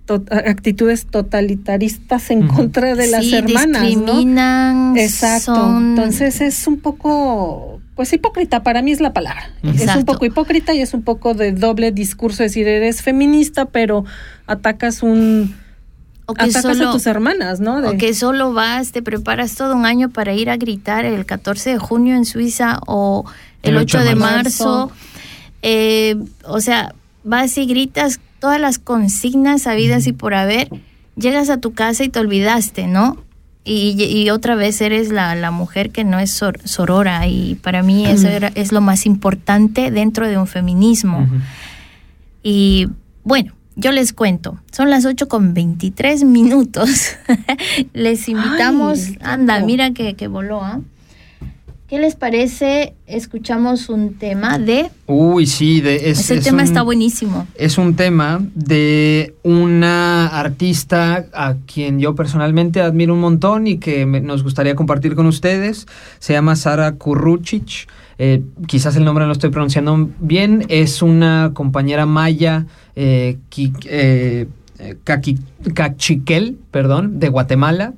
to- 0.06 0.24
actitudes 0.32 1.06
totalitaristas 1.06 2.32
en 2.32 2.48
contra 2.48 2.96
de 2.96 3.08
las 3.08 3.24
Sí, 3.26 3.36
hermanas, 3.36 3.82
¿no? 3.84 3.88
discriminan, 3.88 4.98
Exacto. 4.98 5.54
son- 5.56 5.90
Entonces 5.92 6.42
es 6.42 6.66
un 6.68 6.80
poco, 6.80 7.82
pues 7.96 8.12
hipócrita, 8.14 8.64
para 8.64 8.82
mí 8.82 8.92
es 8.92 9.02
la 9.02 9.14
palabra. 9.14 9.52
Es 9.64 9.70
un 9.76 9.80
Exacto. 9.82 10.06
poco 10.14 10.26
hipócrita 10.26 10.74
y 10.74 10.80
es 10.82 10.94
un 10.94 11.04
poco 11.04 11.34
de 11.34 11.52
doble 11.52 11.92
discurso, 11.92 12.44
es 12.44 12.52
decir, 12.52 12.68
eres 12.68 13.02
feminista, 13.02 13.66
pero 13.66 14.06
atacas 14.48 15.04
un 15.04 15.56
o 16.26 16.34
que 16.36 16.46
atacas 16.46 16.80
a 16.80 16.92
tus 16.92 17.06
hermanas, 17.06 17.60
¿no? 17.60 17.82
De- 17.82 17.90
o 17.90 17.98
que 17.98 18.14
solo 18.14 18.54
vas, 18.54 18.94
te 18.94 19.02
preparas 19.02 19.56
todo 19.56 19.76
un 19.76 19.86
año 19.86 20.10
para 20.10 20.34
ir 20.34 20.50
a 20.50 20.56
gritar 20.56 21.04
el 21.04 21.26
14 21.26 21.72
de 21.72 21.78
junio 21.80 22.16
en 22.16 22.24
Suiza 22.24 22.80
o 22.88 23.26
el, 23.62 23.76
8 23.76 24.00
de 24.00 24.16
marzo. 24.16 24.90
Eh, 25.64 26.16
o 26.46 26.60
sea, 26.62 26.94
vas 27.24 27.58
y 27.58 27.66
gritas 27.66 28.20
todas 28.40 28.60
las 28.62 28.78
consignas 28.78 29.66
habidas 29.66 30.06
y 30.08 30.12
por 30.14 30.34
haber, 30.36 30.68
llegas 31.16 31.50
a 31.50 31.58
tu 31.58 31.74
casa 31.74 32.04
y 32.04 32.10
te 32.10 32.20
olvidaste, 32.20 32.86
¿no? 32.88 33.18
Y, 33.66 33.96
y 34.04 34.30
otra 34.30 34.56
vez 34.56 34.82
eres 34.82 35.10
la, 35.10 35.36
la 35.36 35.50
mujer 35.50 35.92
que 35.92 36.04
no 36.04 36.20
es 36.20 36.32
sor- 36.32 36.60
sorora 36.66 37.26
y 37.28 37.56
para 37.56 37.82
mí 37.82 38.06
eso 38.06 38.28
era- 38.28 38.52
es 38.56 38.74
lo 38.74 38.82
más 38.82 39.06
importante 39.06 39.90
dentro 39.90 40.28
de 40.28 40.38
un 40.38 40.48
feminismo. 40.48 41.26
Y 42.44 42.88
bueno, 43.24 43.54
yo 43.78 43.92
les 43.94 44.12
cuento, 44.12 44.60
son 44.72 44.90
las 44.90 45.06
8 45.06 45.30
con 45.30 45.54
23 45.54 46.26
minutos. 46.26 46.90
les 47.94 48.28
invitamos, 48.28 49.00
Ay, 49.08 49.18
anda, 49.22 49.60
mira 49.62 49.92
que, 49.92 50.16
que 50.16 50.28
voló, 50.28 50.62
¿ah? 50.62 50.82
¿Qué 51.94 52.00
les 52.00 52.16
parece? 52.16 52.96
Escuchamos 53.06 53.88
un 53.88 54.16
tema 54.16 54.58
de... 54.58 54.90
Uy, 55.06 55.46
sí, 55.46 55.80
de, 55.80 56.10
es, 56.10 56.22
Ese 56.22 56.38
es 56.38 56.44
tema 56.46 56.64
un- 56.64 56.68
está 56.68 56.82
buenísimo. 56.82 57.46
Es 57.54 57.78
un 57.78 57.96
tema 57.96 58.42
de 58.56 59.36
una 59.44 60.26
artista 60.26 61.28
a 61.34 61.54
quien 61.72 62.00
yo 62.00 62.16
personalmente 62.16 62.82
admiro 62.82 63.14
un 63.14 63.20
montón 63.20 63.68
y 63.68 63.78
que 63.78 64.08
me- 64.08 64.22
nos 64.22 64.42
gustaría 64.42 64.74
compartir 64.74 65.14
con 65.14 65.28
ustedes. 65.28 65.86
Se 66.18 66.34
llama 66.34 66.56
Sara 66.56 66.94
Kurruchich. 66.94 67.88
Eh, 68.18 68.42
quizás 68.66 68.96
el 68.96 69.06
nombre 69.06 69.22
no 69.26 69.28
lo 69.28 69.34
estoy 69.34 69.52
pronunciando 69.52 70.10
bien. 70.20 70.66
Es 70.70 71.04
una 71.04 71.52
compañera 71.54 72.08
maya 72.08 72.66
eh, 72.96 73.38
qui- 73.52 73.72
eh, 73.88 74.48
eh, 74.80 74.96
caqui- 75.06 75.38
cachiquel, 75.76 76.58
perdón, 76.72 77.20
de 77.20 77.30
Guatemala. 77.30 77.94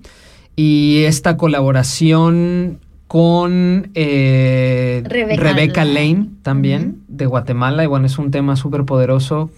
Y 0.57 1.03
esta 1.05 1.37
colaboración 1.37 2.79
con 3.07 3.91
eh, 3.93 5.03
Rebeca 5.05 5.41
Rebeca 5.41 5.85
Lane. 5.85 6.29
También 6.41 7.03
de 7.07 7.25
Guatemala 7.25 7.83
y 7.83 7.87
bueno 7.87 8.05
es 8.05 8.17
un 8.17 8.31
tema 8.31 8.55
súper 8.55 8.83
poderoso 8.85 9.49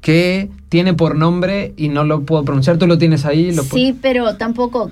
que 0.00 0.50
tiene 0.68 0.94
por 0.94 1.16
nombre 1.16 1.72
y 1.76 1.88
no 1.88 2.04
lo 2.04 2.22
puedo 2.22 2.44
pronunciar 2.44 2.78
tú 2.78 2.86
lo 2.86 2.98
tienes 2.98 3.24
ahí 3.24 3.52
lo 3.52 3.62
Sí, 3.62 3.96
pero 4.00 4.36
tampoco 4.36 4.90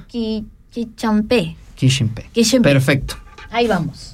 Quichampé. 1.75 2.25
Perfecto 2.63 3.17
Ahí 3.53 3.69
vamos. 3.69 4.12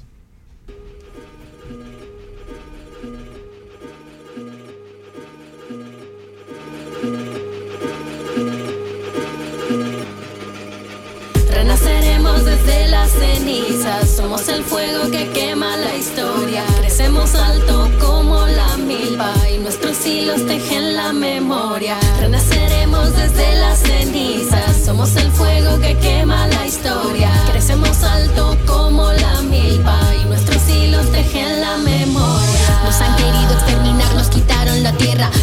Cenizas, 13.10 14.10
somos 14.10 14.48
el 14.48 14.64
fuego 14.64 15.10
que 15.10 15.28
quema 15.30 15.76
la 15.76 15.96
historia. 15.96 16.64
Crecemos 16.80 17.34
alto 17.34 17.88
como 18.00 18.46
la 18.46 18.76
milpa 18.76 19.32
y 19.54 19.58
nuestros 19.58 20.04
hilos 20.06 20.44
tejen 20.46 20.96
la 20.96 21.12
memoria. 21.12 21.96
Renaceremos 22.20 23.14
desde 23.14 23.56
las 23.56 23.78
cenizas, 23.80 24.84
somos 24.84 25.14
el 25.16 25.30
fuego 25.32 25.78
que 25.80 25.96
quema 25.98 26.46
la 26.48 26.66
historia. 26.66 27.30
Crecemos 27.50 28.02
alto 28.02 28.56
como 28.66 29.12
la 29.12 29.42
milpa 29.42 29.98
y 30.22 30.24
nuestros 30.26 30.68
hilos 30.68 31.10
tejen 31.12 31.27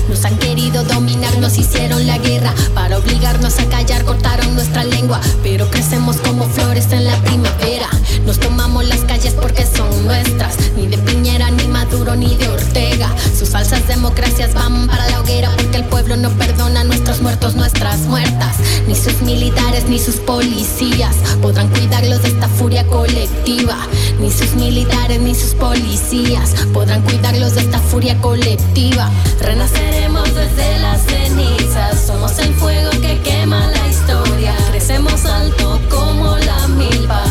nos 0.09 0.25
han 0.25 0.37
querido 0.37 0.83
dominar, 0.83 1.37
nos 1.39 1.57
hicieron 1.57 2.05
la 2.07 2.17
guerra 2.17 2.53
para 2.73 2.97
obligarnos 2.97 3.59
a 3.59 3.65
callar, 3.65 4.05
cortaron 4.05 4.53
nuestra 4.55 4.83
lengua, 4.83 5.19
pero 5.43 5.69
crecemos 5.69 6.17
como 6.17 6.45
flores 6.47 6.91
en 6.91 7.05
la 7.05 7.15
primavera. 7.21 7.89
Nos 8.25 8.39
tomamos 8.39 8.83
las 8.85 9.01
calles 9.01 9.35
porque 9.39 9.65
son 9.65 10.05
nuestras, 10.05 10.57
ni 10.75 10.88
de 10.88 10.97
Piñera, 10.97 11.51
ni 11.51 11.67
Maduro, 11.67 12.15
ni 12.15 12.35
de 12.35 12.47
Ortega. 12.49 13.13
Sus 13.38 13.49
falsas 13.49 13.88
democracias 13.88 14.53
van 14.55 14.88
para 14.88 15.07
la 15.09 15.21
hoguera 15.21 15.51
porque 15.55 15.77
el 15.77 15.83
pueblo 15.85 16.17
no 16.17 16.29
perdona 16.31 16.81
a 16.81 16.83
nuestros 16.83 17.21
muertos, 17.21 17.55
nuestras 17.55 17.99
muertas. 18.01 18.55
Ni 18.88 18.95
sus 18.95 19.21
militares 19.21 19.88
ni 19.88 19.99
sus 19.99 20.15
policías 20.15 21.15
podrán 21.39 21.69
cuidarlos 21.69 22.23
de 22.23 22.29
esta 22.29 22.47
furia 22.47 22.85
colectiva. 22.88 23.77
Ni 24.19 24.31
sus 24.31 24.55
militares 24.55 25.21
ni 25.21 25.35
sus 25.35 25.53
policías 25.53 26.55
podrán 26.73 27.03
cuidarlos 27.03 27.53
de 27.53 27.61
esta 27.61 27.79
furia 27.79 28.19
colectiva. 28.21 29.09
Renaceremos 29.39 30.33
desde 30.33 30.79
las 30.79 31.01
cenizas, 31.03 32.07
somos 32.07 32.39
el 32.39 32.53
fuego 32.55 32.89
que 33.01 33.19
quema 33.21 33.67
la 33.67 33.88
historia. 33.88 34.55
Crecemos 34.71 35.25
alto 35.25 35.79
como 35.89 36.38
la 36.38 36.67
milpa 36.69 37.24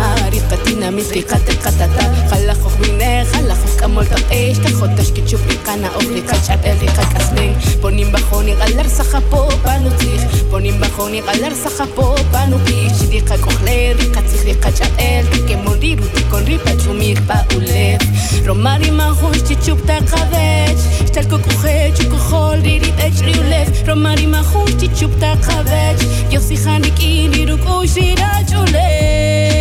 maritatinas, 0.00 0.92
mis 0.92 1.08
fijates 1.08 1.56
catatá, 1.56 2.04
jalajos 2.30 2.72
vine, 2.80 3.24
jalajos 3.32 3.72
camolta, 3.76 4.16
esta 4.30 4.70
jotas 4.70 5.10
que 5.12 5.24
chupricana, 5.24 5.90
oblica 5.96 6.36
chatel, 6.42 6.78
rica 6.80 7.02
casling, 7.12 7.54
ponim 7.80 8.10
bajo 8.12 8.42
ni 8.42 8.54
galar 8.54 8.88
sajapo, 8.88 9.48
panutich, 9.64 10.24
ponim 10.50 10.78
bajo 10.80 11.08
ni 11.08 11.20
galar 11.20 11.54
sajapo, 11.54 12.14
panutich, 12.32 12.98
rica 13.10 13.36
cojle, 13.38 13.94
rica 13.94 14.22
tzich, 14.22 14.44
rica 14.44 14.72
chatel, 14.72 15.28
que 15.46 15.56
morir, 15.56 16.00
uti 16.00 16.22
con 16.30 16.44
ripa 16.46 16.72
chumir, 16.82 17.20
paulet, 17.26 18.02
romari 18.46 18.90
mahush, 18.90 19.42
chichupta 19.46 20.00
javech, 20.10 20.80
shtalko 21.08 21.38
kujet, 21.38 21.94
chukojol, 21.96 22.62
ririt, 22.62 22.98
ech 23.06 23.20
riulev, 23.26 23.68
romari 23.86 24.26
mahush, 24.26 24.76
chichupta 24.80 25.36
javech, 25.46 26.00
yo 26.30 26.40
si 26.40 26.56
hanik, 26.56 26.98
irirukush, 26.98 27.96
irachulef. 27.96 29.59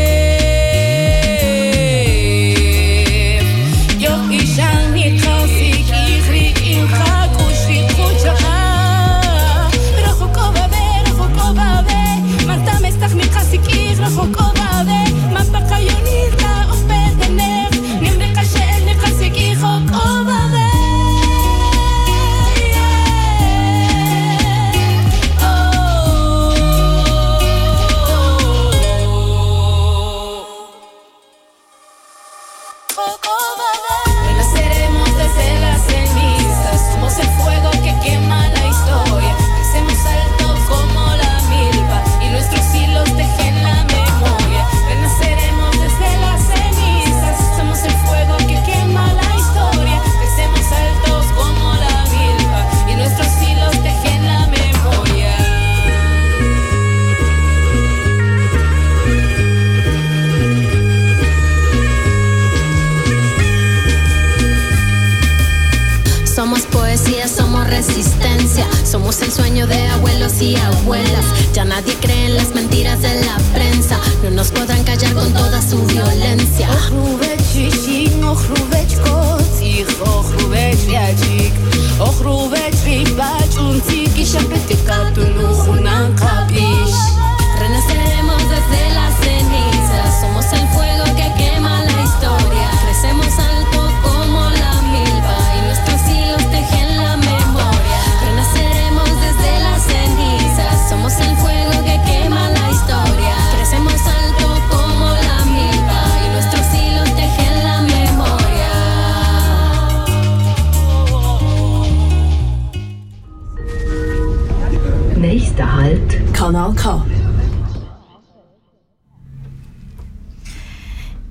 Nächster 115.19 115.65
Halt, 115.65 116.31
Kanal 116.31 116.73
K. 116.75 117.03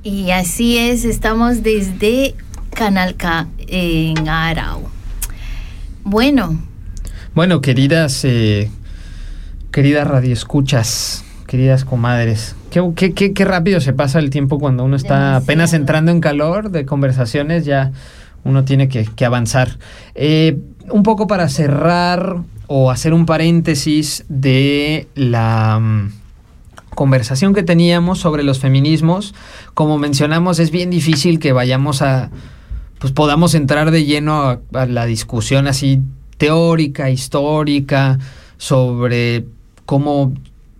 Y 0.03 0.31
así 0.31 0.77
es, 0.77 1.07
estamos 1.07 1.63
desde 1.63 2.35
Canal 2.75 3.17
K 3.17 3.49
en 3.67 4.29
Arau. 4.29 4.83
Bueno, 6.05 6.59
Bueno, 7.35 7.63
queridas, 7.63 8.27
eh, 8.27 8.71
queridas 9.71 10.07
radioescuchas, 10.07 11.25
queridas 11.47 11.87
comadres, 11.87 12.57
qué, 12.71 12.83
qué, 12.95 13.15
qué, 13.15 13.33
qué 13.33 13.45
rápido 13.47 13.81
se 13.81 13.95
pasa 13.95 14.19
el 14.19 14.29
tiempo 14.29 14.59
cuando 14.59 14.85
uno 14.85 14.97
está 14.97 15.37
apenas 15.37 15.73
entrando 15.73 16.13
en 16.13 16.21
calor 16.21 16.71
de 16.71 16.85
conversaciones, 16.85 17.65
ya 17.65 17.93
uno 18.45 18.67
tiene 18.67 18.89
que, 18.89 19.07
que 19.07 19.25
avanzar. 19.25 19.79
Eh, 20.15 20.59
un 20.91 21.03
poco 21.03 21.27
para 21.27 21.49
cerrar 21.49 22.43
o 22.69 22.91
hacer 22.93 23.13
un 23.15 23.27
paréntesis 23.27 24.25
de 24.29 25.09
la 25.17 25.79
mm, 25.81 26.13
conversación 26.95 27.55
que 27.55 27.63
teníamos 27.63 28.19
sobre 28.21 28.43
los 28.45 28.59
feminismos, 28.61 29.35
como 29.75 29.99
mencionamos, 29.99 30.59
es 30.59 30.71
bien 30.71 30.91
difícil 30.91 31.39
que 31.39 31.53
vayamos 31.53 32.03
a, 32.03 32.31
pues 32.99 33.13
podamos 33.13 33.55
entrar 33.55 33.91
de 33.91 34.05
lleno 34.05 34.61
a, 34.75 34.87
la 34.87 35.07
discusión 35.07 35.67
así 35.67 36.01
teórica, 36.37 37.11
histórica, 37.11 38.19
sobre 38.59 39.47
cómo, 39.87 40.33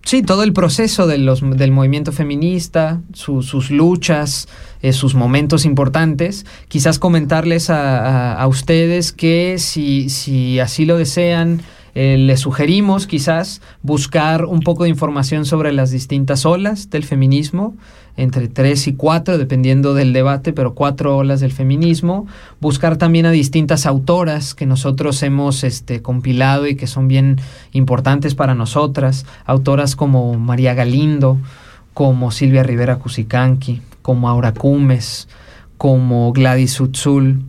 sí, 0.03 0.21
todo 0.21 0.43
el 0.43 0.53
proceso 0.53 1.07
de 1.07 1.17
los, 1.17 1.41
del 1.57 1.71
movimiento 1.71 2.11
feminista, 2.11 3.01
su- 3.13 3.41
sus 3.41 3.71
luchas, 3.71 4.47
eh, 4.81 4.93
sus 4.93 5.15
momentos 5.15 5.65
importantes. 5.65 6.45
Quizás 6.67 6.99
comentarles 6.99 7.69
a, 7.69 8.33
a- 8.33 8.41
a 8.41 8.47
ustedes 8.47 9.11
que 9.11 9.55
si, 9.57 10.09
si 10.09 10.59
así 10.59 10.85
lo 10.85 10.97
desean, 10.97 11.61
eh, 11.95 12.17
les 12.17 12.39
sugerimos 12.39 13.07
quizás 13.07 13.61
buscar 13.81 14.45
un 14.45 14.61
poco 14.61 14.83
de 14.83 14.89
información 14.89 15.45
sobre 15.45 15.73
las 15.73 15.91
distintas 15.91 16.45
olas 16.45 16.89
del 16.89 17.03
feminismo, 17.03 17.75
entre 18.17 18.47
tres 18.47 18.87
y 18.87 18.93
cuatro, 18.93 19.37
dependiendo 19.37 19.93
del 19.93 20.11
debate, 20.11 20.51
pero 20.51 20.75
cuatro 20.75 21.17
olas 21.17 21.39
del 21.39 21.51
feminismo. 21.51 22.27
Buscar 22.59 22.97
también 22.97 23.25
a 23.25 23.31
distintas 23.31 23.85
autoras 23.85 24.53
que 24.55 24.65
nosotros 24.65 25.23
hemos 25.23 25.63
este, 25.63 26.01
compilado 26.01 26.67
y 26.67 26.75
que 26.75 26.87
son 26.87 27.07
bien 27.07 27.37
importantes 27.71 28.35
para 28.35 28.55
nosotras. 28.55 29.25
Autoras 29.45 29.95
como 29.95 30.33
María 30.33 30.73
Galindo, 30.73 31.37
como 31.93 32.31
Silvia 32.31 32.63
Rivera 32.63 32.97
Cusicanqui, 32.97 33.81
como 34.01 34.29
Aura 34.29 34.53
Cumes, 34.53 35.27
como 35.77 36.33
Gladys 36.33 36.79
Utzul, 36.81 37.43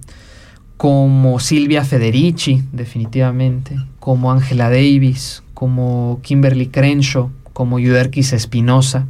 como 0.77 1.41
Silvia 1.41 1.85
Federici, 1.85 2.63
definitivamente, 2.73 3.77
como 4.01 4.33
Angela 4.33 4.71
Davis, 4.71 5.45
como 5.55 6.19
Kimberly 6.23 6.67
Crenshaw, 6.67 7.31
como 7.53 7.79
Yuderquis 7.79 8.33
Espinosa. 8.33 9.07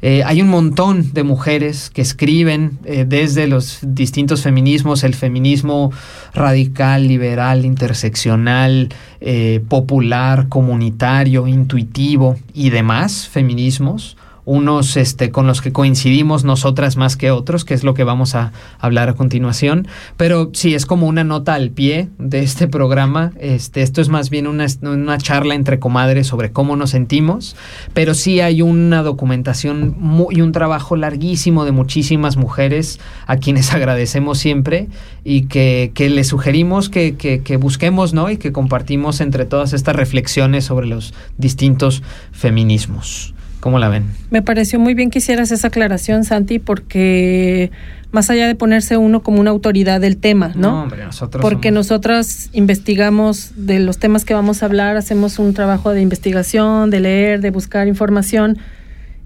Eh, 0.00 0.22
hay 0.24 0.42
un 0.42 0.48
montón 0.48 1.12
de 1.12 1.24
mujeres 1.24 1.90
que 1.90 2.02
escriben 2.02 2.78
eh, 2.84 3.04
desde 3.08 3.48
los 3.48 3.80
distintos 3.82 4.42
feminismos, 4.42 5.02
el 5.02 5.14
feminismo 5.14 5.90
radical, 6.34 7.08
liberal, 7.08 7.64
interseccional, 7.64 8.90
eh, 9.20 9.60
popular, 9.68 10.48
comunitario, 10.48 11.48
intuitivo 11.48 12.36
y 12.54 12.70
demás 12.70 13.26
feminismos 13.26 14.17
unos 14.48 14.96
este, 14.96 15.30
con 15.30 15.46
los 15.46 15.60
que 15.60 15.72
coincidimos 15.72 16.42
nosotras 16.42 16.96
más 16.96 17.18
que 17.18 17.30
otros, 17.30 17.66
que 17.66 17.74
es 17.74 17.84
lo 17.84 17.92
que 17.92 18.02
vamos 18.02 18.34
a 18.34 18.52
hablar 18.78 19.10
a 19.10 19.12
continuación. 19.12 19.86
Pero 20.16 20.50
sí, 20.54 20.74
es 20.74 20.86
como 20.86 21.06
una 21.06 21.22
nota 21.22 21.52
al 21.52 21.68
pie 21.68 22.08
de 22.18 22.38
este 22.38 22.66
programa. 22.66 23.32
Este, 23.38 23.82
esto 23.82 24.00
es 24.00 24.08
más 24.08 24.30
bien 24.30 24.46
una, 24.46 24.64
una 24.80 25.18
charla 25.18 25.54
entre 25.54 25.78
comadres 25.78 26.28
sobre 26.28 26.50
cómo 26.50 26.76
nos 26.76 26.90
sentimos, 26.90 27.56
pero 27.92 28.14
sí 28.14 28.40
hay 28.40 28.62
una 28.62 29.02
documentación 29.02 29.94
y 30.30 30.40
un 30.40 30.52
trabajo 30.52 30.96
larguísimo 30.96 31.66
de 31.66 31.72
muchísimas 31.72 32.38
mujeres 32.38 33.00
a 33.26 33.36
quienes 33.36 33.72
agradecemos 33.74 34.38
siempre 34.38 34.88
y 35.24 35.42
que, 35.42 35.92
que 35.92 36.08
les 36.08 36.28
sugerimos 36.28 36.88
que, 36.88 37.16
que, 37.16 37.42
que 37.42 37.58
busquemos 37.58 38.14
¿no? 38.14 38.30
y 38.30 38.38
que 38.38 38.50
compartimos 38.52 39.20
entre 39.20 39.44
todas 39.44 39.74
estas 39.74 39.94
reflexiones 39.94 40.64
sobre 40.64 40.86
los 40.86 41.12
distintos 41.36 42.02
feminismos. 42.32 43.34
¿Cómo 43.68 43.78
la 43.78 43.90
ven? 43.90 44.04
Me 44.30 44.40
pareció 44.40 44.80
muy 44.80 44.94
bien 44.94 45.10
que 45.10 45.18
hicieras 45.18 45.50
esa 45.50 45.68
aclaración, 45.68 46.24
Santi, 46.24 46.58
porque 46.58 47.70
más 48.12 48.30
allá 48.30 48.46
de 48.46 48.54
ponerse 48.54 48.96
uno 48.96 49.22
como 49.22 49.40
una 49.40 49.50
autoridad 49.50 50.00
del 50.00 50.16
tema, 50.16 50.52
¿no? 50.54 50.70
no 50.70 50.82
hombre, 50.84 51.04
nosotros 51.04 51.42
porque 51.42 51.70
nosotras 51.70 52.48
investigamos 52.54 53.52
de 53.56 53.80
los 53.80 53.98
temas 53.98 54.24
que 54.24 54.32
vamos 54.32 54.62
a 54.62 54.66
hablar, 54.66 54.96
hacemos 54.96 55.38
un 55.38 55.52
trabajo 55.52 55.90
de 55.90 56.00
investigación, 56.00 56.88
de 56.88 57.00
leer, 57.00 57.42
de 57.42 57.50
buscar 57.50 57.88
información 57.88 58.56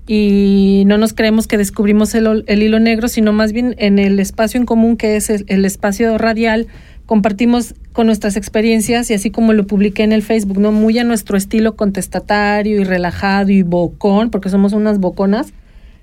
y 0.09 0.83
no 0.87 0.99
nos 0.99 1.13
creemos 1.13 1.47
que 1.47 1.57
descubrimos 1.57 2.13
el, 2.17 2.43
el 2.49 2.63
hilo 2.65 2.81
negro, 2.81 3.07
sino 3.07 3.33
más 3.33 3.53
bien 3.53 3.77
en 3.79 4.01
el 4.01 4.19
espacio 4.19 4.59
en 4.59 4.67
común 4.67 4.97
que 4.97 5.15
es 5.15 5.31
el, 5.31 5.45
el 5.47 5.65
espacio 5.65 6.19
radial 6.19 6.67
compartimos 7.07 7.75
con 7.93 8.07
nuestras 8.07 8.37
experiencias 8.37 9.11
y 9.11 9.15
así 9.15 9.31
como 9.31 9.53
lo 9.53 9.67
publiqué 9.67 10.03
en 10.03 10.13
el 10.13 10.23
Facebook, 10.23 10.59
¿no? 10.59 10.73
Muy 10.73 10.99
a 10.99 11.05
nuestro 11.05 11.37
estilo 11.37 11.77
contestatario 11.77 12.81
y 12.81 12.85
relajado 12.85 13.51
y 13.51 13.63
bocón, 13.63 14.31
porque 14.31 14.49
somos 14.49 14.73
unas 14.73 14.99
boconas. 14.99 15.53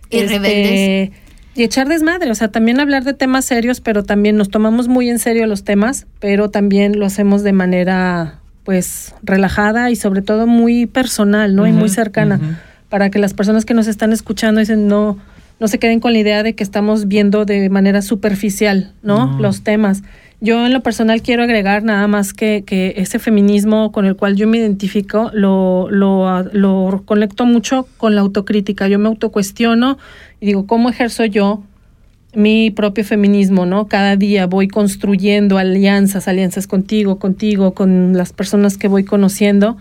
Y 0.10 0.24
rebeldes. 0.24 1.12
Y 1.56 1.64
echar 1.64 1.90
desmadre, 1.90 2.32
o 2.32 2.36
sea, 2.36 2.50
también 2.50 2.80
hablar 2.80 3.04
de 3.04 3.14
temas 3.14 3.44
serios, 3.44 3.82
pero 3.82 4.04
también 4.04 4.38
nos 4.38 4.50
tomamos 4.50 4.88
muy 4.88 5.10
en 5.10 5.20
serio 5.20 5.46
los 5.46 5.64
temas, 5.64 6.08
pero 6.20 6.50
también 6.50 7.00
lo 7.00 7.06
hacemos 7.06 7.44
de 7.44 7.54
manera, 7.54 8.40
pues, 8.64 9.14
relajada 9.24 9.90
y 9.92 9.96
sobre 9.96 10.22
todo 10.22 10.48
muy 10.48 10.86
personal, 10.86 11.56
¿no? 11.56 11.68
y 11.68 11.74
muy 11.74 11.90
cercana, 11.90 12.62
para 12.88 13.10
que 13.10 13.20
las 13.20 13.34
personas 13.34 13.66
que 13.66 13.74
nos 13.74 13.88
están 13.88 14.14
escuchando 14.14 14.60
dicen, 14.60 14.88
no, 14.88 15.18
no 15.60 15.68
se 15.68 15.80
queden 15.80 16.00
con 16.00 16.14
la 16.14 16.20
idea 16.20 16.44
de 16.44 16.54
que 16.56 16.64
estamos 16.64 17.08
viendo 17.08 17.46
de 17.46 17.70
manera 17.70 18.02
superficial, 18.02 18.94
¿no? 19.04 19.40
Los 19.40 19.64
temas. 19.64 20.04
Yo 20.42 20.66
en 20.66 20.72
lo 20.72 20.82
personal 20.82 21.22
quiero 21.22 21.44
agregar 21.44 21.84
nada 21.84 22.08
más 22.08 22.32
que, 22.32 22.64
que 22.66 22.94
ese 22.96 23.20
feminismo 23.20 23.92
con 23.92 24.06
el 24.06 24.16
cual 24.16 24.38
yo 24.38 24.48
me 24.48 24.58
identifico 24.58 25.32
lo, 25.34 25.90
lo, 25.92 26.44
lo 26.54 27.04
conecto 27.06 27.46
mucho 27.46 27.88
con 27.98 28.16
la 28.16 28.22
autocrítica. 28.22 28.88
Yo 28.88 29.00
me 29.00 29.10
autocuestiono 29.10 29.98
y 30.40 30.46
digo, 30.46 30.66
¿cómo 30.66 30.90
ejerzo 30.90 31.26
yo 31.26 31.62
mi 32.34 32.72
propio 32.72 33.04
feminismo, 33.04 33.66
¿no? 33.66 33.88
Cada 33.88 34.16
día 34.16 34.46
voy 34.46 34.70
construyendo 34.70 35.58
alianzas, 35.58 36.30
alianzas 36.30 36.68
contigo, 36.68 37.20
contigo, 37.20 37.74
con 37.74 38.16
las 38.16 38.32
personas 38.32 38.78
que 38.78 38.88
voy 38.88 39.04
conociendo. 39.04 39.76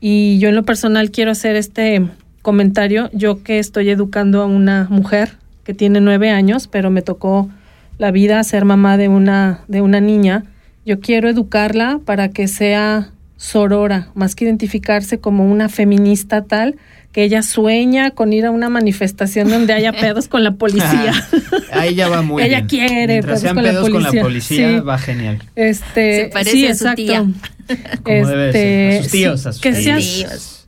Y 0.00 0.38
yo 0.38 0.48
en 0.48 0.56
lo 0.56 0.64
personal 0.64 1.12
quiero 1.12 1.30
hacer 1.30 1.54
este 1.54 2.02
comentario. 2.44 3.10
Yo 3.12 3.42
que 3.42 3.58
estoy 3.58 3.90
educando 3.90 4.40
a 4.42 4.46
una 4.46 4.86
mujer 4.90 5.32
que 5.64 5.74
tiene 5.74 6.00
nueve 6.00 6.30
años, 6.30 6.68
pero 6.68 6.90
me 6.90 7.02
tocó 7.02 7.50
la 7.98 8.10
vida 8.12 8.42
ser 8.44 8.64
mamá 8.64 8.96
de 8.96 9.08
una, 9.08 9.60
de 9.66 9.80
una 9.80 10.00
niña, 10.00 10.44
yo 10.84 11.00
quiero 11.00 11.28
educarla 11.28 12.00
para 12.04 12.28
que 12.28 12.46
sea 12.46 13.10
sorora, 13.36 14.08
más 14.14 14.34
que 14.34 14.44
identificarse 14.44 15.18
como 15.18 15.50
una 15.50 15.68
feminista 15.68 16.42
tal, 16.44 16.76
que 17.12 17.22
ella 17.22 17.42
sueña 17.42 18.10
con 18.10 18.32
ir 18.32 18.44
a 18.44 18.50
una 18.50 18.68
manifestación 18.68 19.48
donde 19.48 19.72
haya 19.72 19.92
pedos 20.00 20.28
con 20.28 20.44
la 20.44 20.52
policía. 20.52 21.12
Ahí 21.72 21.94
ya 21.94 22.08
va 22.08 22.22
muy 22.22 22.42
ella 22.44 22.62
bien. 22.62 22.68
quiere 22.68 23.06
Mientras 23.06 23.40
pedos 23.40 23.40
sean 23.40 23.54
con 23.54 23.64
la 23.64 23.70
pedos 23.70 23.90
con 23.90 24.02
la 24.02 24.12
policía. 24.12 24.68
Sí. 24.68 24.80
va 24.80 24.98
genial. 24.98 25.38
Este, 25.54 26.24
Se 26.24 26.30
parece 26.32 26.50
sí, 26.50 26.66
a 26.66 26.74
su 26.74 26.84
exacto. 26.84 27.02
tía. 27.02 27.24
Como 28.02 28.26
debe 28.28 28.52
ser, 28.52 28.92
a 28.98 29.02
sus 29.02 29.10
sí, 29.12 29.18
tíos, 29.18 29.46
a 29.46 29.52
sus 29.52 29.62
que 29.62 29.72
tíos. 29.72 30.04
seas-. 30.04 30.63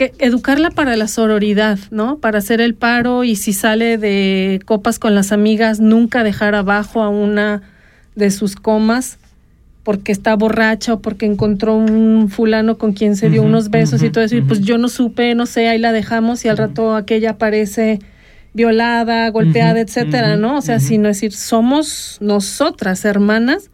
Que 0.00 0.14
educarla 0.18 0.70
para 0.70 0.96
la 0.96 1.08
sororidad, 1.08 1.78
¿no? 1.90 2.16
Para 2.16 2.38
hacer 2.38 2.62
el 2.62 2.74
paro 2.74 3.22
y 3.22 3.36
si 3.36 3.52
sale 3.52 3.98
de 3.98 4.62
copas 4.64 4.98
con 4.98 5.14
las 5.14 5.30
amigas, 5.30 5.78
nunca 5.78 6.24
dejar 6.24 6.54
abajo 6.54 7.02
a 7.02 7.10
una 7.10 7.60
de 8.14 8.30
sus 8.30 8.56
comas 8.56 9.18
porque 9.82 10.10
está 10.10 10.34
borracha 10.36 10.94
o 10.94 11.00
porque 11.00 11.26
encontró 11.26 11.76
un 11.76 12.30
fulano 12.30 12.78
con 12.78 12.94
quien 12.94 13.14
se 13.14 13.28
dio 13.28 13.42
unos 13.42 13.68
besos 13.68 14.02
y 14.02 14.08
todo 14.08 14.24
eso. 14.24 14.36
Y 14.36 14.40
pues 14.40 14.62
yo 14.62 14.78
no 14.78 14.88
supe, 14.88 15.34
no 15.34 15.44
sé, 15.44 15.68
ahí 15.68 15.78
la 15.78 15.92
dejamos 15.92 16.46
y 16.46 16.48
al 16.48 16.56
rato 16.56 16.96
aquella 16.96 17.32
aparece 17.32 17.98
violada, 18.54 19.28
golpeada, 19.28 19.80
etcétera, 19.80 20.38
¿no? 20.38 20.56
O 20.56 20.62
sea, 20.62 20.80
sino 20.80 21.08
decir, 21.08 21.34
somos 21.34 22.16
nosotras 22.22 23.04
hermanas, 23.04 23.70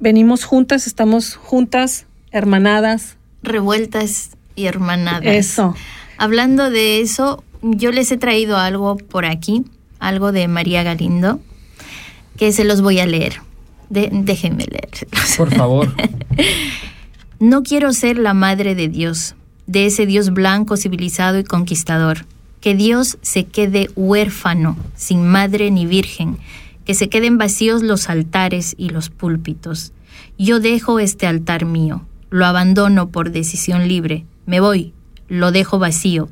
venimos 0.00 0.42
juntas, 0.42 0.88
estamos 0.88 1.36
juntas, 1.36 2.06
hermanadas, 2.32 3.16
Revueltas 3.44 4.36
y 4.54 4.66
hermanadas. 4.66 5.24
eso. 5.26 5.74
Hablando 6.18 6.70
de 6.70 7.00
eso, 7.00 7.42
yo 7.62 7.90
les 7.92 8.10
he 8.12 8.16
traído 8.16 8.56
algo 8.56 8.96
por 8.96 9.24
aquí, 9.24 9.64
algo 9.98 10.32
de 10.32 10.48
María 10.48 10.82
Galindo, 10.82 11.40
que 12.36 12.52
se 12.52 12.64
los 12.64 12.80
voy 12.82 12.98
a 13.00 13.06
leer. 13.06 13.40
De- 13.90 14.08
déjenme 14.12 14.64
leer. 14.64 14.90
Por 15.36 15.54
favor. 15.54 15.94
No 17.38 17.62
quiero 17.64 17.92
ser 17.92 18.18
la 18.18 18.34
madre 18.34 18.74
de 18.76 18.88
Dios, 18.88 19.34
de 19.66 19.86
ese 19.86 20.06
Dios 20.06 20.30
blanco, 20.32 20.76
civilizado 20.76 21.38
y 21.40 21.44
conquistador. 21.44 22.24
Que 22.60 22.76
Dios 22.76 23.18
se 23.22 23.46
quede 23.46 23.90
huérfano, 23.96 24.76
sin 24.94 25.26
madre 25.26 25.72
ni 25.72 25.84
virgen, 25.84 26.38
que 26.84 26.94
se 26.94 27.08
queden 27.08 27.38
vacíos 27.38 27.82
los 27.82 28.08
altares 28.08 28.76
y 28.78 28.90
los 28.90 29.10
púlpitos. 29.10 29.92
Yo 30.38 30.60
dejo 30.60 31.00
este 31.00 31.26
altar 31.26 31.64
mío, 31.64 32.06
lo 32.30 32.46
abandono 32.46 33.08
por 33.08 33.32
decisión 33.32 33.88
libre, 33.88 34.24
me 34.46 34.60
voy, 34.60 34.92
lo 35.28 35.52
dejo 35.52 35.78
vacío. 35.78 36.28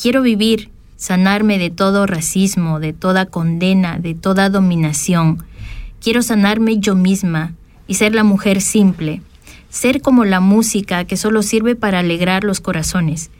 Quiero 0.00 0.22
vivir, 0.22 0.70
sanarme 0.96 1.58
de 1.58 1.70
todo 1.70 2.06
racismo, 2.06 2.80
de 2.80 2.92
toda 2.92 3.26
condena, 3.26 3.98
de 3.98 4.14
toda 4.14 4.50
dominación. 4.50 5.44
Quiero 6.00 6.22
sanarme 6.22 6.78
yo 6.78 6.94
misma 6.94 7.54
y 7.86 7.94
ser 7.94 8.14
la 8.14 8.24
mujer 8.24 8.60
simple, 8.60 9.22
ser 9.70 10.00
como 10.02 10.24
la 10.24 10.40
música 10.40 11.04
que 11.04 11.16
solo 11.16 11.42
sirve 11.42 11.74
para 11.76 12.00
alegrar 12.00 12.44
los 12.44 12.60
corazones. 12.60 13.30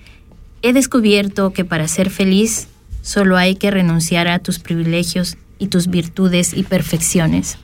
He 0.63 0.73
descubierto 0.73 1.53
que 1.53 1.65
para 1.65 1.89
ser 1.89 2.11
feliz 2.11 2.69
solo 3.03 3.37
hay 3.37 3.57
que 3.57 3.71
renunciar 3.71 4.29
a 4.29 4.39
tus 4.39 4.59
privilegios 4.59 5.37
y 5.59 5.69
tus 5.69 5.89
virtudes 5.89 6.55
y 6.55 6.63
perfecciones. 6.63 7.59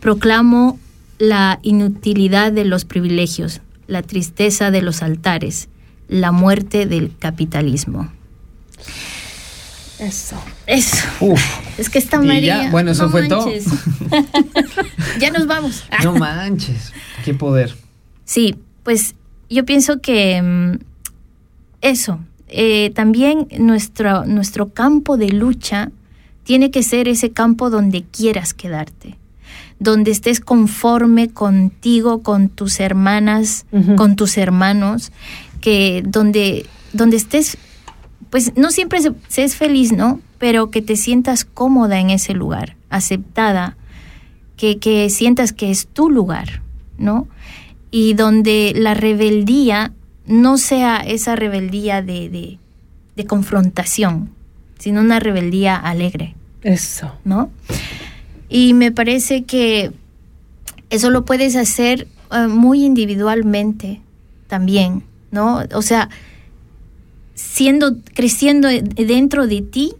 Proclamo 0.00 0.78
la 1.18 1.60
inutilidad 1.62 2.50
de 2.50 2.64
los 2.64 2.84
privilegios, 2.84 3.60
la 3.86 4.02
tristeza 4.02 4.70
de 4.70 4.82
los 4.82 5.02
altares, 5.02 5.68
la 6.08 6.32
muerte 6.32 6.86
del 6.86 7.16
capitalismo. 7.18 8.10
Eso. 9.98 10.36
Eso. 10.66 11.06
Uf. 11.20 11.40
Es 11.78 11.88
que 11.88 11.98
está 11.98 12.16
Y 12.16 12.20
ya, 12.20 12.26
María. 12.26 12.70
bueno, 12.70 12.90
eso 12.90 13.04
No 13.04 13.10
fue 13.10 13.28
todo. 13.28 13.48
ya 15.20 15.30
nos 15.30 15.46
vamos. 15.46 15.84
No 16.02 16.14
manches. 16.14 16.92
Qué 17.24 17.34
poder. 17.34 17.76
Sí, 18.24 18.56
pues 18.82 19.14
yo 19.48 19.64
pienso 19.64 20.00
que 20.00 20.42
mm, 20.42 20.78
eso, 21.82 22.18
eh, 22.48 22.90
también 22.94 23.46
nuestro, 23.58 24.24
nuestro 24.24 24.70
campo 24.70 25.16
de 25.16 25.28
lucha 25.28 25.90
tiene 26.42 26.70
que 26.70 26.82
ser 26.82 27.06
ese 27.06 27.30
campo 27.30 27.70
donde 27.70 28.02
quieras 28.02 28.54
quedarte, 28.54 29.16
donde 29.82 30.12
estés 30.12 30.40
conforme 30.40 31.30
contigo, 31.30 32.22
con 32.22 32.48
tus 32.48 32.78
hermanas, 32.78 33.66
con 33.96 34.14
tus 34.16 34.38
hermanos, 34.38 35.10
que 35.60 36.02
donde, 36.06 36.66
donde 36.92 37.16
estés, 37.16 37.58
pues 38.30 38.52
no 38.56 38.70
siempre 38.70 39.00
se, 39.02 39.12
se 39.28 39.42
es 39.42 39.56
feliz, 39.56 39.92
¿no? 39.92 40.20
Pero 40.38 40.70
que 40.70 40.82
te 40.82 40.96
sientas 40.96 41.44
cómoda 41.44 41.98
en 41.98 42.10
ese 42.10 42.32
lugar, 42.32 42.76
aceptada, 42.90 43.76
que, 44.56 44.78
que 44.78 45.10
sientas 45.10 45.52
que 45.52 45.70
es 45.70 45.88
tu 45.88 46.10
lugar, 46.10 46.62
¿no? 46.96 47.26
Y 47.90 48.14
donde 48.14 48.72
la 48.76 48.94
rebeldía 48.94 49.92
no 50.26 50.58
sea 50.58 50.98
esa 50.98 51.34
rebeldía 51.34 52.02
de, 52.02 52.28
de, 52.28 52.58
de 53.16 53.26
confrontación, 53.26 54.30
sino 54.78 55.00
una 55.00 55.18
rebeldía 55.18 55.74
alegre, 55.76 56.36
Eso. 56.62 57.12
¿no? 57.24 57.50
Y 58.52 58.74
me 58.74 58.92
parece 58.92 59.44
que 59.44 59.92
eso 60.90 61.08
lo 61.08 61.24
puedes 61.24 61.56
hacer 61.56 62.06
eh, 62.30 62.48
muy 62.48 62.84
individualmente 62.84 64.02
también, 64.46 65.04
¿no? 65.30 65.62
O 65.74 65.80
sea, 65.80 66.10
siendo, 67.34 67.96
creciendo 68.12 68.68
dentro 68.68 69.46
de 69.46 69.62
ti 69.62 69.94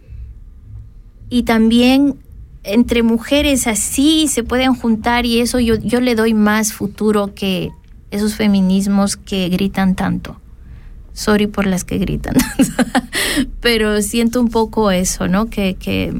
y 1.29 1.43
también 1.43 2.19
entre 2.61 3.01
mujeres 3.01 3.65
así 3.65 4.27
se 4.27 4.43
pueden 4.43 4.75
juntar 4.75 5.25
y 5.25 5.41
eso 5.41 5.59
yo, 5.59 5.73
yo 5.73 5.99
le 5.99 6.13
doy 6.13 6.35
más 6.35 6.73
futuro 6.73 7.33
que 7.33 7.71
esos 8.11 8.35
feminismos 8.35 9.17
que 9.17 9.49
gritan 9.49 9.95
tanto. 9.95 10.39
Sorry 11.13 11.47
por 11.47 11.65
las 11.65 11.83
que 11.83 11.97
gritan, 11.97 12.35
pero 13.61 13.99
siento 14.03 14.39
un 14.39 14.49
poco 14.49 14.91
eso, 14.91 15.27
¿no? 15.27 15.47
Que, 15.47 15.73
que, 15.73 16.13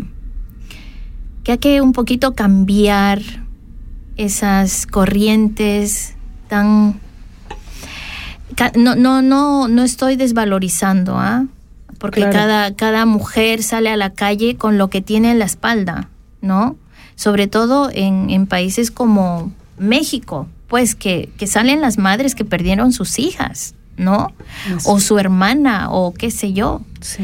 que 1.44 1.54
hay 1.54 1.58
que 1.58 1.82
un 1.82 1.94
poquito 1.94 2.34
cambiar 2.34 3.22
esas 4.18 4.86
corrientes 4.86 6.16
tan... 6.48 7.00
No, 8.76 8.96
no, 8.96 9.22
no, 9.24 9.68
no 9.68 9.84
estoy 9.84 10.16
desvalorizando, 10.16 11.18
¿ah? 11.18 11.46
Porque 11.98 12.20
Claro. 12.22 12.34
cada, 12.34 12.76
cada 12.76 13.06
mujer 13.06 13.64
sale 13.64 13.90
a 13.90 13.98
la 13.98 14.12
calle 14.12 14.58
con 14.58 14.78
lo 14.78 14.90
que 14.90 15.02
tiene 15.02 15.32
en 15.32 15.40
la 15.40 15.46
espalda, 15.46 16.10
¿no? 16.42 16.76
Sobre 17.16 17.48
todo 17.48 17.90
en, 17.92 18.30
en 18.30 18.46
países 18.46 18.92
como 18.92 19.52
México, 19.80 20.48
pues 20.68 20.94
que, 20.96 21.32
que 21.38 21.48
salen 21.48 21.82
las 21.82 21.98
madres 21.98 22.36
que 22.36 22.46
perdieron 22.46 22.92
sus 22.94 23.18
hijas, 23.18 23.74
¿no? 23.98 24.34
O 24.86 25.00
su 25.00 25.18
hermana, 25.18 25.88
o 25.92 26.14
qué 26.14 26.30
sé 26.30 26.54
yo. 26.54 26.82
Sí. 27.02 27.24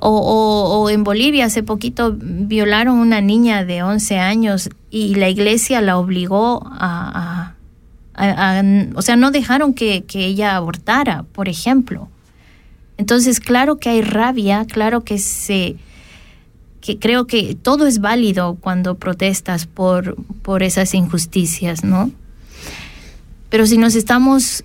O, 0.00 0.88
en 0.90 1.02
Bolivia 1.02 1.46
hace 1.46 1.62
poquito 1.62 2.14
violaron 2.16 2.98
una 2.98 3.20
niña 3.20 3.64
de 3.64 3.82
11 3.82 4.18
años 4.18 4.70
y 4.90 5.16
la 5.16 5.28
iglesia 5.28 5.80
la 5.80 5.98
obligó 5.98 6.62
a- 6.70 7.54
o 8.94 9.02
sea, 9.02 9.14
no 9.16 9.30
dejaron 9.30 9.74
que, 9.74 10.02
que 10.04 10.24
ella 10.26 10.56
abortara, 10.56 11.24
por 11.32 11.48
ejemplo. 11.48 12.08
Entonces, 12.96 13.38
claro 13.38 13.76
que 13.78 13.90
hay 13.90 14.02
rabia, 14.02 14.64
claro 14.66 15.04
que 15.04 15.18
se... 15.18 15.76
que 16.80 16.98
creo 16.98 17.26
que 17.28 17.54
todo 17.54 17.86
es 17.86 18.00
válido 18.00 18.56
cuando 18.60 18.96
protestas 18.96 19.66
por, 19.66 20.16
por 20.42 20.64
esas 20.64 20.94
injusticias, 20.94 21.84
¿no? 21.84 22.10
Pero 23.50 23.66
si 23.66 23.78
nos 23.78 23.94
estamos 23.94 24.64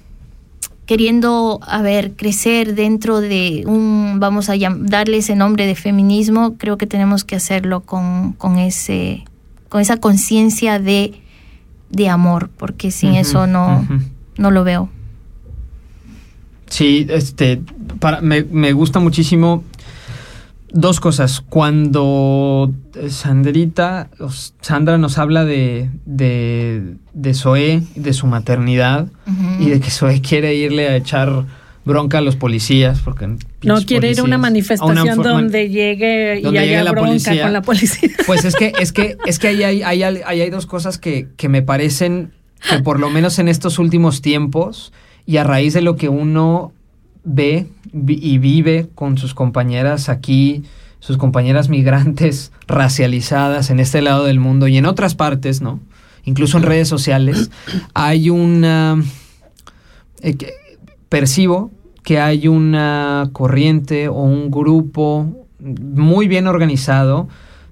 queriendo, 0.86 1.60
a 1.64 1.82
ver, 1.82 2.14
crecer 2.16 2.76
dentro 2.76 3.22
de 3.22 3.64
un, 3.66 4.18
vamos 4.20 4.50
a 4.50 4.56
darle 4.80 5.18
ese 5.18 5.36
nombre 5.36 5.66
de 5.66 5.76
feminismo, 5.76 6.56
creo 6.58 6.78
que 6.78 6.88
tenemos 6.88 7.24
que 7.24 7.36
hacerlo 7.36 7.82
con, 7.82 8.34
con 8.34 8.58
ese, 8.58 9.24
con 9.70 9.82
esa 9.82 9.98
conciencia 9.98 10.80
de, 10.80 11.14
de 11.90 12.10
amor, 12.10 12.50
porque 12.58 12.92
sin 12.92 13.16
eso 13.16 13.48
no, 13.48 13.88
no 14.38 14.52
lo 14.52 14.64
veo. 14.64 14.90
Sí, 16.68 17.06
este, 17.10 17.62
para, 18.00 18.20
me, 18.22 18.44
me 18.44 18.74
gusta 18.74 19.00
muchísimo 19.00 19.64
dos 20.74 21.00
cosas. 21.00 21.42
Cuando 21.42 22.72
eh, 22.96 23.10
Sandrita, 23.10 24.10
Sandra 24.62 24.98
nos 24.98 25.18
habla 25.18 25.46
de, 25.46 25.90
de, 26.06 26.96
de 27.14 27.34
Zoé, 27.34 27.82
de 27.96 28.14
su 28.14 28.28
maternidad 28.28 29.08
y 29.60 29.70
de 29.70 29.80
que 29.80 29.90
Zoé 29.92 30.22
quiere 30.22 30.56
irle 30.56 30.88
a 30.90 30.96
echar 30.96 31.46
bronca 31.86 32.20
a 32.20 32.22
los 32.22 32.36
policías 32.38 33.02
porque 33.02 33.28
No 33.64 33.82
quiere 33.86 34.10
ir 34.12 34.20
a 34.20 34.24
una 34.24 34.38
manifestación 34.38 34.98
a 34.98 35.04
una 35.04 35.16
forma- 35.16 35.32
donde 35.32 35.70
llegue 35.70 36.40
y 36.40 36.42
donde 36.42 36.62
llegue 36.62 36.76
haya 36.76 36.84
la 36.86 36.92
bronca 36.92 37.08
policía. 37.10 37.44
con 37.44 37.54
la 37.54 37.62
policía. 37.62 38.10
Pues 38.26 38.46
es 38.46 38.56
que, 38.56 38.72
es 38.80 38.94
que, 38.94 39.18
es 39.26 39.38
que 39.40 39.48
ahí 39.50 39.64
hay, 39.64 39.82
hay- 39.84 40.02
ahí 40.04 40.42
hay 40.42 40.50
dos 40.50 40.66
cosas 40.66 40.98
que, 40.98 41.28
que 41.36 41.50
me 41.50 41.62
parecen 41.62 42.32
que 42.70 42.80
por 42.80 43.00
lo 43.02 43.10
menos 43.10 43.38
en 43.40 43.50
estos 43.50 43.80
últimos 43.80 44.22
tiempos 44.22 44.94
y 45.26 45.38
a 45.38 45.44
raíz 45.44 45.74
de 45.74 45.82
lo 45.82 45.98
que 45.98 46.08
uno 46.08 46.72
ve 47.24 47.68
y 47.94 48.38
vive 48.38 48.90
con 48.96 49.18
sus 49.18 49.34
compañeras 49.34 50.10
aquí, 50.10 50.64
sus 51.00 51.18
compañeras 51.18 51.70
migrantes 51.70 52.52
racializadas 52.68 53.70
en 53.70 53.80
este 53.80 54.02
lado 54.02 54.26
del 54.26 54.40
mundo 54.40 54.68
y 54.68 54.78
en 54.78 54.86
otras 54.86 55.16
partes, 55.16 55.62
¿no? 55.62 55.80
Incluso 56.26 56.58
en 56.58 56.64
redes 56.64 56.88
sociales, 56.88 57.50
hay 57.94 58.30
una... 58.30 59.02
eh, 60.22 60.36
que- 60.36 60.54
percibo 61.10 61.72
que 62.04 62.20
hay 62.20 62.48
una 62.48 63.30
corriente 63.32 64.08
o 64.10 64.24
un 64.24 64.50
grupo 64.52 65.48
muy 65.60 66.28
bien 66.28 66.48
organizado 66.48 67.30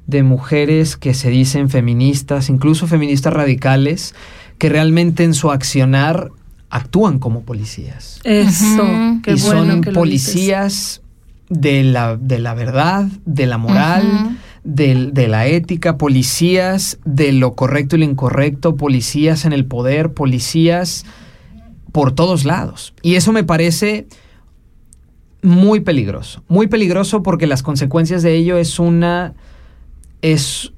de 0.07 0.23
mujeres 0.23 0.95
que 0.95 1.13
se 1.13 1.29
dicen 1.29 1.69
feministas, 1.69 2.49
incluso 2.49 2.87
feministas 2.87 3.33
radicales, 3.33 4.15
que 4.57 4.69
realmente 4.69 5.23
en 5.23 5.33
su 5.33 5.51
accionar 5.51 6.31
actúan 6.71 7.19
como 7.19 7.41
policías. 7.41 8.19
Eso, 8.23 8.83
qué 9.23 9.33
y 9.33 9.41
bueno 9.41 9.73
son 9.73 9.81
que 9.81 9.91
lo 9.91 9.99
policías 9.99 11.01
de 11.49 11.83
la, 11.83 12.15
de 12.17 12.39
la 12.39 12.53
verdad, 12.53 13.07
de 13.25 13.45
la 13.45 13.57
moral, 13.57 14.37
del- 14.63 15.13
de 15.13 15.27
la 15.27 15.47
ética, 15.47 15.97
policías 15.97 16.97
de 17.03 17.33
lo 17.33 17.53
correcto 17.55 17.95
y 17.95 17.99
lo 17.99 18.05
incorrecto, 18.05 18.77
policías 18.77 19.43
en 19.45 19.51
el 19.53 19.65
poder, 19.65 20.13
policías 20.13 21.05
por 21.91 22.13
todos 22.13 22.45
lados. 22.45 22.93
Y 23.01 23.15
eso 23.15 23.33
me 23.33 23.43
parece 23.43 24.07
muy 25.41 25.79
peligroso. 25.81 26.43
Muy 26.47 26.67
peligroso 26.67 27.23
porque 27.23 27.47
las 27.47 27.63
consecuencias 27.63 28.23
de 28.23 28.35
ello 28.35 28.57
es 28.57 28.79
una. 28.79 29.33
es. 30.21 30.71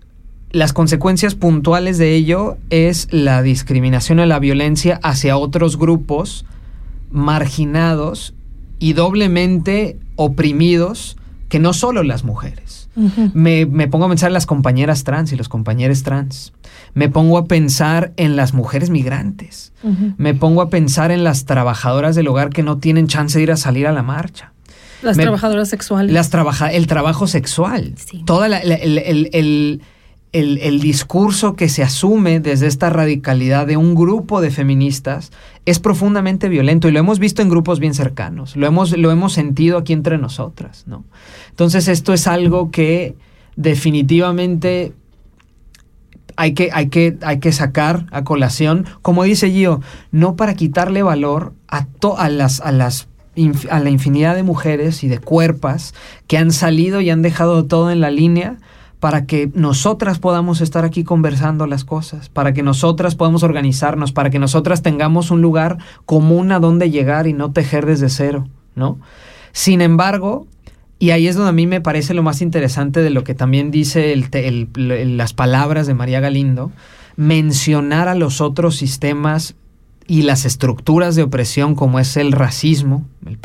Las 0.53 0.71
consecuencias 0.71 1.35
puntuales 1.35 1.97
de 1.97 2.13
ello 2.15 2.57
es 2.69 3.07
la 3.11 3.41
discriminación 3.41 4.19
y 4.21 4.25
la 4.25 4.39
violencia 4.39 4.99
hacia 5.03 5.35
otros 5.35 5.77
grupos 5.77 6.45
marginados 7.09 8.33
y 8.79 8.93
doblemente 8.93 9.97
oprimidos 10.15 11.17
que 11.49 11.59
no 11.59 11.73
solo 11.73 12.03
las 12.03 12.23
mujeres. 12.23 12.89
Me, 13.33 13.65
me 13.65 13.87
pongo 13.87 14.05
a 14.05 14.09
pensar 14.09 14.29
en 14.29 14.33
las 14.33 14.45
compañeras 14.45 15.03
trans 15.03 15.31
y 15.31 15.35
los 15.35 15.49
compañeros 15.49 16.03
trans. 16.03 16.53
Me 16.93 17.09
pongo 17.09 17.39
a 17.39 17.45
pensar 17.45 18.13
en 18.17 18.35
las 18.35 18.53
mujeres 18.53 18.91
migrantes. 18.91 19.73
Me 20.17 20.35
pongo 20.35 20.61
a 20.61 20.69
pensar 20.69 21.09
en 21.11 21.23
las 21.23 21.45
trabajadoras 21.45 22.15
del 22.15 22.27
hogar 22.27 22.49
que 22.51 22.61
no 22.61 22.77
tienen 22.77 23.07
chance 23.07 23.37
de 23.39 23.43
ir 23.43 23.51
a 23.51 23.57
salir 23.57 23.87
a 23.87 23.91
la 23.91 24.03
marcha. 24.03 24.53
Las 25.01 25.17
Me- 25.17 25.23
trabajadoras 25.23 25.69
sexuales. 25.69 26.13
Las 26.13 26.29
trabaja 26.29 26.71
el 26.71 26.85
trabajo 26.87 27.25
sexual. 27.27 27.95
Sí. 27.97 28.23
Toda 28.25 28.47
la- 28.47 28.63
la- 28.63 28.75
el, 28.75 28.99
el- 28.99 29.29
el- 29.33 29.81
el- 30.33 30.57
el 30.57 30.79
discurso 30.81 31.55
que 31.55 31.69
se 31.69 31.83
asume 31.83 32.39
desde 32.39 32.67
esta 32.67 32.89
radicalidad 32.89 33.67
de 33.67 33.77
un 33.77 33.93
grupo 33.95 34.41
de 34.41 34.49
feministas 34.51 35.31
es 35.65 35.79
profundamente 35.79 36.49
violento 36.49 36.87
y 36.87 36.91
lo 36.91 36.99
hemos 36.99 37.19
visto 37.19 37.41
en 37.41 37.49
grupos 37.49 37.79
bien 37.79 37.93
cercanos. 37.93 38.55
Lo 38.55 38.65
hemos, 38.67 38.97
lo 38.97 39.11
hemos 39.11 39.31
sentido 39.33 39.77
aquí 39.77 39.93
entre 39.93 40.17
nosotras, 40.17 40.85
¿no? 40.87 41.05
Entonces, 41.51 41.87
esto 41.87 42.13
es 42.13 42.25
algo 42.27 42.71
que 42.71 43.15
definitivamente 43.55 44.93
hay 46.35 46.53
que, 46.55 46.69
hay 46.73 46.87
que, 46.89 47.17
hay 47.21 47.39
que 47.39 47.51
sacar 47.51 48.07
a 48.11 48.23
colación, 48.23 48.85
como 49.03 49.23
dice 49.23 49.51
Gio, 49.51 49.81
no 50.11 50.35
para 50.35 50.55
quitarle 50.55 51.03
valor 51.03 51.53
a, 51.67 51.85
to- 51.85 52.17
a, 52.17 52.27
las, 52.29 52.59
a, 52.61 52.71
las, 52.71 53.07
a 53.69 53.79
la 53.79 53.89
infinidad 53.91 54.33
de 54.33 54.41
mujeres 54.41 55.03
y 55.03 55.07
de 55.09 55.19
cuerpas 55.19 55.93
que 56.25 56.39
han 56.39 56.51
salido 56.51 57.01
y 57.01 57.11
han 57.11 57.21
dejado 57.21 57.65
todo 57.65 57.91
en 57.91 57.99
la 58.01 58.09
línea 58.09 58.57
para 59.03 59.25
que 59.25 59.51
nosotras 59.53 60.17
podamos 60.17 60.61
estar 60.61 60.85
aquí 60.85 61.03
conversando 61.03 61.67
las 61.67 61.83
cosas, 61.83 62.29
para 62.29 62.53
que 62.53 62.63
nosotras 62.63 63.15
podamos 63.15 63.43
organizarnos, 63.43 64.13
para 64.13 64.29
que 64.29 64.39
nosotras 64.39 64.81
tengamos 64.81 65.29
un 65.29 65.41
lugar 65.41 65.77
común 66.05 66.53
a 66.53 66.61
donde 66.61 66.89
llegar 66.89 67.27
y 67.27 67.33
no 67.33 67.51
tejer 67.51 67.85
desde 67.85 68.07
cero, 68.07 68.47
¿no? 68.75 69.01
Sin 69.51 69.81
embargo, 69.81 70.47
y 70.99 71.09
ahí 71.09 71.27
es 71.27 71.35
donde 71.35 71.49
a 71.49 71.51
mí 71.51 71.67
me 71.67 71.81
parece 71.81 72.13
lo 72.13 72.23
más 72.23 72.41
interesante 72.41 73.01
de 73.01 73.09
lo 73.09 73.25
que 73.25 73.35
también 73.35 73.71
dice 73.71 74.15
las 74.73 75.33
palabras 75.33 75.85
de 75.85 75.95
María 75.95 76.21
Galindo, 76.21 76.71
mencionar 77.17 78.07
a 78.07 78.15
los 78.15 78.39
otros 78.39 78.77
sistemas 78.77 79.55
y 80.07 80.21
las 80.21 80.45
estructuras 80.45 81.17
de 81.17 81.23
opresión 81.23 81.75
como 81.75 81.99
es 81.99 82.15
el 82.15 82.31
racismo, 82.31 83.05
el, 83.25 83.37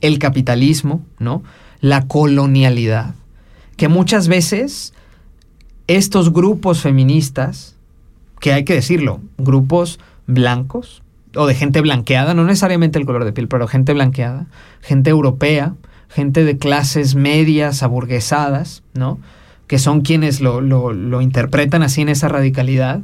el 0.00 0.18
capitalismo, 0.18 1.06
¿no? 1.20 1.44
La 1.80 2.08
colonialidad, 2.08 3.14
que 3.76 3.86
muchas 3.86 4.26
veces 4.26 4.94
estos 5.86 6.32
grupos 6.32 6.80
feministas, 6.80 7.76
que 8.40 8.52
hay 8.52 8.64
que 8.64 8.74
decirlo, 8.74 9.20
grupos 9.38 9.98
blancos 10.26 11.02
o 11.34 11.46
de 11.46 11.54
gente 11.54 11.80
blanqueada, 11.80 12.34
no 12.34 12.44
necesariamente 12.44 12.98
el 12.98 13.06
color 13.06 13.24
de 13.24 13.32
piel, 13.32 13.48
pero 13.48 13.68
gente 13.68 13.92
blanqueada, 13.92 14.46
gente 14.80 15.10
europea, 15.10 15.74
gente 16.08 16.44
de 16.44 16.56
clases 16.58 17.14
medias, 17.14 17.82
aburguesadas, 17.82 18.82
¿no? 18.94 19.18
Que 19.66 19.78
son 19.78 20.00
quienes 20.00 20.40
lo, 20.40 20.60
lo- 20.60 20.92
lo 20.92 21.20
interpretan 21.20 21.82
así 21.82 22.00
en 22.00 22.08
esa 22.08 22.28
radicalidad, 22.28 23.00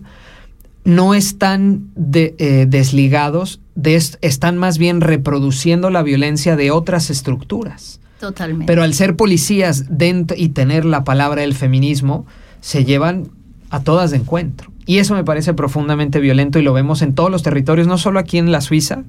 no 0.84 1.14
están 1.14 1.88
de- 1.94 2.34
eh, 2.38 2.66
desligados, 2.68 3.60
de 3.74 3.94
est- 3.96 4.16
están 4.22 4.56
más 4.56 4.78
bien 4.78 5.00
reproduciendo 5.00 5.90
la 5.90 6.02
violencia 6.02 6.56
de 6.56 6.70
otras 6.70 7.10
estructuras. 7.10 8.00
Totalmente. 8.18 8.66
Pero 8.66 8.82
al 8.82 8.94
ser 8.94 9.16
policías 9.16 9.84
dentro 9.90 10.36
y 10.38 10.50
tener 10.50 10.84
la 10.84 11.04
palabra 11.04 11.42
del 11.42 11.54
feminismo, 11.54 12.24
se 12.62 12.86
llevan 12.86 13.28
a 13.68 13.80
todas 13.80 14.10
de 14.10 14.16
encuentro. 14.18 14.72
Y 14.86 14.98
eso 14.98 15.14
me 15.14 15.24
parece 15.24 15.52
profundamente 15.52 16.20
violento 16.20 16.58
y 16.58 16.62
lo 16.62 16.72
vemos 16.72 17.02
en 17.02 17.14
todos 17.14 17.30
los 17.30 17.42
territorios, 17.42 17.86
no 17.86 17.98
solo 17.98 18.18
aquí 18.18 18.38
en 18.38 18.50
la 18.50 18.62
Suiza, 18.62 19.02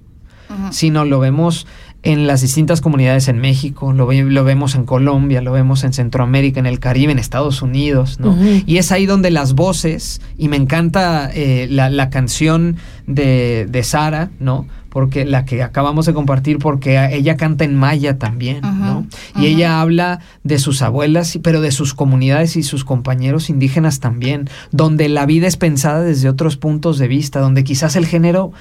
sino 0.72 1.06
lo 1.06 1.20
vemos 1.20 1.66
en 2.04 2.28
las 2.28 2.42
distintas 2.42 2.82
comunidades 2.82 3.30
en 3.30 3.38
México, 3.40 3.94
lo, 3.94 4.06
ve- 4.06 4.24
lo 4.24 4.44
vemos 4.44 4.76
en 4.76 4.84
Colombia, 4.86 5.42
lo 5.42 5.54
vemos 5.54 5.86
en 5.86 5.94
Centroamérica, 5.94 6.60
en 6.60 6.66
el 6.66 6.80
Caribe, 6.80 7.14
en 7.14 7.20
Estados 7.20 7.62
Unidos, 7.62 8.20
¿no? 8.20 8.38
Y 8.66 8.78
es 8.78 8.92
ahí 8.92 9.06
donde 9.06 9.32
las 9.32 9.54
voces, 9.54 10.20
y 10.38 10.50
me 10.50 10.58
encanta 10.58 11.32
eh, 11.34 11.68
la, 11.72 11.90
la 11.90 12.10
canción 12.10 12.76
de, 13.08 13.68
de 13.70 13.84
Sara, 13.84 14.32
¿no? 14.40 14.68
Porque 14.90 15.26
la 15.26 15.44
que 15.46 15.64
acabamos 15.64 16.06
de 16.06 16.14
compartir, 16.14 16.60
porque 16.60 17.00
ella 17.12 17.36
canta 17.36 17.64
en 17.64 17.74
maya 17.76 18.20
también, 18.20 18.60
¿no? 18.62 19.08
Y 19.36 19.48
ella 19.48 19.82
habla 19.82 20.20
de 20.44 20.60
sus 20.60 20.82
abuelas, 20.84 21.40
pero 21.42 21.62
de 21.62 21.72
sus 21.72 21.94
comunidades 21.96 22.58
y 22.58 22.64
sus 22.64 22.84
compañeros 22.86 23.50
indígenas 23.50 24.00
también, 24.02 24.50
donde 24.72 25.08
la 25.10 25.26
vida 25.26 25.48
es 25.48 25.58
pensada 25.58 26.02
desde 26.02 26.30
otros 26.30 26.58
puntos 26.58 27.00
de 27.00 27.08
vista, 27.08 27.40
donde 27.40 27.64
quizás 27.64 27.96
el 27.96 28.06
género 28.06 28.52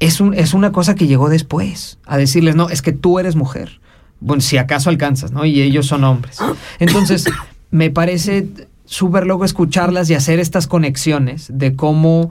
es, 0.00 0.20
un, 0.20 0.34
es 0.34 0.54
una 0.54 0.72
cosa 0.72 0.94
que 0.94 1.06
llegó 1.06 1.28
después, 1.28 1.98
a 2.06 2.16
decirles, 2.16 2.54
no, 2.56 2.68
es 2.70 2.82
que 2.82 2.92
tú 2.92 3.18
eres 3.18 3.36
mujer. 3.36 3.80
Bueno, 4.20 4.40
si 4.40 4.56
acaso 4.58 4.90
alcanzas, 4.90 5.32
¿no? 5.32 5.44
Y 5.44 5.60
ellos 5.62 5.86
son 5.86 6.04
hombres. 6.04 6.38
Entonces, 6.78 7.24
me 7.70 7.90
parece 7.90 8.48
súper 8.84 9.26
loco 9.26 9.44
escucharlas 9.44 10.08
y 10.10 10.14
hacer 10.14 10.40
estas 10.40 10.66
conexiones 10.66 11.46
de 11.52 11.76
cómo 11.76 12.30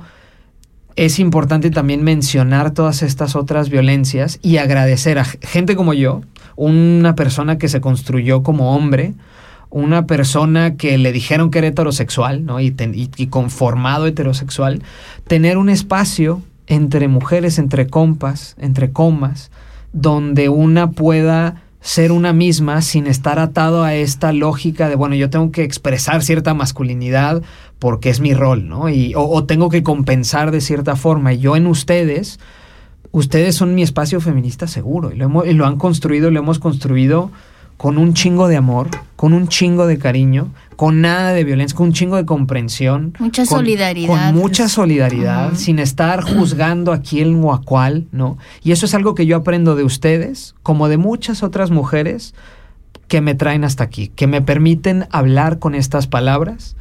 es 0.95 1.19
importante 1.19 1.69
también 1.69 2.03
mencionar 2.03 2.71
todas 2.71 3.03
estas 3.03 3.35
otras 3.35 3.69
violencias 3.69 4.39
y 4.41 4.57
agradecer 4.57 5.19
a 5.19 5.25
gente 5.25 5.75
como 5.75 5.93
yo, 5.93 6.21
una 6.55 7.13
persona 7.15 7.57
que 7.59 7.67
se 7.67 7.79
construyó 7.81 8.41
como 8.41 8.75
hombre, 8.75 9.13
una 9.69 10.07
persona 10.07 10.75
que 10.75 10.97
le 10.97 11.11
dijeron 11.11 11.51
que 11.51 11.59
era 11.59 11.67
heterosexual, 11.67 12.45
¿no? 12.45 12.59
Y, 12.59 12.71
ten- 12.71 12.95
y- 12.95 13.11
y 13.15 13.27
conformado 13.27 14.07
heterosexual, 14.07 14.81
tener 15.27 15.57
un 15.59 15.69
espacio 15.69 16.41
entre 16.67 17.07
mujeres, 17.07 17.59
entre 17.59 17.87
compas, 17.87 18.55
entre 18.59 18.91
comas, 18.91 19.51
donde 19.93 20.49
una 20.49 20.91
pueda 20.91 21.63
ser 21.79 22.11
una 22.11 22.33
misma 22.33 22.81
sin 22.81 23.07
estar 23.07 23.39
atado 23.39 23.83
a 23.83 23.93
esta 23.95 24.33
lógica 24.33 24.89
de, 24.89 24.95
bueno, 24.95 25.15
yo 25.15 25.29
tengo 25.29 25.51
que 25.51 25.63
expresar 25.63 26.21
cierta 26.23 26.53
masculinidad 26.53 27.41
porque 27.79 28.09
es 28.09 28.19
mi 28.19 28.33
rol, 28.33 28.67
¿no? 28.67 28.89
Y, 28.89 29.13
o, 29.15 29.45
tengo 29.45 29.69
que 29.69 29.83
compensar 29.83 30.51
de 30.51 30.59
cierta 30.59 30.95
forma. 30.97 31.33
Y 31.33 31.39
yo 31.39 31.55
en 31.55 31.67
ustedes, 31.67 32.39
ustedes 33.11 33.55
son 33.55 33.75
mi 33.75 33.83
espacio 33.83 34.19
feminista 34.19 34.67
seguro. 34.67 35.11
Y 35.13 35.15
lo, 35.15 35.25
hemos- 35.25 35.47
y 35.47 35.53
lo 35.53 35.65
han 35.65 35.77
construido, 35.77 36.29
lo 36.31 36.39
hemos 36.39 36.59
construido 36.59 37.31
con 37.77 37.97
un 37.97 38.13
chingo 38.13 38.47
de 38.47 38.57
amor, 38.57 38.89
con 39.15 39.33
un 39.33 39.47
chingo 39.47 39.85
de 39.87 39.99
cariño, 39.99 40.51
con 40.75 41.01
nada 41.01 41.31
de 41.33 41.43
violencia, 41.43 41.75
con 41.77 41.87
un 41.87 41.93
chingo 41.93 42.15
de 42.17 42.25
comprensión. 42.25 43.13
Mucha 43.19 43.45
con- 43.45 43.59
solidaridad. 43.59 44.31
Con 44.31 44.41
mucha 44.41 44.67
solidaridad, 44.67 45.53
sin 45.55 45.79
estar 45.79 46.21
juzgando 46.23 46.91
a 46.91 47.01
quién 47.01 47.43
o 47.43 47.53
a 47.53 47.61
cuál, 47.61 48.07
¿no? 48.11 48.37
Y 48.63 48.71
eso 48.71 48.85
es 48.85 48.93
algo 48.95 49.13
que 49.15 49.25
yo 49.25 49.37
aprendo 49.37 49.75
de 49.75 49.83
ustedes, 49.83 50.55
como 50.63 50.87
de 50.87 50.97
muchas 50.97 51.43
otras 51.43 51.69
mujeres 51.71 52.33
que 53.07 53.21
me 53.21 53.35
traen 53.35 53.63
hasta 53.63 53.83
aquí, 53.83 54.09
que 54.09 54.27
me 54.27 54.41
permiten 54.41 55.05
hablar 55.11 55.59
con 55.59 55.75
estas 55.75 56.07
palabras 56.07 56.75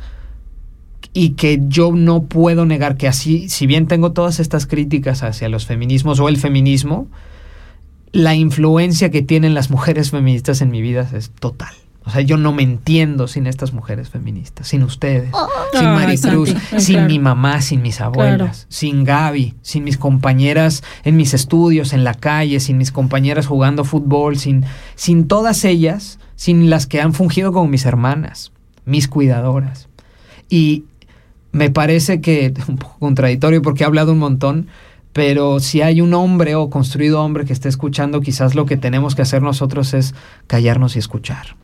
y 1.13 1.31
que 1.31 1.61
yo 1.69 1.93
no 1.93 2.25
puedo 2.25 2.67
negar 2.67 2.97
que 2.97 3.07
así, 3.09 3.49
si 3.49 3.67
bien 3.67 3.87
tengo 3.87 4.13
todas 4.13 4.41
estas 4.41 4.67
críticas 4.67 5.23
hacia 5.23 5.49
los 5.49 5.65
feminismos 5.67 6.21
o 6.21 6.29
el 6.29 6.37
feminismo, 6.37 7.07
la 8.17 8.35
influencia 8.35 9.11
que 9.11 9.21
tienen 9.21 9.53
las 9.55 9.71
mujeres 9.71 10.11
feministas 10.11 10.63
en 10.63 10.71
mi 10.71 10.81
vida 10.81 11.07
es 11.13 11.31
total. 11.39 11.75
O 12.05 12.11
sea, 12.11 12.23
yo 12.23 12.37
no 12.37 12.53
me 12.53 12.63
entiendo 12.63 13.27
sin 13.27 13.47
estas 13.47 13.73
mujeres 13.73 14.09
feministas, 14.09 14.69
sin 14.69 14.85
ustedes, 14.85 15.31
sin 15.73 15.87
Ay, 15.87 15.95
Maricruz, 15.95 16.51
Santi, 16.51 16.81
sin 16.81 16.95
claro. 16.95 17.09
mi 17.09 17.19
mamá, 17.19 17.61
sin 17.61 17.83
mis 17.83 18.01
abuelas, 18.01 18.37
Claro. 18.37 18.67
sin 18.69 19.05
Gaby, 19.05 19.55
sin 19.61 19.85
mis 19.85 19.99
compañeras 19.99 20.83
en 21.05 21.17
mis 21.17 21.35
estudios, 21.35 21.93
en 21.93 22.05
la 22.05 22.15
calle, 22.15 22.61
sin 22.61 22.79
mis 22.79 22.93
compañeras 22.93 23.47
jugando 23.47 23.85
fútbol, 23.85 24.39
sin, 24.39 24.65
sin 24.95 25.27
todas 25.27 25.65
ellas, 25.65 26.19
sin 26.37 26.71
las 26.71 26.87
que 26.87 27.01
han 27.01 27.13
fungido 27.13 27.53
como 27.53 27.67
mis 27.69 27.85
hermanas, 27.85 28.53
mis 28.85 29.09
cuidadoras. 29.09 29.89
Y 30.49 30.85
me 31.51 31.71
parece 31.71 32.21
que, 32.21 32.55
un 32.69 32.79
poco 32.79 32.99
contradictorio 33.01 33.61
porque 33.63 33.83
he 33.83 33.87
hablado 33.87 34.13
un 34.13 34.19
montón, 34.21 34.69
pero 35.17 35.61
si 35.61 35.81
hay 35.81 36.03
un 36.03 36.13
hombre 36.13 36.57
o 36.57 36.69
construido 36.69 37.23
hombre 37.23 37.47
que 37.47 37.55
esté 37.55 37.71
escuchando, 37.71 38.21
quizás 38.21 38.55
lo 38.55 38.67
que 38.67 38.77
tenemos 38.77 39.15
que 39.15 39.23
hacer 39.23 39.41
nosotros 39.41 39.95
es 39.95 40.15
callarnos 40.47 40.95
y 40.95 40.99
escuchar 40.99 41.57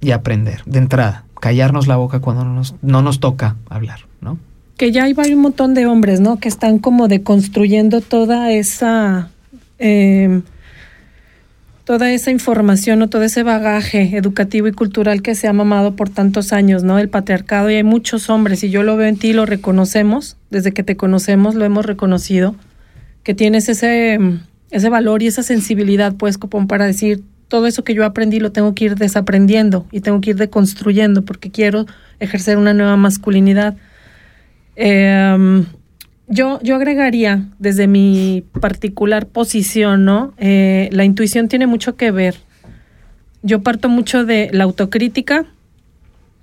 y 0.00 0.12
aprender 0.12 0.62
de 0.64 0.78
entrada, 0.78 1.26
callarnos 1.38 1.88
la 1.88 1.96
boca 1.96 2.20
cuando 2.20 2.46
no 2.46 2.54
nos, 2.54 2.74
no 2.80 3.02
nos 3.02 3.20
toca 3.20 3.56
hablar, 3.68 4.00
¿no? 4.22 4.38
que 4.78 4.92
ya 4.92 5.04
hay 5.04 5.34
un 5.34 5.42
montón 5.42 5.74
de 5.74 5.84
hombres, 5.84 6.20
¿no? 6.20 6.38
Que 6.38 6.48
están 6.48 6.78
como 6.78 7.06
deconstruyendo 7.06 8.00
toda 8.00 8.50
esa 8.52 9.28
eh, 9.78 10.40
toda 11.84 12.10
esa 12.12 12.30
información 12.30 13.02
o 13.02 13.08
todo 13.08 13.24
ese 13.24 13.42
bagaje 13.42 14.16
educativo 14.16 14.68
y 14.68 14.72
cultural 14.72 15.20
que 15.20 15.34
se 15.34 15.48
ha 15.48 15.52
mamado 15.52 15.96
por 15.96 16.08
tantos 16.08 16.54
años, 16.54 16.82
¿no? 16.82 16.98
El 16.98 17.10
patriarcado 17.10 17.70
y 17.70 17.74
hay 17.74 17.84
muchos 17.84 18.30
hombres 18.30 18.64
y 18.64 18.70
yo 18.70 18.82
lo 18.82 18.96
veo 18.96 19.06
en 19.06 19.18
ti, 19.18 19.34
lo 19.34 19.44
reconocemos, 19.44 20.38
desde 20.48 20.72
que 20.72 20.82
te 20.82 20.96
conocemos 20.96 21.54
lo 21.54 21.66
hemos 21.66 21.84
reconocido, 21.84 22.54
que 23.26 23.34
tienes 23.34 23.68
ese, 23.68 24.20
ese 24.70 24.88
valor 24.88 25.20
y 25.20 25.26
esa 25.26 25.42
sensibilidad, 25.42 26.14
pues, 26.14 26.38
como 26.38 26.68
para 26.68 26.86
decir, 26.86 27.24
todo 27.48 27.66
eso 27.66 27.82
que 27.82 27.92
yo 27.92 28.04
aprendí 28.04 28.38
lo 28.38 28.52
tengo 28.52 28.72
que 28.72 28.84
ir 28.84 28.94
desaprendiendo 28.94 29.84
y 29.90 29.98
tengo 29.98 30.20
que 30.20 30.30
ir 30.30 30.36
deconstruyendo 30.36 31.24
porque 31.24 31.50
quiero 31.50 31.86
ejercer 32.20 32.56
una 32.56 32.72
nueva 32.72 32.96
masculinidad. 32.96 33.76
Eh, 34.76 35.64
yo, 36.28 36.60
yo 36.62 36.76
agregaría 36.76 37.48
desde 37.58 37.88
mi 37.88 38.44
particular 38.60 39.26
posición, 39.26 40.04
¿no? 40.04 40.32
Eh, 40.38 40.88
la 40.92 41.04
intuición 41.04 41.48
tiene 41.48 41.66
mucho 41.66 41.96
que 41.96 42.12
ver. 42.12 42.36
Yo 43.42 43.60
parto 43.60 43.88
mucho 43.88 44.24
de 44.24 44.50
la 44.52 44.62
autocrítica. 44.62 45.46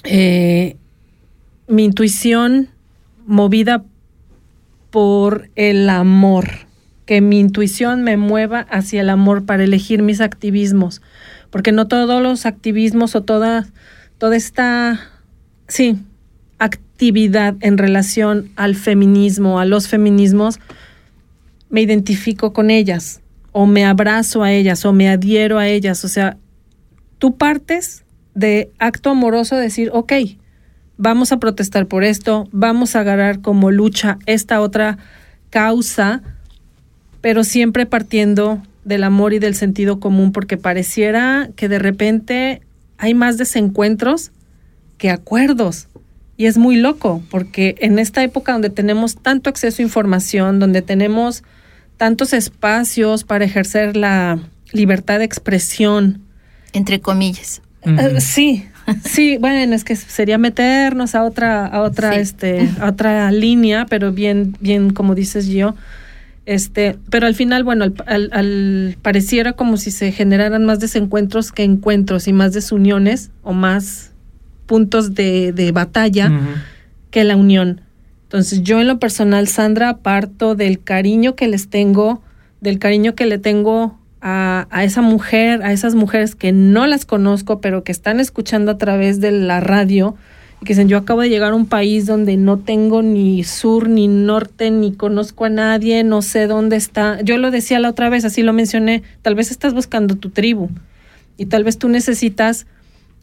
eh, 0.03 0.75
mi 1.69 1.85
intuición 1.85 2.67
movida 3.25 3.85
por 4.91 5.49
el 5.55 5.89
amor. 5.89 6.72
Que 7.05 7.21
mi 7.21 7.39
intuición 7.39 8.03
me 8.03 8.17
mueva 8.17 8.61
hacia 8.61 9.01
el 9.01 9.09
amor 9.09 9.45
para 9.45 9.63
elegir 9.63 10.01
mis 10.01 10.21
activismos. 10.21 11.01
Porque 11.49 11.71
no 11.71 11.87
todos 11.87 12.21
los 12.21 12.45
activismos 12.45 13.15
o 13.15 13.21
toda, 13.23 13.67
toda 14.17 14.35
esta, 14.35 14.99
sí, 15.67 15.97
actividad 16.59 17.55
en 17.59 17.77
relación 17.77 18.49
al 18.55 18.75
feminismo, 18.75 19.59
a 19.59 19.65
los 19.65 19.87
feminismos, 19.87 20.59
me 21.69 21.81
identifico 21.81 22.53
con 22.53 22.69
ellas, 22.69 23.21
o 23.51 23.65
me 23.65 23.83
abrazo 23.83 24.43
a 24.43 24.51
ellas, 24.51 24.85
o 24.85 24.93
me 24.93 25.09
adhiero 25.09 25.59
a 25.59 25.67
ellas. 25.67 26.05
O 26.05 26.07
sea, 26.07 26.37
tú 27.17 27.35
partes 27.35 28.05
de 28.35 28.71
acto 28.79 29.09
amoroso 29.09 29.55
de 29.55 29.63
decir, 29.63 29.89
ok, 29.93 30.13
vamos 30.97 31.31
a 31.31 31.39
protestar 31.39 31.87
por 31.87 32.03
esto, 32.03 32.47
vamos 32.51 32.95
a 32.95 33.01
agarrar 33.01 33.41
como 33.41 33.71
lucha 33.71 34.19
esta 34.25 34.61
otra 34.61 34.97
causa, 35.49 36.21
pero 37.23 37.45
siempre 37.45 37.85
partiendo 37.85 38.61
del 38.83 39.05
amor 39.05 39.31
y 39.31 39.39
del 39.39 39.55
sentido 39.55 40.01
común, 40.01 40.33
porque 40.33 40.57
pareciera 40.57 41.49
que 41.55 41.69
de 41.69 41.79
repente 41.79 42.61
hay 42.97 43.13
más 43.13 43.37
desencuentros 43.37 44.31
que 44.97 45.09
acuerdos. 45.09 45.87
Y 46.35 46.47
es 46.47 46.57
muy 46.57 46.75
loco, 46.75 47.23
porque 47.31 47.75
en 47.79 47.97
esta 47.97 48.21
época 48.23 48.51
donde 48.51 48.69
tenemos 48.69 49.15
tanto 49.15 49.49
acceso 49.49 49.81
a 49.81 49.85
información, 49.85 50.59
donde 50.59 50.81
tenemos 50.81 51.43
tantos 51.95 52.33
espacios 52.33 53.23
para 53.23 53.45
ejercer 53.45 53.95
la 53.95 54.39
libertad 54.73 55.19
de 55.19 55.25
expresión. 55.25 56.23
Entre 56.73 56.99
comillas. 56.99 57.61
Eh, 57.83 58.19
sí, 58.19 58.65
sí, 59.05 59.37
bueno, 59.37 59.73
es 59.73 59.85
que 59.85 59.95
sería 59.95 60.37
meternos 60.37 61.15
a 61.15 61.23
otra, 61.23 61.67
a 61.67 61.83
otra, 61.83 62.15
Sí. 62.15 62.19
este, 62.19 62.69
a 62.81 62.89
otra 62.89 63.31
línea, 63.31 63.85
pero 63.85 64.11
bien, 64.11 64.57
bien, 64.59 64.89
como 64.91 65.15
dices 65.15 65.47
yo. 65.47 65.73
Este, 66.45 66.97
pero 67.09 67.25
al 67.27 67.35
final, 67.35 67.63
bueno, 67.63 67.85
al, 67.85 67.93
al- 68.05 68.29
al- 68.33 68.97
pareciera 69.01 69.53
como 69.53 69.77
si 69.77 69.91
se 69.91 70.11
generaran 70.11 70.65
más 70.65 70.79
desencuentros 70.79 71.51
que 71.51 71.63
encuentros 71.63 72.27
y 72.27 72.33
más 72.33 72.51
desuniones 72.53 73.31
o 73.43 73.53
más 73.53 74.11
puntos 74.65 75.13
de, 75.15 75.53
de 75.53 75.71
batalla 75.71 76.29
que 77.11 77.23
la 77.23 77.35
unión. 77.37 77.81
Entonces 78.23 78.63
yo 78.63 78.81
en 78.81 78.87
lo 78.87 78.99
personal, 78.99 79.47
Sandra, 79.47 79.97
parto 79.97 80.55
del 80.55 80.81
cariño 80.81 81.35
que 81.35 81.47
les 81.47 81.69
tengo, 81.69 82.21
del 82.61 82.79
cariño 82.79 83.13
que 83.15 83.25
le 83.25 83.37
tengo 83.37 83.97
a, 84.21 84.67
a 84.71 84.83
esa 84.83 85.01
mujer, 85.01 85.61
a 85.63 85.71
esas 85.71 85.95
mujeres 85.95 86.33
que 86.35 86.51
no 86.51 86.87
las 86.87 87.05
conozco, 87.05 87.61
pero 87.61 87.83
que 87.83 87.91
están 87.91 88.19
escuchando 88.19 88.71
a 88.71 88.77
través 88.77 89.21
de 89.21 89.31
la 89.31 89.59
radio 89.59 90.15
que 90.63 90.73
dicen, 90.73 90.87
yo 90.87 90.97
acabo 90.97 91.21
de 91.21 91.29
llegar 91.29 91.53
a 91.53 91.55
un 91.55 91.65
país 91.65 92.05
donde 92.05 92.37
no 92.37 92.59
tengo 92.59 93.01
ni 93.01 93.43
sur, 93.43 93.89
ni 93.89 94.07
norte, 94.07 94.71
ni 94.71 94.93
conozco 94.93 95.45
a 95.45 95.49
nadie, 95.49 96.03
no 96.03 96.21
sé 96.21 96.47
dónde 96.47 96.75
está. 96.75 97.21
Yo 97.21 97.37
lo 97.37 97.51
decía 97.51 97.79
la 97.79 97.89
otra 97.89 98.09
vez, 98.09 98.25
así 98.25 98.43
lo 98.43 98.53
mencioné, 98.53 99.03
tal 99.21 99.35
vez 99.35 99.51
estás 99.51 99.73
buscando 99.73 100.15
tu 100.15 100.29
tribu 100.29 100.69
y 101.37 101.47
tal 101.47 101.63
vez 101.63 101.77
tú 101.77 101.89
necesitas 101.89 102.65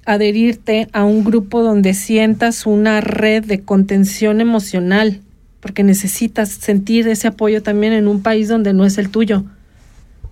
adherirte 0.05 0.89
a 0.93 1.05
un 1.05 1.25
grupo 1.25 1.63
donde 1.63 1.95
sientas 1.95 2.67
una 2.67 3.01
red 3.01 3.45
de 3.45 3.61
contención 3.61 4.41
emocional, 4.41 5.21
porque 5.61 5.83
necesitas 5.83 6.49
sentir 6.49 7.07
ese 7.07 7.29
apoyo 7.29 7.63
también 7.63 7.93
en 7.93 8.09
un 8.09 8.23
país 8.23 8.49
donde 8.49 8.73
no 8.73 8.85
es 8.85 8.99
el 8.99 9.11
tuyo, 9.11 9.45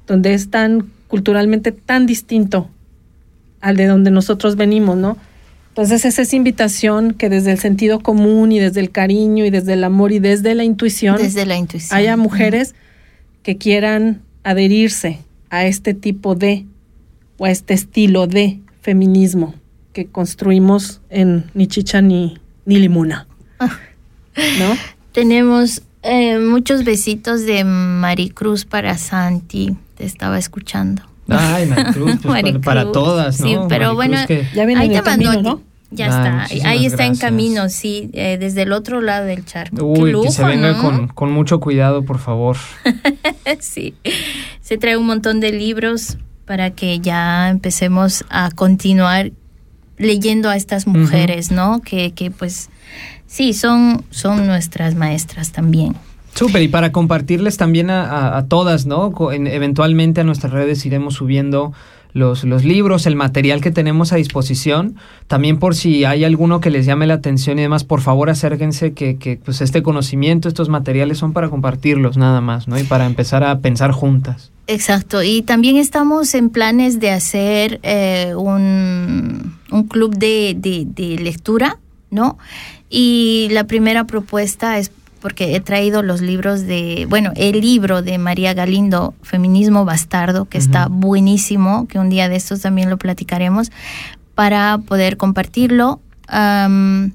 donde 0.06 0.34
es 0.34 0.50
tan 0.50 0.90
culturalmente 1.06 1.72
tan 1.72 2.06
distinto 2.06 2.68
al 3.60 3.76
de 3.76 3.86
donde 3.86 4.10
nosotros 4.10 4.56
venimos, 4.56 4.96
¿no? 4.96 5.16
Entonces 5.78 6.04
es 6.04 6.18
esa 6.18 6.34
invitación 6.34 7.14
que 7.14 7.28
desde 7.28 7.52
el 7.52 7.60
sentido 7.60 8.00
común 8.00 8.50
y 8.50 8.58
desde 8.58 8.80
el 8.80 8.90
cariño 8.90 9.44
y 9.44 9.50
desde 9.50 9.74
el 9.74 9.84
amor 9.84 10.10
y 10.10 10.18
desde 10.18 10.56
la 10.56 10.64
intuición, 10.64 11.18
Desde 11.18 11.46
la 11.46 11.56
intuición. 11.56 11.96
haya 11.96 12.16
mujeres 12.16 12.74
que 13.44 13.58
quieran 13.58 14.22
adherirse 14.42 15.20
a 15.50 15.66
este 15.66 15.94
tipo 15.94 16.34
de 16.34 16.66
o 17.36 17.44
a 17.44 17.52
este 17.52 17.74
estilo 17.74 18.26
de 18.26 18.58
feminismo 18.82 19.54
que 19.92 20.06
construimos 20.06 21.00
en 21.10 21.44
ni 21.54 21.68
chicha 21.68 22.02
ni, 22.02 22.38
ni 22.64 22.80
limuna. 22.80 23.28
¿No? 23.60 24.76
Tenemos 25.12 25.82
eh, 26.02 26.40
muchos 26.40 26.82
besitos 26.82 27.46
de 27.46 27.62
Maricruz 27.62 28.64
para 28.64 28.98
Santi. 28.98 29.76
Te 29.96 30.04
estaba 30.04 30.40
escuchando. 30.40 31.07
Ay, 31.28 31.66
Maricruz, 31.66 32.04
pues, 32.10 32.18
para, 32.22 32.32
Maricruz. 32.42 32.64
para 32.64 32.92
todas, 32.92 33.40
¿no? 33.40 33.46
Sí, 33.46 33.56
pero 33.68 33.94
Maricruz 33.94 33.96
bueno, 33.96 34.26
que- 34.26 34.46
Ya 34.54 34.64
viene 34.66 34.82
ahí 34.82 34.88
te 34.90 35.02
mandó. 35.02 35.62
Ya 35.90 36.06
está, 36.08 36.30
muchísimas 36.42 36.66
ahí 36.66 36.84
está 36.84 37.06
en 37.06 37.16
camino, 37.16 37.68
sí, 37.70 38.10
eh, 38.12 38.36
desde 38.38 38.62
el 38.62 38.72
otro 38.72 39.00
lado 39.00 39.24
del 39.24 39.46
charco. 39.46 39.76
Qué 39.94 40.02
Uy, 40.02 40.12
lujo, 40.12 40.24
que 40.26 40.32
se 40.32 40.44
venga 40.44 40.72
¿no? 40.72 40.82
con, 40.82 41.08
con 41.08 41.32
mucho 41.32 41.60
cuidado, 41.60 42.02
por 42.04 42.18
favor. 42.18 42.58
sí, 43.60 43.94
se 44.60 44.76
trae 44.76 44.98
un 44.98 45.06
montón 45.06 45.40
de 45.40 45.50
libros 45.52 46.18
para 46.44 46.70
que 46.72 47.00
ya 47.00 47.48
empecemos 47.48 48.24
a 48.28 48.50
continuar 48.50 49.30
leyendo 49.96 50.50
a 50.50 50.56
estas 50.56 50.86
mujeres, 50.86 51.50
¿no? 51.50 51.80
Que, 51.80 52.12
que 52.12 52.30
pues 52.30 52.68
sí, 53.26 53.54
son, 53.54 54.04
son 54.10 54.46
nuestras 54.46 54.94
maestras 54.94 55.52
también. 55.52 55.96
Súper, 56.38 56.62
y 56.62 56.68
para 56.68 56.92
compartirles 56.92 57.56
también 57.56 57.90
a, 57.90 58.36
a- 58.36 58.46
todas, 58.46 58.86
¿no? 58.86 59.12
Eventualmente 59.32 60.20
a 60.20 60.24
nuestras 60.24 60.52
redes 60.52 60.86
iremos 60.86 61.14
subiendo 61.14 61.72
los, 62.12 62.44
los 62.44 62.64
libros, 62.64 63.06
el 63.06 63.16
material 63.16 63.60
que 63.60 63.70
tenemos 63.70 64.12
a 64.12 64.16
disposición. 64.16 64.94
También 65.26 65.58
por 65.58 65.74
si 65.74 66.04
hay 66.04 66.22
alguno 66.24 66.60
que 66.60 66.70
les 66.70 66.86
llame 66.86 67.06
la 67.06 67.14
atención 67.14 67.58
y 67.58 67.62
demás, 67.62 67.82
por 67.84 68.00
favor 68.00 68.30
acérquense 68.30 68.92
que, 68.92 69.16
que 69.16 69.36
pues 69.44 69.60
este 69.60 69.82
conocimiento, 69.82 70.48
estos 70.48 70.68
materiales 70.68 71.18
son 71.18 71.32
para 71.32 71.48
compartirlos 71.48 72.16
nada 72.16 72.40
más, 72.40 72.68
¿no? 72.68 72.78
Y 72.78 72.84
para 72.84 73.06
empezar 73.06 73.42
a 73.44 73.58
pensar 73.58 73.90
juntas. 73.90 74.50
Exacto, 74.68 75.22
y 75.22 75.42
también 75.42 75.76
estamos 75.76 76.34
en 76.34 76.50
planes 76.50 77.00
de 77.00 77.10
hacer 77.10 77.80
eh, 77.82 78.34
un, 78.36 79.54
un 79.72 79.82
club 79.88 80.14
de- 80.16 80.54
de 80.56 81.18
lectura, 81.18 81.78
¿no? 82.10 82.38
Y 82.90 83.48
la 83.50 83.64
primera 83.64 84.04
propuesta 84.04 84.78
es 84.78 84.90
porque 85.20 85.56
he 85.56 85.60
traído 85.60 86.02
los 86.02 86.20
libros 86.20 86.62
de, 86.62 87.06
bueno, 87.08 87.32
el 87.36 87.60
libro 87.60 88.02
de 88.02 88.18
María 88.18 88.54
Galindo, 88.54 89.14
Feminismo 89.22 89.84
Bastardo, 89.84 90.44
que 90.44 90.58
está 90.58 90.88
buenísimo, 90.88 91.86
que 91.88 91.98
un 91.98 92.08
día 92.08 92.28
de 92.28 92.36
estos 92.36 92.60
también 92.60 92.90
lo 92.90 92.98
platicaremos, 92.98 93.70
para 94.34 94.78
poder 94.78 95.16
compartirlo. 95.16 96.00
Am, 96.28 97.12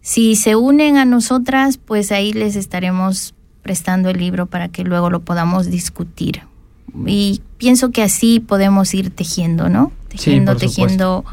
si 0.00 0.36
se 0.36 0.54
unen 0.54 0.96
a 0.96 1.04
nosotras, 1.04 1.78
pues 1.78 2.12
ahí 2.12 2.32
les 2.32 2.56
estaremos 2.56 3.34
prestando 3.62 4.10
el 4.10 4.18
libro 4.18 4.46
para 4.46 4.68
que 4.68 4.84
luego 4.84 5.10
lo 5.10 5.20
podamos 5.20 5.70
discutir. 5.70 6.42
Y 7.06 7.42
pienso 7.58 7.90
que 7.90 8.02
así 8.02 8.40
podemos 8.40 8.94
ir 8.94 9.10
tejiendo, 9.10 9.68
¿no? 9.68 9.92
Tejiendo, 10.08 10.56
tejiendo 10.56 11.24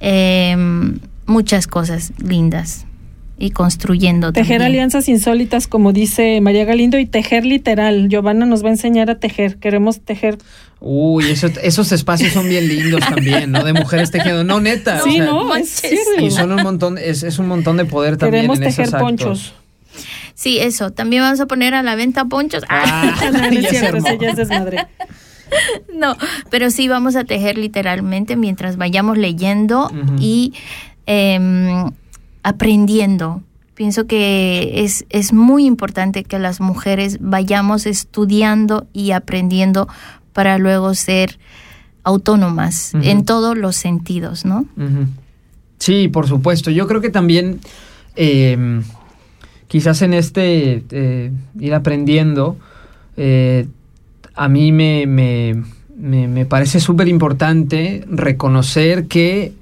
em, 0.00 1.00
muchas 1.26 1.66
cosas 1.66 2.12
lindas 2.18 2.87
y 3.38 3.50
construyendo 3.50 4.32
Tejer 4.32 4.58
también. 4.58 4.62
alianzas 4.72 5.08
insólitas, 5.08 5.68
como 5.68 5.92
dice 5.92 6.40
María 6.40 6.64
Galindo, 6.64 6.98
y 6.98 7.06
tejer 7.06 7.46
literal. 7.46 8.08
Giovanna 8.08 8.46
nos 8.46 8.64
va 8.64 8.68
a 8.68 8.72
enseñar 8.72 9.10
a 9.10 9.18
tejer. 9.20 9.56
Queremos 9.58 10.00
tejer. 10.00 10.38
Uy, 10.80 11.30
eso- 11.30 11.48
esos 11.62 11.92
espacios 11.92 12.32
son 12.32 12.48
bien 12.48 12.66
lindos 12.68 13.00
también, 13.08 13.50
¿no? 13.52 13.62
De 13.64 13.72
mujeres 13.72 14.10
tejiendo. 14.10 14.44
No, 14.44 14.60
neta. 14.60 15.00
o 15.02 15.04
sí, 15.04 15.16
sea, 15.16 15.24
no, 15.26 15.54
es. 15.56 15.82
Y 16.18 16.30
son 16.30 16.52
un 16.52 16.62
montón, 16.62 16.98
es, 16.98 17.22
es 17.22 17.38
un 17.38 17.46
montón 17.48 17.76
de 17.76 17.84
poder 17.84 18.16
también 18.16 18.42
Queremos 18.42 18.58
en 18.58 18.64
esos 18.64 18.76
tejer 18.76 18.94
actos. 18.94 19.02
ponchos. 19.02 19.54
Sí, 20.34 20.58
eso. 20.60 20.90
También 20.90 21.22
vamos 21.22 21.40
a 21.40 21.46
poner 21.46 21.74
a 21.74 21.82
la 21.82 21.94
venta 21.96 22.24
ponchos. 22.26 22.62
Ah, 22.68 23.14
No, 23.32 23.38
no 23.38 23.44
es 23.58 23.68
cierto, 23.68 24.06
es 24.20 24.36
desmadre. 24.36 24.86
No, 25.94 26.14
pero 26.50 26.70
sí 26.70 26.88
vamos 26.88 27.16
a 27.16 27.24
tejer 27.24 27.56
literalmente 27.56 28.36
mientras 28.36 28.76
vayamos 28.76 29.16
leyendo 29.16 29.90
y 30.20 30.52
em, 31.06 31.90
aprendiendo. 32.42 33.42
Pienso 33.74 34.06
que 34.06 34.82
es, 34.84 35.04
es 35.10 35.32
muy 35.32 35.64
importante 35.64 36.24
que 36.24 36.38
las 36.38 36.60
mujeres 36.60 37.18
vayamos 37.20 37.86
estudiando 37.86 38.86
y 38.92 39.12
aprendiendo 39.12 39.88
para 40.32 40.58
luego 40.58 40.94
ser 40.94 41.38
autónomas 42.02 42.92
en 42.94 43.24
todos 43.24 43.56
los 43.56 43.76
sentidos, 43.76 44.44
¿no? 44.44 44.66
Sí, 45.78 46.08
por 46.08 46.26
supuesto. 46.26 46.70
Yo 46.70 46.86
creo 46.88 47.00
que 47.00 47.10
también 47.10 47.60
eh, 48.16 48.80
quizás 49.68 50.02
en 50.02 50.14
este 50.14 50.82
eh, 50.90 51.30
ir 51.60 51.74
aprendiendo, 51.74 52.56
eh, 53.16 53.66
a 54.34 54.48
mí 54.48 54.72
me, 54.72 55.06
me- 55.06 55.62
me- 55.96 56.28
me 56.28 56.46
parece 56.46 56.80
súper 56.80 57.08
importante 57.08 58.04
reconocer 58.10 59.06
que 59.06 59.52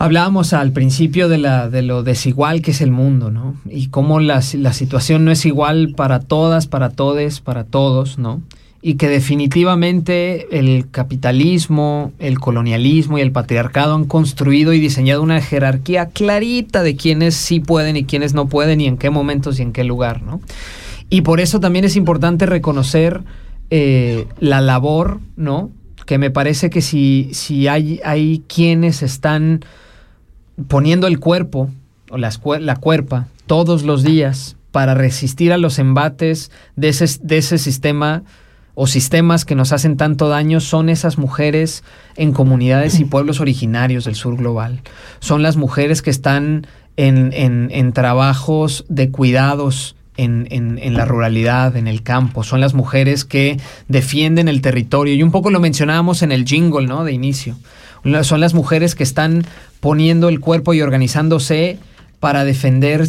hablábamos 0.00 0.54
al 0.54 0.72
principio 0.72 1.28
de, 1.28 1.36
la, 1.36 1.68
de 1.68 1.82
lo 1.82 2.02
desigual 2.02 2.62
que 2.62 2.70
es 2.70 2.80
el 2.80 2.90
mundo, 2.90 3.30
¿no? 3.30 3.54
Y 3.68 3.88
cómo 3.88 4.18
la, 4.18 4.40
situación 4.40 5.26
no 5.26 5.30
es 5.30 5.44
igual 5.44 5.92
para 5.94 6.20
todas, 6.20 6.66
para 6.66 6.88
todes, 6.88 7.40
para 7.40 7.64
todos, 7.64 8.18
¿no? 8.18 8.40
y 8.82 8.94
que 8.94 9.08
definitivamente 9.10 10.58
el 10.58 10.90
capitalismo, 10.90 12.12
el 12.18 12.40
colonialismo 12.40 13.18
y 13.18 13.20
el 13.20 13.30
patriarcado 13.30 13.94
han 13.94 14.06
construido 14.06 14.72
y 14.72 14.80
diseñado 14.80 15.22
una 15.22 15.42
jerarquía 15.42 16.06
clarita 16.06 16.82
de 16.82 16.96
quienes 16.96 17.34
sí 17.34 17.60
pueden 17.60 17.98
y 17.98 18.04
quienes 18.04 18.32
no 18.32 18.46
pueden 18.46 18.80
y 18.80 18.86
en 18.86 18.96
qué 18.96 19.10
momentos 19.10 19.58
y 19.58 19.64
en 19.64 19.74
qué 19.74 19.84
lugar, 19.84 20.22
¿no? 20.22 20.40
Y 21.10 21.20
por 21.20 21.40
eso 21.40 21.60
también 21.60 21.84
es 21.84 21.94
importante 21.94 22.46
reconocer 22.46 23.20
eh, 23.68 24.26
la 24.38 24.62
labor, 24.62 25.20
¿no? 25.36 25.70
Que 26.06 26.16
me 26.16 26.30
parece 26.30 26.70
que 26.70 26.80
si, 26.80 27.68
hay 27.68 28.44
quienes 28.48 29.02
están 29.02 29.60
poniendo 30.68 31.06
el 31.06 31.18
cuerpo 31.20 31.70
o 32.10 32.18
la 32.18 32.76
cuerpa 32.76 33.28
todos 33.46 33.82
los 33.82 34.02
días 34.02 34.56
para 34.72 34.94
resistir 34.94 35.52
a 35.52 35.58
los 35.58 35.78
embates 35.78 36.50
de 36.76 36.88
ese, 36.90 37.06
de 37.22 37.38
ese 37.38 37.58
sistema 37.58 38.22
o 38.74 38.86
sistemas 38.86 39.44
que 39.44 39.54
nos 39.56 39.72
hacen 39.72 39.96
tanto 39.96 40.28
daño 40.28 40.60
son 40.60 40.88
esas 40.88 41.18
mujeres 41.18 41.82
en 42.16 42.32
comunidades 42.32 42.98
y 43.00 43.04
pueblos 43.04 43.40
originarios 43.40 44.04
del 44.04 44.14
sur 44.14 44.36
global. 44.36 44.80
Son 45.18 45.42
las 45.42 45.56
mujeres 45.56 46.02
que 46.02 46.10
están 46.10 46.66
en, 46.96 47.32
en- 47.32 47.68
en 47.72 47.92
trabajos 47.92 48.84
de 48.88 49.10
cuidados 49.10 49.96
en- 50.16 50.46
en 50.50 50.94
la 50.94 51.04
ruralidad, 51.06 51.76
en 51.76 51.86
el 51.88 52.02
campo. 52.02 52.42
Son 52.44 52.60
las 52.60 52.74
mujeres 52.74 53.24
que 53.24 53.58
defienden 53.88 54.48
el 54.48 54.60
territorio. 54.60 55.14
Y 55.14 55.22
un 55.22 55.30
poco 55.30 55.50
lo 55.50 55.60
mencionábamos 55.60 56.22
en 56.22 56.30
el 56.30 56.44
jingle, 56.44 56.86
¿no? 56.86 57.04
De 57.04 57.12
inicio. 57.12 57.56
Son 58.22 58.40
las 58.40 58.54
mujeres 58.54 58.94
que 58.94 59.02
están 59.02 59.44
poniendo 59.80 60.28
el 60.28 60.40
cuerpo 60.40 60.74
y 60.74 60.82
organizándose 60.82 61.78
para 62.18 62.44
defender 62.44 63.06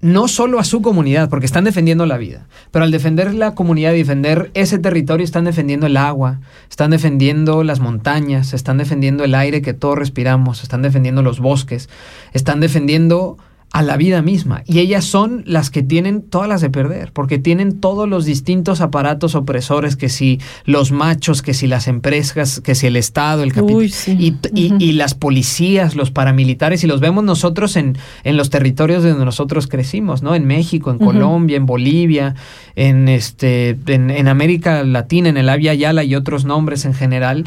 no 0.00 0.28
solo 0.28 0.60
a 0.60 0.64
su 0.64 0.82
comunidad, 0.82 1.30
porque 1.30 1.46
están 1.46 1.64
defendiendo 1.64 2.06
la 2.06 2.18
vida, 2.18 2.46
pero 2.70 2.84
al 2.84 2.90
defender 2.90 3.34
la 3.34 3.54
comunidad 3.54 3.92
y 3.92 3.98
defender 3.98 4.50
ese 4.54 4.78
territorio 4.78 5.24
están 5.24 5.44
defendiendo 5.44 5.86
el 5.86 5.96
agua, 5.96 6.40
están 6.68 6.90
defendiendo 6.90 7.64
las 7.64 7.80
montañas, 7.80 8.52
están 8.52 8.76
defendiendo 8.76 9.24
el 9.24 9.34
aire 9.34 9.62
que 9.62 9.74
todos 9.74 9.98
respiramos, 9.98 10.62
están 10.62 10.82
defendiendo 10.82 11.22
los 11.22 11.40
bosques, 11.40 11.88
están 12.32 12.60
defendiendo 12.60 13.38
a 13.78 13.82
la 13.82 13.96
vida 13.96 14.22
misma. 14.22 14.62
Y 14.66 14.78
ellas 14.78 15.04
son 15.04 15.42
las 15.46 15.70
que 15.70 15.82
tienen 15.82 16.22
todas 16.22 16.48
las 16.48 16.60
de 16.60 16.70
perder, 16.70 17.12
porque 17.12 17.38
tienen 17.38 17.80
todos 17.80 18.08
los 18.08 18.24
distintos 18.24 18.80
aparatos 18.80 19.34
opresores, 19.34 19.96
que 19.96 20.08
si 20.08 20.40
los 20.64 20.92
machos, 20.92 21.42
que 21.42 21.54
si 21.54 21.66
las 21.66 21.86
empresas, 21.88 22.60
que 22.60 22.74
si 22.74 22.86
el 22.86 22.96
Estado, 22.96 23.42
el 23.42 23.52
capital, 23.52 23.90
sí. 23.90 24.16
y, 24.18 24.36
y- 24.58 24.66
Ujú. 24.72 24.76
y 24.80 24.92
las 24.92 25.14
policías, 25.14 25.94
los 25.96 26.10
paramilitares, 26.10 26.82
y 26.84 26.86
los 26.86 27.00
vemos 27.00 27.24
nosotros 27.24 27.76
en, 27.76 27.96
en 28.24 28.36
los 28.36 28.50
territorios 28.50 29.02
donde 29.02 29.24
nosotros 29.24 29.66
crecimos, 29.66 30.22
¿no? 30.22 30.34
En 30.34 30.46
México, 30.46 30.90
en. 30.90 30.98
Colombia, 30.98 31.56
en 31.56 31.66
Bolivia, 31.66 32.34
en 32.74 33.08
este, 33.08 33.78
en, 33.86 34.10
en 34.10 34.28
América 34.28 34.82
Latina, 34.84 35.28
en 35.28 35.36
el 35.36 35.48
Avia 35.48 35.74
Yala 35.74 36.02
y 36.02 36.14
otros 36.14 36.44
nombres 36.44 36.84
en 36.84 36.94
general. 36.94 37.44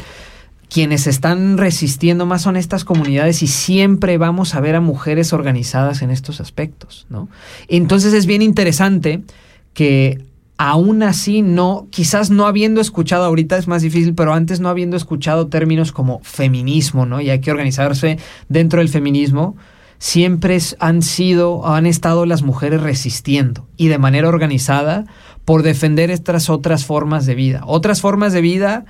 Quienes 0.70 1.06
están 1.06 1.58
resistiendo 1.58 2.26
más 2.26 2.42
son 2.42 2.56
estas 2.56 2.84
comunidades 2.84 3.42
y 3.42 3.48
siempre 3.48 4.18
vamos 4.18 4.54
a 4.54 4.60
ver 4.60 4.76
a 4.76 4.80
mujeres 4.80 5.32
organizadas 5.32 6.00
en 6.00 6.10
estos 6.10 6.40
aspectos, 6.40 7.06
¿no? 7.10 7.28
Entonces 7.68 8.14
es 8.14 8.24
bien 8.24 8.40
interesante 8.40 9.22
que 9.74 10.22
aún 10.56 11.02
así 11.02 11.42
no, 11.42 11.88
quizás 11.90 12.30
no 12.30 12.46
habiendo 12.46 12.80
escuchado, 12.80 13.24
ahorita 13.24 13.56
es 13.56 13.66
más 13.66 13.82
difícil, 13.82 14.14
pero 14.14 14.32
antes 14.32 14.60
no 14.60 14.68
habiendo 14.68 14.96
escuchado 14.96 15.48
términos 15.48 15.90
como 15.90 16.20
feminismo, 16.22 17.04
¿no? 17.04 17.20
Y 17.20 17.30
hay 17.30 17.40
que 17.40 17.50
organizarse 17.50 18.18
dentro 18.48 18.80
del 18.80 18.90
feminismo, 18.90 19.56
siempre 19.98 20.58
han 20.78 21.02
sido, 21.02 21.66
han 21.66 21.86
estado 21.86 22.26
las 22.26 22.42
mujeres 22.42 22.80
resistiendo 22.82 23.66
y 23.76 23.88
de 23.88 23.98
manera 23.98 24.28
organizada 24.28 25.04
por 25.44 25.62
defender 25.62 26.10
estas 26.10 26.50
otras 26.50 26.84
formas 26.84 27.26
de 27.26 27.34
vida. 27.34 27.62
Otras 27.66 28.00
formas 28.00 28.32
de 28.32 28.40
vida 28.40 28.84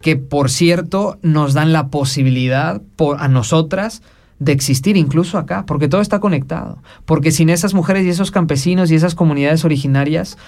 que, 0.00 0.16
por 0.16 0.50
cierto, 0.50 1.18
nos 1.22 1.54
dan 1.54 1.72
la 1.72 1.88
posibilidad 1.88 2.80
a 3.18 3.28
nosotras 3.28 4.02
de 4.38 4.52
existir 4.52 4.96
incluso 4.96 5.38
acá, 5.38 5.66
porque 5.66 5.88
todo 5.88 6.00
está 6.00 6.18
conectado. 6.20 6.82
Porque 7.04 7.30
sin 7.30 7.50
esas 7.50 7.74
mujeres 7.74 8.04
y 8.06 8.08
esos 8.08 8.30
campesinos 8.30 8.90
y 8.90 8.94
esas 8.94 9.14
comunidades 9.14 9.64
originarias, 9.64 10.38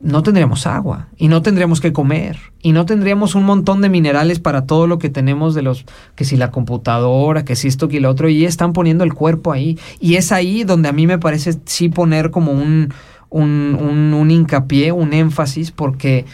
no 0.00 0.22
tendríamos 0.22 0.66
agua 0.66 1.08
y 1.16 1.28
no 1.28 1.42
tendríamos 1.42 1.80
que 1.80 1.92
comer 1.92 2.38
y 2.62 2.72
no 2.72 2.86
tendríamos 2.86 3.34
un 3.34 3.44
montón 3.44 3.80
de 3.80 3.88
minerales 3.88 4.38
para 4.38 4.64
todo 4.64 4.86
lo 4.86 4.98
que 4.98 5.08
tenemos 5.08 5.54
de 5.54 5.62
los 5.62 5.86
que 6.14 6.24
si 6.24 6.36
la 6.36 6.52
computadora, 6.52 7.44
que 7.44 7.56
si 7.56 7.66
esto 7.66 7.88
que 7.88 8.00
lo 8.00 8.08
otro 8.08 8.28
y 8.28 8.44
están 8.44 8.72
poniendo 8.72 9.02
el 9.02 9.14
cuerpo 9.14 9.50
ahí 9.50 9.76
y 9.98 10.14
es 10.14 10.30
ahí 10.30 10.62
donde 10.62 10.88
a 10.88 10.92
mí 10.92 11.06
me 11.06 11.18
parece 11.18 11.58
sí 11.64 11.88
poner 11.88 12.30
como 12.30 12.52
un, 12.52 12.94
un, 13.28 14.14
un 14.14 14.30
hincapié, 14.30 14.92
un 14.92 15.12
énfasis 15.12 15.72
porque 15.72 16.26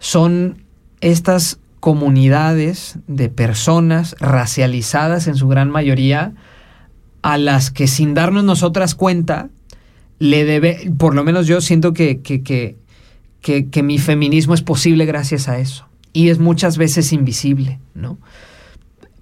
son 0.00 0.64
estas 1.00 1.60
comunidades 1.82 3.00
de 3.08 3.28
personas 3.28 4.14
racializadas 4.20 5.26
en 5.26 5.34
su 5.34 5.48
gran 5.48 5.68
mayoría 5.68 6.32
a 7.22 7.38
las 7.38 7.72
que 7.72 7.88
sin 7.88 8.14
darnos 8.14 8.44
nosotras 8.44 8.94
cuenta 8.94 9.48
le 10.20 10.44
debe, 10.44 10.92
por 10.96 11.16
lo 11.16 11.24
menos 11.24 11.48
yo 11.48 11.60
siento 11.60 11.92
que, 11.92 12.20
que, 12.20 12.44
que, 12.44 12.76
que, 13.40 13.68
que 13.68 13.82
mi 13.82 13.98
feminismo 13.98 14.54
es 14.54 14.62
posible 14.62 15.06
gracias 15.06 15.48
a 15.48 15.58
eso. 15.58 15.88
Y 16.12 16.28
es 16.28 16.38
muchas 16.38 16.78
veces 16.78 17.12
invisible, 17.12 17.80
¿no? 17.94 18.16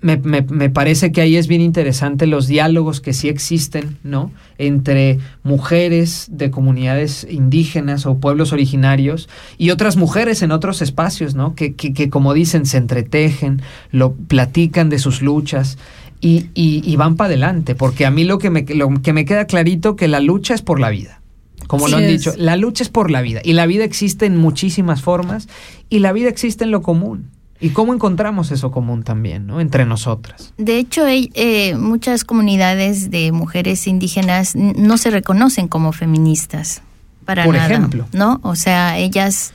Me, 0.03 0.17
me, 0.17 0.41
me, 0.43 0.71
parece 0.71 1.13
que 1.13 1.21
ahí 1.21 1.37
es 1.37 1.47
bien 1.47 1.61
interesante 1.61 2.27
los 2.27 2.47
diálogos 2.47 3.01
que 3.01 3.13
sí 3.13 3.29
existen, 3.29 3.99
¿no? 4.03 4.31
Entre 4.57 5.19
mujeres 5.43 6.29
de 6.31 6.51
comunidades 6.51 7.27
indígenas 7.29 8.07
o 8.07 8.19
pueblos 8.19 8.53
originarios 8.53 9.29
y 9.59 9.71
otras 9.71 9.97
mujeres 9.97 10.43
en 10.43 10.53
otros 10.53 10.81
espacios, 10.81 11.35
¿no? 11.35 11.55
Que, 11.55 11.75
que, 11.75 11.93
que 11.93 12.09
como 12.09 12.33
dicen, 12.33 12.65
se 12.65 12.79
entretejen, 12.79 13.61
lo 13.91 14.15
platican 14.15 14.89
de 14.89 14.99
sus 14.99 15.21
luchas 15.21 15.77
y, 16.21 16.47
y, 16.55 16.83
y 16.85 16.97
van 16.97 17.17
para 17.17 17.29
adelante, 17.29 17.75
porque 17.75 18.07
a 18.07 18.11
mí 18.11 18.25
lo 18.25 18.39
que, 18.39 18.51
me, 18.51 18.63
lo 18.63 18.91
que 19.03 19.13
me 19.13 19.25
queda 19.25 19.47
clarito 19.47 19.97
que 19.97 20.09
la 20.09 20.21
lucha 20.21 20.55
es 20.55 20.63
por 20.63 20.81
la 20.81 20.91
vida. 20.91 21.21
Como 21.67 21.87
Sí 21.87 21.93
lo 21.93 21.99
han 21.99 22.05
es. 22.05 22.11
dicho, 22.11 22.33
la 22.37 22.57
lucha 22.57 22.83
es 22.83 22.89
por 22.89 23.11
la 23.11 23.23
vida 23.23 23.41
y 23.45 23.53
la 23.53 23.67
vida 23.67 23.85
existe 23.85 24.27
en 24.27 24.37
muchísimas 24.37 25.03
formas 25.03 25.49
y 25.89 26.01
la 26.01 26.13
vida 26.13 26.29
existe 26.29 26.65
en 26.65 26.71
lo 26.73 26.83
común. 26.83 27.31
¿Y 27.61 27.71
cómo 27.71 27.93
encontramos 27.93 28.51
eso 28.53 28.71
común 28.71 29.03
también, 29.03 29.47
¿no? 29.47 29.61
Entre 29.61 29.85
nosotras. 29.85 30.55
De 30.57 30.79
hecho, 30.79 31.05
eh, 31.07 31.77
muchas 31.77 32.25
comunidades 32.25 33.11
de 33.11 33.33
mujeres 33.33 33.87
indígenas 33.87 34.57
no 34.57 34.97
se 34.97 35.11
reconocen 35.11 35.69
como 35.69 35.93
feministas, 35.93 36.83
para 37.27 37.45
Por 37.45 37.55
nada, 37.55 37.67
ejemplo. 37.67 38.07
¿no? 38.13 38.41
O 38.43 38.57
sea, 38.57 38.99
ellas 38.99 39.53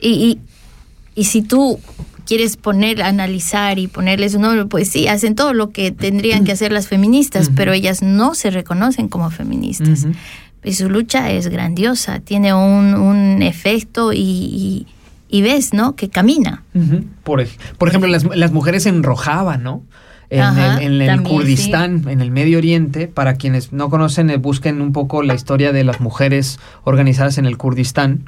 y, 0.00 0.08
y, 0.08 1.20
y 1.20 1.24
si 1.24 1.42
tú 1.42 1.80
quieres 2.26 2.56
poner, 2.56 3.02
analizar 3.02 3.78
y 3.78 3.86
ponerles 3.86 4.34
un 4.34 4.42
nombre, 4.42 4.66
pues 4.66 4.90
sí, 4.90 5.08
hacen 5.08 5.34
todo 5.34 5.54
lo 5.54 5.70
que 5.70 5.92
tendrían 5.92 6.44
que 6.44 6.52
hacer 6.52 6.72
las 6.72 6.88
feministas, 6.88 7.50
pero 7.54 7.72
ellas 7.72 8.02
no 8.02 8.34
se 8.34 8.50
reconocen 8.50 9.08
como 9.08 9.30
feministas. 9.30 10.06
Y 10.64 10.74
su 10.74 10.90
lucha 10.90 11.30
es 11.30 11.46
grandiosa, 11.46 12.18
tiene 12.18 12.52
un, 12.52 12.94
un 12.94 13.42
efecto 13.42 14.12
y, 14.12 14.18
y, 14.18 14.86
y 15.28 15.42
ves, 15.42 15.72
¿no? 15.72 15.96
Que 15.96 16.08
camina. 16.08 16.64
Por, 17.24 17.46
por 17.78 17.88
ejemplo, 17.88 18.08
las, 18.08 18.24
las 18.24 18.52
mujeres 18.52 18.86
en 18.86 19.02
Rojava, 19.02 19.56
¿no? 19.56 19.82
En 20.28 20.40
Ajá, 20.40 20.78
el, 20.78 20.82
en 20.82 21.02
el 21.02 21.06
también, 21.06 21.36
Kurdistán, 21.36 22.08
en 22.08 22.20
el 22.20 22.30
Medio 22.30 22.58
Oriente, 22.58 23.06
para 23.06 23.34
quienes 23.34 23.72
no 23.72 23.90
conocen, 23.90 24.28
eh, 24.30 24.36
busquen 24.38 24.80
un 24.80 24.92
poco 24.92 25.22
la 25.22 25.34
historia 25.34 25.72
de 25.72 25.84
las 25.84 26.00
mujeres 26.00 26.58
organizadas 26.82 27.38
en 27.38 27.46
el 27.46 27.56
Kurdistán 27.56 28.24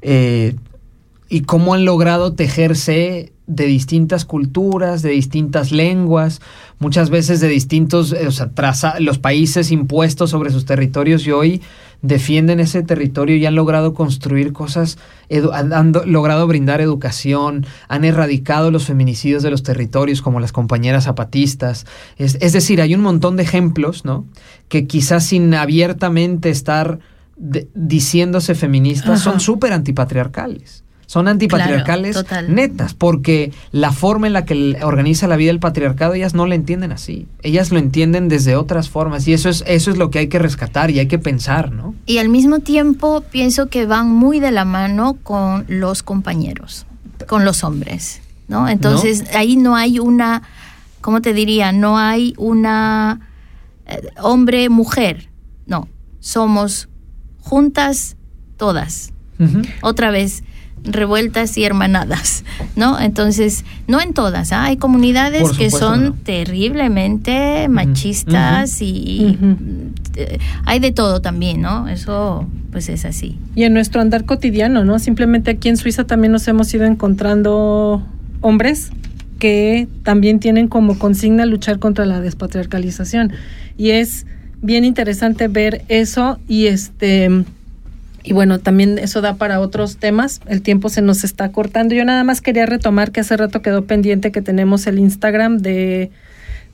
eh, 0.00 0.54
y 1.28 1.42
cómo 1.42 1.74
han 1.74 1.84
logrado 1.84 2.32
tejerse 2.32 3.32
de 3.54 3.66
distintas 3.66 4.24
culturas, 4.24 5.02
de 5.02 5.10
distintas 5.10 5.72
lenguas, 5.72 6.40
muchas 6.78 7.10
veces 7.10 7.40
de 7.40 7.48
distintos, 7.48 8.12
eh, 8.12 8.26
o 8.26 8.30
sea, 8.30 8.50
traza- 8.50 8.98
los 9.00 9.18
países 9.18 9.70
impuestos 9.70 10.30
sobre 10.30 10.50
sus 10.50 10.64
territorios 10.64 11.26
y 11.26 11.32
hoy 11.32 11.62
defienden 12.00 12.58
ese 12.60 12.82
territorio 12.82 13.36
y 13.36 13.46
han 13.46 13.54
logrado 13.54 13.94
construir 13.94 14.52
cosas, 14.52 14.98
han, 15.52 15.72
han 15.72 15.92
do- 15.92 16.04
logrado 16.04 16.46
brindar 16.48 16.80
educación, 16.80 17.64
han 17.88 18.04
erradicado 18.04 18.70
los 18.70 18.84
feminicidios 18.86 19.42
de 19.42 19.50
los 19.50 19.62
territorios 19.62 20.22
como 20.22 20.40
las 20.40 20.50
compañeras 20.52 21.04
zapatistas. 21.04 21.86
Es, 22.16 22.36
es 22.40 22.52
decir, 22.52 22.80
hay 22.80 22.94
un 22.94 23.02
montón 23.02 23.36
de 23.36 23.44
ejemplos, 23.44 24.04
¿no? 24.04 24.24
Que 24.68 24.86
quizás 24.88 25.26
sin 25.26 25.54
abiertamente 25.54 26.50
estar 26.50 26.98
de- 27.36 27.68
diciéndose 27.74 28.54
feministas 28.54 29.20
Ajá. 29.20 29.30
son 29.30 29.40
súper 29.40 29.72
antipatriarcales. 29.72 30.82
Son 31.12 31.28
antipatriarcales 31.28 32.22
Claro, 32.24 32.48
netas, 32.48 32.94
porque 32.94 33.52
la 33.70 33.92
forma 33.92 34.28
en 34.28 34.32
la 34.32 34.46
que 34.46 34.78
organiza 34.82 35.28
la 35.28 35.36
vida 35.36 35.50
el 35.50 35.60
patriarcado, 35.60 36.14
ellas 36.14 36.32
no 36.32 36.46
la 36.46 36.54
entienden 36.54 36.90
así. 36.90 37.26
Ellas 37.42 37.70
lo 37.70 37.78
entienden 37.78 38.30
desde 38.30 38.56
otras 38.56 38.88
formas. 38.88 39.28
Y 39.28 39.34
eso 39.34 39.50
es, 39.50 39.62
eso 39.66 39.90
es 39.90 39.98
lo 39.98 40.10
que 40.10 40.20
hay 40.20 40.28
que 40.28 40.38
rescatar 40.38 40.90
y 40.90 41.00
hay 41.00 41.08
que 41.08 41.18
pensar, 41.18 41.70
¿no? 41.70 41.94
Y 42.06 42.16
al 42.16 42.30
mismo 42.30 42.60
tiempo 42.60 43.22
pienso 43.30 43.68
que 43.68 43.84
van 43.84 44.10
muy 44.10 44.40
de 44.40 44.52
la 44.52 44.64
mano 44.64 45.18
con 45.22 45.66
los 45.68 46.02
compañeros, 46.02 46.86
con 47.26 47.44
los 47.44 47.62
hombres, 47.62 48.22
¿no? 48.48 48.66
Entonces 48.66 49.24
ahí 49.34 49.58
no 49.58 49.76
hay 49.76 49.98
una, 49.98 50.44
¿cómo 51.02 51.20
te 51.20 51.34
diría? 51.34 51.72
No 51.72 51.98
hay 51.98 52.32
una 52.38 53.20
eh, 53.86 54.00
hombre-mujer, 54.22 55.28
no, 55.66 55.88
somos 56.20 56.88
juntas 57.38 58.16
todas, 58.56 59.12
otra 59.82 60.10
vez 60.10 60.42
revueltas 60.84 61.56
y 61.58 61.64
hermanadas, 61.64 62.44
¿no? 62.76 62.98
Entonces, 63.00 63.64
no 63.86 64.00
en 64.00 64.14
todas, 64.14 64.52
¿ah? 64.52 64.64
hay 64.64 64.76
comunidades 64.76 65.52
que 65.52 65.70
son 65.70 66.04
no. 66.04 66.12
terriblemente 66.24 67.68
machistas 67.68 68.82
y 68.82 69.38
eh, 70.16 70.38
hay 70.64 70.78
de 70.80 70.92
todo 70.92 71.20
también, 71.20 71.60
¿no? 71.60 71.88
Eso 71.88 72.46
pues 72.70 72.88
es 72.88 73.04
así. 73.04 73.38
Y 73.54 73.64
en 73.64 73.74
nuestro 73.74 74.00
andar 74.00 74.24
cotidiano, 74.24 74.84
¿no? 74.84 74.98
Simplemente 74.98 75.52
aquí 75.52 75.68
en 75.68 75.76
Suiza 75.76 76.04
también 76.04 76.32
nos 76.32 76.48
hemos 76.48 76.72
ido 76.74 76.84
encontrando 76.84 78.02
hombres 78.40 78.90
que 79.38 79.88
también 80.04 80.40
tienen 80.40 80.68
como 80.68 80.98
consigna 80.98 81.46
luchar 81.46 81.78
contra 81.78 82.06
la 82.06 82.20
despatriarcalización. 82.20 83.32
Y 83.76 83.90
es 83.90 84.26
bien 84.60 84.84
interesante 84.84 85.48
ver 85.48 85.84
eso 85.88 86.38
y 86.48 86.66
este 86.66 87.44
y 88.24 88.32
bueno, 88.32 88.60
también 88.60 88.98
eso 88.98 89.20
da 89.20 89.34
para 89.34 89.60
otros 89.60 89.96
temas. 89.96 90.40
El 90.46 90.62
tiempo 90.62 90.88
se 90.88 91.02
nos 91.02 91.24
está 91.24 91.50
cortando. 91.50 91.94
Yo 91.94 92.04
nada 92.04 92.22
más 92.22 92.40
quería 92.40 92.66
retomar 92.66 93.10
que 93.10 93.20
hace 93.20 93.36
rato 93.36 93.62
quedó 93.62 93.84
pendiente 93.84 94.30
que 94.30 94.42
tenemos 94.42 94.86
el 94.86 94.98
Instagram 94.98 95.58
de, 95.58 96.10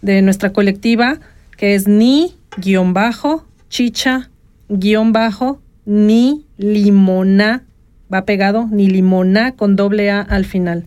de 0.03 0.21
nuestra 0.23 0.53
colectiva, 0.53 1.19
que 1.57 1.75
es 1.75 1.89
ni 1.89 2.37
guion 2.59 2.93
bajo, 2.93 3.47
chicha 3.71 4.31
guion 4.69 5.13
bajo, 5.13 5.61
ni 5.87 6.45
limona, 6.59 7.65
va 8.13 8.27
pegado, 8.27 8.69
ni 8.71 8.89
limona 8.89 9.53
con 9.53 9.75
doble 9.75 10.11
A 10.11 10.21
al 10.21 10.45
final. 10.45 10.85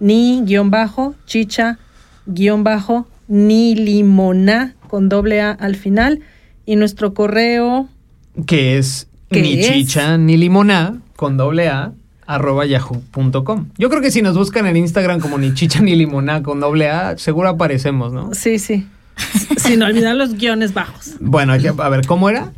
Ni 0.00 0.42
guion 0.44 0.70
bajo, 0.70 1.14
chicha 1.26 1.78
guion 2.26 2.64
bajo, 2.64 3.06
ni 3.28 3.76
limona 3.76 4.74
con 4.88 5.08
doble 5.08 5.40
A 5.40 5.52
al 5.52 5.76
final. 5.76 6.20
Y 6.66 6.76
nuestro 6.76 7.14
correo 7.14 7.88
Que 8.46 8.78
es 8.78 9.06
¿Qué 9.11 9.11
ni 9.40 9.60
es? 9.60 9.68
chicha 9.68 10.16
ni 10.18 10.36
limoná 10.36 10.96
con 11.16 11.36
doble 11.36 11.68
A 11.68 11.92
arroba 12.26 12.66
yahoo.com. 12.66 13.66
Yo 13.78 13.90
creo 13.90 14.00
que 14.00 14.10
si 14.10 14.22
nos 14.22 14.36
buscan 14.36 14.66
en 14.66 14.76
Instagram 14.76 15.20
como 15.20 15.38
ni 15.38 15.54
chicha 15.54 15.80
ni 15.80 15.96
limoná 15.96 16.42
con 16.42 16.60
doble 16.60 16.88
A, 16.88 17.18
seguro 17.18 17.48
aparecemos, 17.48 18.12
¿no? 18.12 18.34
Sí, 18.34 18.58
sí. 18.58 18.86
Sin 19.56 19.82
olvidar 19.82 20.16
los 20.16 20.34
guiones 20.34 20.74
bajos. 20.74 21.12
Bueno, 21.20 21.52
a 21.52 21.88
ver, 21.88 22.06
¿cómo 22.06 22.28
era? 22.28 22.52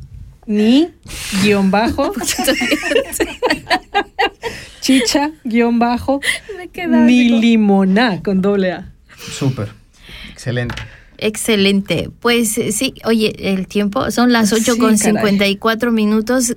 Ni 0.47 0.89
guion 1.43 1.71
bajo. 1.71 2.13
chicha 4.81 5.31
guion 5.45 5.79
bajo. 5.79 6.21
Ni 6.87 7.41
limoná 7.41 8.23
con 8.23 8.43
doble 8.43 8.73
A. 8.73 8.93
Súper. 9.17 9.69
Excelente. 10.31 10.75
Excelente. 11.19 12.11
Pues 12.21 12.59
eh, 12.59 12.73
sí, 12.73 12.95
oye, 13.05 13.53
el 13.53 13.67
tiempo 13.67 14.11
son 14.11 14.33
las 14.33 14.51
Sí, 14.51 14.57
8 14.61 14.79
con 14.79 14.97
caray. 14.97 15.15
54 15.15 15.93
minutos. 15.93 16.55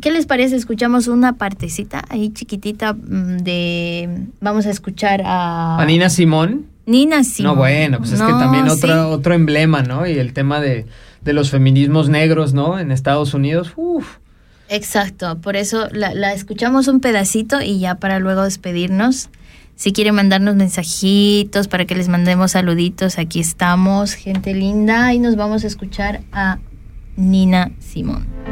¿Qué 0.00 0.10
les 0.10 0.26
parece? 0.26 0.56
Escuchamos 0.56 1.08
una 1.08 1.34
partecita 1.34 2.04
ahí 2.08 2.30
chiquitita 2.30 2.94
mm, 2.94 3.38
de... 3.38 4.26
Vamos 4.40 4.66
a 4.66 4.70
escuchar 4.70 5.22
a... 5.24 5.80
A 5.80 5.84
Nina 5.84 6.10
Simón. 6.10 6.66
Nina 6.86 7.22
Simón. 7.24 7.52
No, 7.52 7.56
bueno, 7.56 7.98
pues 7.98 8.12
es 8.12 8.20
que 8.20 8.32
también 8.32 8.64
sí. 8.70 8.76
otro, 8.76 9.10
otro 9.10 9.34
emblema, 9.34 9.82
¿no? 9.82 10.06
Y 10.06 10.12
el 10.18 10.32
tema 10.32 10.60
de, 10.60 10.86
de 11.22 11.32
los 11.32 11.50
feminismos 11.50 12.08
negros, 12.08 12.54
¿no? 12.54 12.78
En 12.78 12.90
Estados 12.92 13.34
Unidos, 13.34 13.72
uff, 13.76 14.16
Exacto, 14.68 15.38
por 15.40 15.56
eso 15.56 15.88
la, 15.92 16.14
la 16.14 16.32
escuchamos 16.32 16.88
un 16.88 17.00
pedacito 17.00 17.60
y 17.60 17.78
ya 17.78 17.94
para 17.96 18.18
luego 18.18 18.44
despedirnos. 18.44 19.30
Si 19.76 19.92
quieren 19.92 20.16
mandarnos 20.16 20.56
mensajitos 20.56 21.68
para 21.68 21.84
que 21.84 21.94
les 21.94 22.08
mandemos 22.08 22.50
saluditos, 22.50 23.16
aquí 23.18 23.38
estamos, 23.38 24.14
gente 24.14 24.52
linda, 24.52 25.14
y 25.14 25.20
nos 25.20 25.36
vamos 25.36 25.62
a 25.62 25.68
escuchar 25.68 26.20
a 26.32 26.58
Nina 27.16 27.70
Simón. 27.78 28.47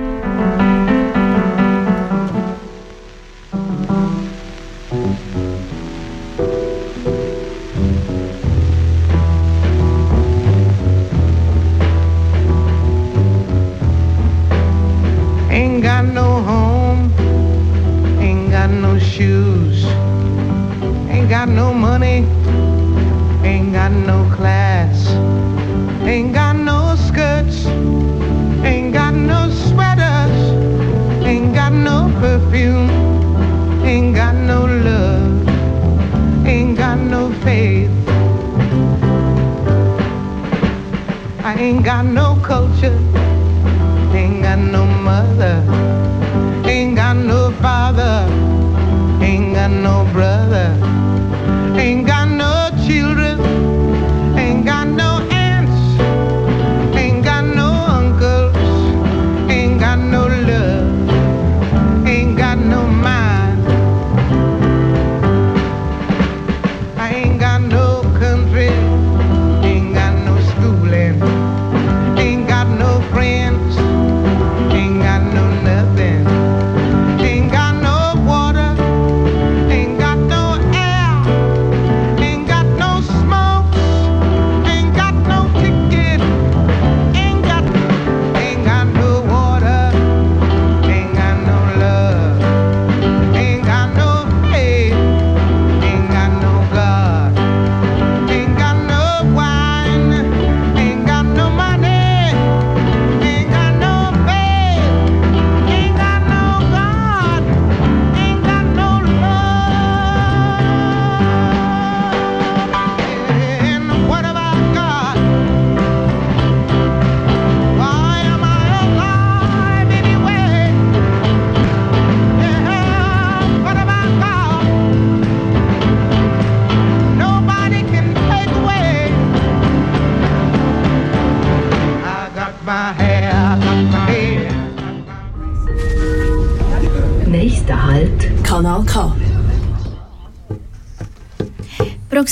Money, 21.99 22.36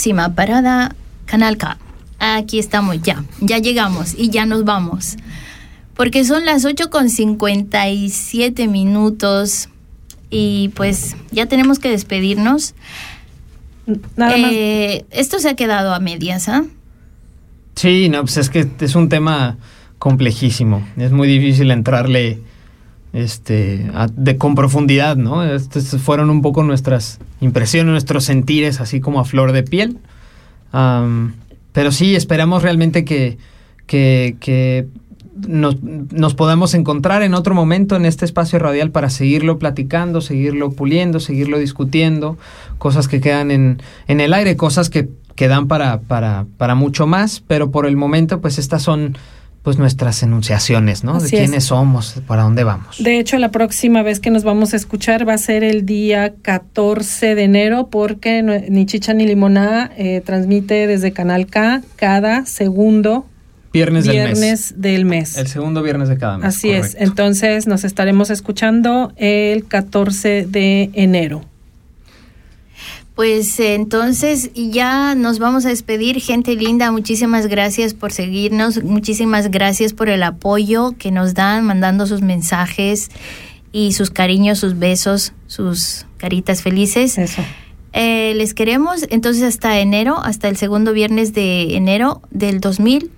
Próxima 0.05 0.34
parada, 0.34 0.94
Canal 1.24 1.57
K. 1.57 1.78
Aquí 2.18 2.59
estamos 2.59 3.00
ya, 3.00 3.24
ya 3.40 3.57
llegamos 3.57 4.14
y 4.14 4.28
ya 4.28 4.44
nos 4.44 4.66
vamos. 4.66 5.16
Porque 5.96 6.26
son 6.26 6.44
las 6.44 6.66
8 6.66 6.90
con 6.90 7.09
57 7.09 8.68
minutos 8.68 9.70
y 10.28 10.72
pues 10.74 11.16
ya 11.30 11.46
tenemos 11.46 11.78
que 11.78 11.88
despedirnos. 11.88 12.74
Nada 14.14 14.36
más. 14.36 14.50
Eh, 14.52 15.07
Esto 15.11 15.38
se 15.38 15.48
ha 15.48 15.57
quedado 15.57 15.94
a 15.94 16.00
medias, 16.00 16.50
¿ah? 16.50 16.66
Sí, 17.74 18.11
no, 18.11 18.20
pues 18.20 18.36
es 18.36 18.50
que 18.50 18.68
es 18.80 18.94
un 18.96 19.09
tema 19.09 19.57
complejísimo. 19.98 20.86
Es 20.98 21.12
muy 21.12 21.28
difícil 21.28 21.70
entrarle 21.70 22.40
este, 23.14 23.90
de, 24.16 24.36
con 24.36 24.56
profundidad, 24.56 25.16
¿no? 25.16 25.44
Estas 25.44 25.86
fueron 26.02 26.30
un 26.30 26.42
poco 26.42 26.64
nuestras 26.64 27.20
impresiones, 27.40 27.92
nuestros 27.92 28.24
sentires, 28.24 28.80
así 28.80 29.00
como 29.00 29.20
a 29.20 29.24
flor 29.24 29.52
de 29.52 29.62
piel. 29.62 29.98
Pero 31.72 31.92
sí, 31.92 32.16
esperamos 32.16 32.64
realmente 32.64 33.04
que, 33.04 33.38
que, 33.86 34.36
que 34.40 34.88
nos, 35.46 35.80
nos 35.80 36.34
podamos 36.34 36.74
encontrar 36.74 37.22
en 37.22 37.34
otro 37.34 37.54
momento 37.54 37.94
en 37.94 38.04
este 38.04 38.24
espacio 38.24 38.58
radial 38.58 38.90
para 38.90 39.10
seguirlo 39.10 39.60
platicando, 39.60 40.20
seguirlo 40.20 40.72
puliendo, 40.72 41.20
seguirlo 41.20 41.58
discutiendo, 41.60 42.36
cosas 42.78 43.06
que 43.06 43.20
quedan 43.20 43.52
en, 43.52 43.80
en 44.08 44.20
el 44.20 44.34
aire, 44.34 44.56
cosas 44.56 44.90
que, 44.90 45.08
que 45.36 45.46
dan 45.46 45.68
para, 45.68 46.00
para, 46.00 46.46
para 46.56 46.74
mucho 46.74 47.06
más, 47.06 47.44
pero 47.46 47.70
por 47.70 47.86
el 47.86 47.96
momento, 47.96 48.40
pues 48.40 48.58
estas 48.58 48.82
son 48.82 49.16
pues 49.64 49.78
nuestras 49.78 50.22
enunciaciones, 50.22 51.04
¿no? 51.04 51.16
Así 51.16 51.30
de 51.30 51.42
es. 51.42 51.48
quiénes 51.48 51.64
somos, 51.64 52.20
para 52.26 52.42
dónde 52.42 52.64
vamos. 52.64 53.02
De 53.02 53.18
hecho, 53.18 53.38
la 53.38 53.50
próxima 53.50 54.02
vez 54.02 54.20
que 54.20 54.30
nos 54.30 54.44
vamos 54.44 54.74
a 54.74 54.76
escuchar 54.76 55.26
va 55.26 55.32
a 55.32 55.38
ser 55.38 55.64
el 55.64 55.86
día 55.86 56.34
14 56.42 57.34
de 57.34 57.44
enero 57.44 57.88
porque 57.90 58.42
ni 58.68 58.84
Chicha 58.84 59.14
ni 59.14 59.26
Limoná 59.26 59.90
eh, 59.96 60.20
transmite 60.22 60.86
desde 60.86 61.12
Canal 61.12 61.46
K 61.46 61.80
cada 61.96 62.44
segundo 62.44 63.26
Viernes, 63.72 64.04
del 64.04 64.16
mes. 64.16 64.24
viernes 64.24 64.74
del 64.76 65.04
mes. 65.06 65.38
El 65.38 65.46
segundo 65.46 65.82
viernes 65.82 66.10
de 66.10 66.18
cada 66.18 66.36
mes. 66.36 66.46
Así 66.46 66.70
es. 66.70 66.94
Entonces 67.00 67.66
nos 67.66 67.84
estaremos 67.84 68.28
escuchando 68.28 69.14
el 69.16 69.66
14 69.66 70.46
de 70.46 70.90
enero. 70.92 71.42
Pues 73.14 73.60
entonces 73.60 74.50
ya 74.54 75.14
nos 75.14 75.38
vamos 75.38 75.64
a 75.66 75.68
despedir, 75.68 76.20
gente 76.20 76.56
linda. 76.56 76.90
Muchísimas 76.90 77.46
gracias 77.46 77.94
por 77.94 78.10
seguirnos, 78.10 78.82
muchísimas 78.82 79.52
gracias 79.52 79.92
por 79.92 80.08
el 80.08 80.22
apoyo 80.24 80.94
que 80.98 81.12
nos 81.12 81.34
dan, 81.34 81.64
mandando 81.64 82.06
sus 82.06 82.22
mensajes 82.22 83.10
y 83.70 83.92
sus 83.92 84.10
cariños, 84.10 84.58
sus 84.58 84.78
besos, 84.78 85.32
sus 85.46 86.06
caritas 86.16 86.62
felices. 86.62 87.16
Eso. 87.16 87.42
Eh, 87.92 88.34
les 88.34 88.52
queremos 88.52 89.06
entonces 89.08 89.44
hasta 89.44 89.78
enero, 89.78 90.18
hasta 90.18 90.48
el 90.48 90.56
segundo 90.56 90.92
viernes 90.92 91.32
de 91.32 91.76
enero 91.76 92.20
del 92.32 92.60
2000. 92.60 93.10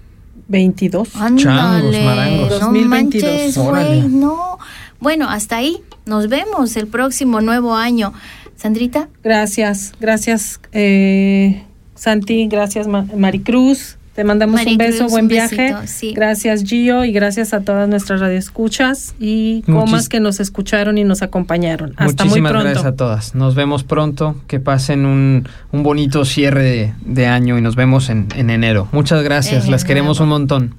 22. 0.48 1.16
Ándale, 1.16 2.04
marangos. 2.04 2.50
no 2.50 2.58
2022. 2.66 3.24
manches, 3.24 3.58
güey, 3.58 4.02
no. 4.08 4.58
Bueno, 5.00 5.30
hasta 5.30 5.56
ahí. 5.56 5.82
Nos 6.04 6.28
vemos 6.28 6.76
el 6.76 6.86
próximo 6.86 7.40
nuevo 7.40 7.74
año. 7.74 8.12
Sandrita, 8.56 9.08
Gracias, 9.22 9.92
gracias 10.00 10.60
eh, 10.72 11.62
Santi, 11.94 12.46
gracias 12.48 12.86
Ma- 12.88 13.06
Maricruz. 13.16 13.96
Te 14.14 14.24
mandamos 14.24 14.64
un 14.64 14.78
beso, 14.78 15.08
buen 15.08 15.26
un 15.26 15.28
viaje. 15.28 15.74
besito, 15.74 15.82
sí. 15.84 16.12
Gracias 16.14 16.64
Gio 16.64 17.04
y 17.04 17.12
gracias 17.12 17.52
a 17.52 17.60
todas 17.60 17.86
nuestras 17.86 18.18
radioescuchas 18.20 19.14
y 19.20 19.60
comas 19.66 20.08
que 20.08 20.20
nos 20.20 20.40
escucharon 20.40 20.96
y 20.96 21.04
nos 21.04 21.20
acompañaron. 21.20 21.90
Hasta 21.98 22.24
Muchísimas 22.24 22.30
muy 22.32 22.40
pronto. 22.50 22.64
gracias 22.64 22.86
a 22.86 22.96
todas. 22.96 23.34
Nos 23.34 23.54
vemos 23.54 23.84
pronto. 23.84 24.36
Que 24.46 24.58
pasen 24.58 25.04
un, 25.04 25.46
un 25.70 25.82
bonito 25.82 26.24
cierre 26.24 26.62
de, 26.62 26.94
de 27.04 27.26
año 27.26 27.58
y 27.58 27.60
nos 27.60 27.76
vemos 27.76 28.08
en, 28.08 28.28
en 28.36 28.48
enero. 28.48 28.88
Muchas 28.92 29.22
gracias. 29.22 29.66
En 29.66 29.70
Las 29.70 29.84
queremos 29.84 30.18
un 30.20 30.30
montón. 30.30 30.76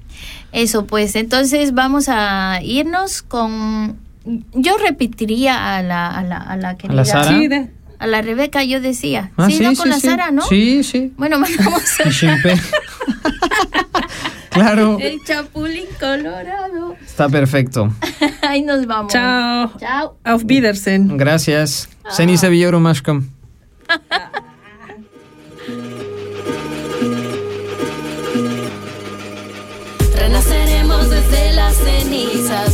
eso 0.50 0.84
pues, 0.86 1.14
entonces 1.14 1.74
vamos 1.74 2.06
a 2.08 2.58
irnos 2.64 3.22
con... 3.22 3.98
Yo 4.52 4.76
repetiría 4.78 5.76
a 5.76 5.82
la, 5.82 6.06
a 6.08 6.22
la, 6.22 6.36
a 6.38 6.56
la 6.56 6.76
querida... 6.76 7.04
Sara? 7.04 7.28
Sí, 7.28 7.48
de- 7.48 7.70
A 7.98 8.06
la 8.06 8.22
Rebeca, 8.22 8.62
yo 8.64 8.80
decía. 8.80 9.30
Ah, 9.36 9.48
sí, 9.50 9.60
no 9.60 9.74
con 9.74 9.88
la 9.88 9.96
sí. 10.00 10.06
Sara, 10.08 10.30
¿no? 10.30 10.42
Sí, 10.42 10.82
sí. 10.84 11.12
Bueno, 11.16 11.38
mandamos. 11.40 11.82
Claro. 14.50 14.98
El 15.00 15.22
chapulín 15.24 15.84
colorado. 16.00 16.96
Está 17.04 17.28
perfecto. 17.28 17.92
Ahí 18.42 18.62
nos 18.62 18.86
vamos. 18.86 19.12
Chao. 19.12 19.72
Chao. 19.78 20.16
Auf 20.24 20.42
Wiedersehen. 20.48 21.16
Gracias. 21.16 21.88
Seni 22.08 22.36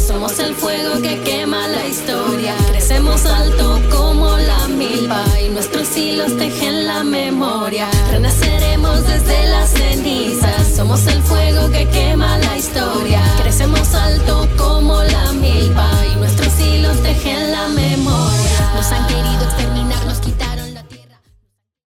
somos 0.07 0.39
el 0.39 0.55
fuego 0.55 1.01
que 1.03 1.21
quema 1.23 1.67
la 1.69 1.87
historia. 1.87 2.55
Crecemos 2.69 3.25
alto 3.27 3.81
como 3.91 4.37
la 4.37 4.69
milpa 4.69 5.25
y 5.45 5.49
nuestros 5.49 5.97
hilos 5.97 6.37
tejen 6.37 6.87
la 6.87 7.05
memoria. 7.05 7.89
Renaceremos 8.11 9.07
desde 9.07 9.49
las 9.49 9.71
cenizas, 9.71 10.77
somos 10.77 11.07
el 11.07 11.23
fuego 11.23 11.71
que 11.71 11.89
quema 11.89 12.39
la 12.39 12.57
historia. 12.57 13.23
Crecemos 13.43 13.95
alto 13.95 14.49
como 14.57 15.03
la 15.03 15.33
milpa 15.33 15.91
y 16.13 16.17
nuestros 16.17 16.59
hilos 16.61 17.03
tejen 17.03 17.53
la 17.53 17.69
memoria. 17.69 18.73
Nos 18.75 18.91
han 18.93 19.07
querido 19.07 19.45
exterminar 19.45 19.94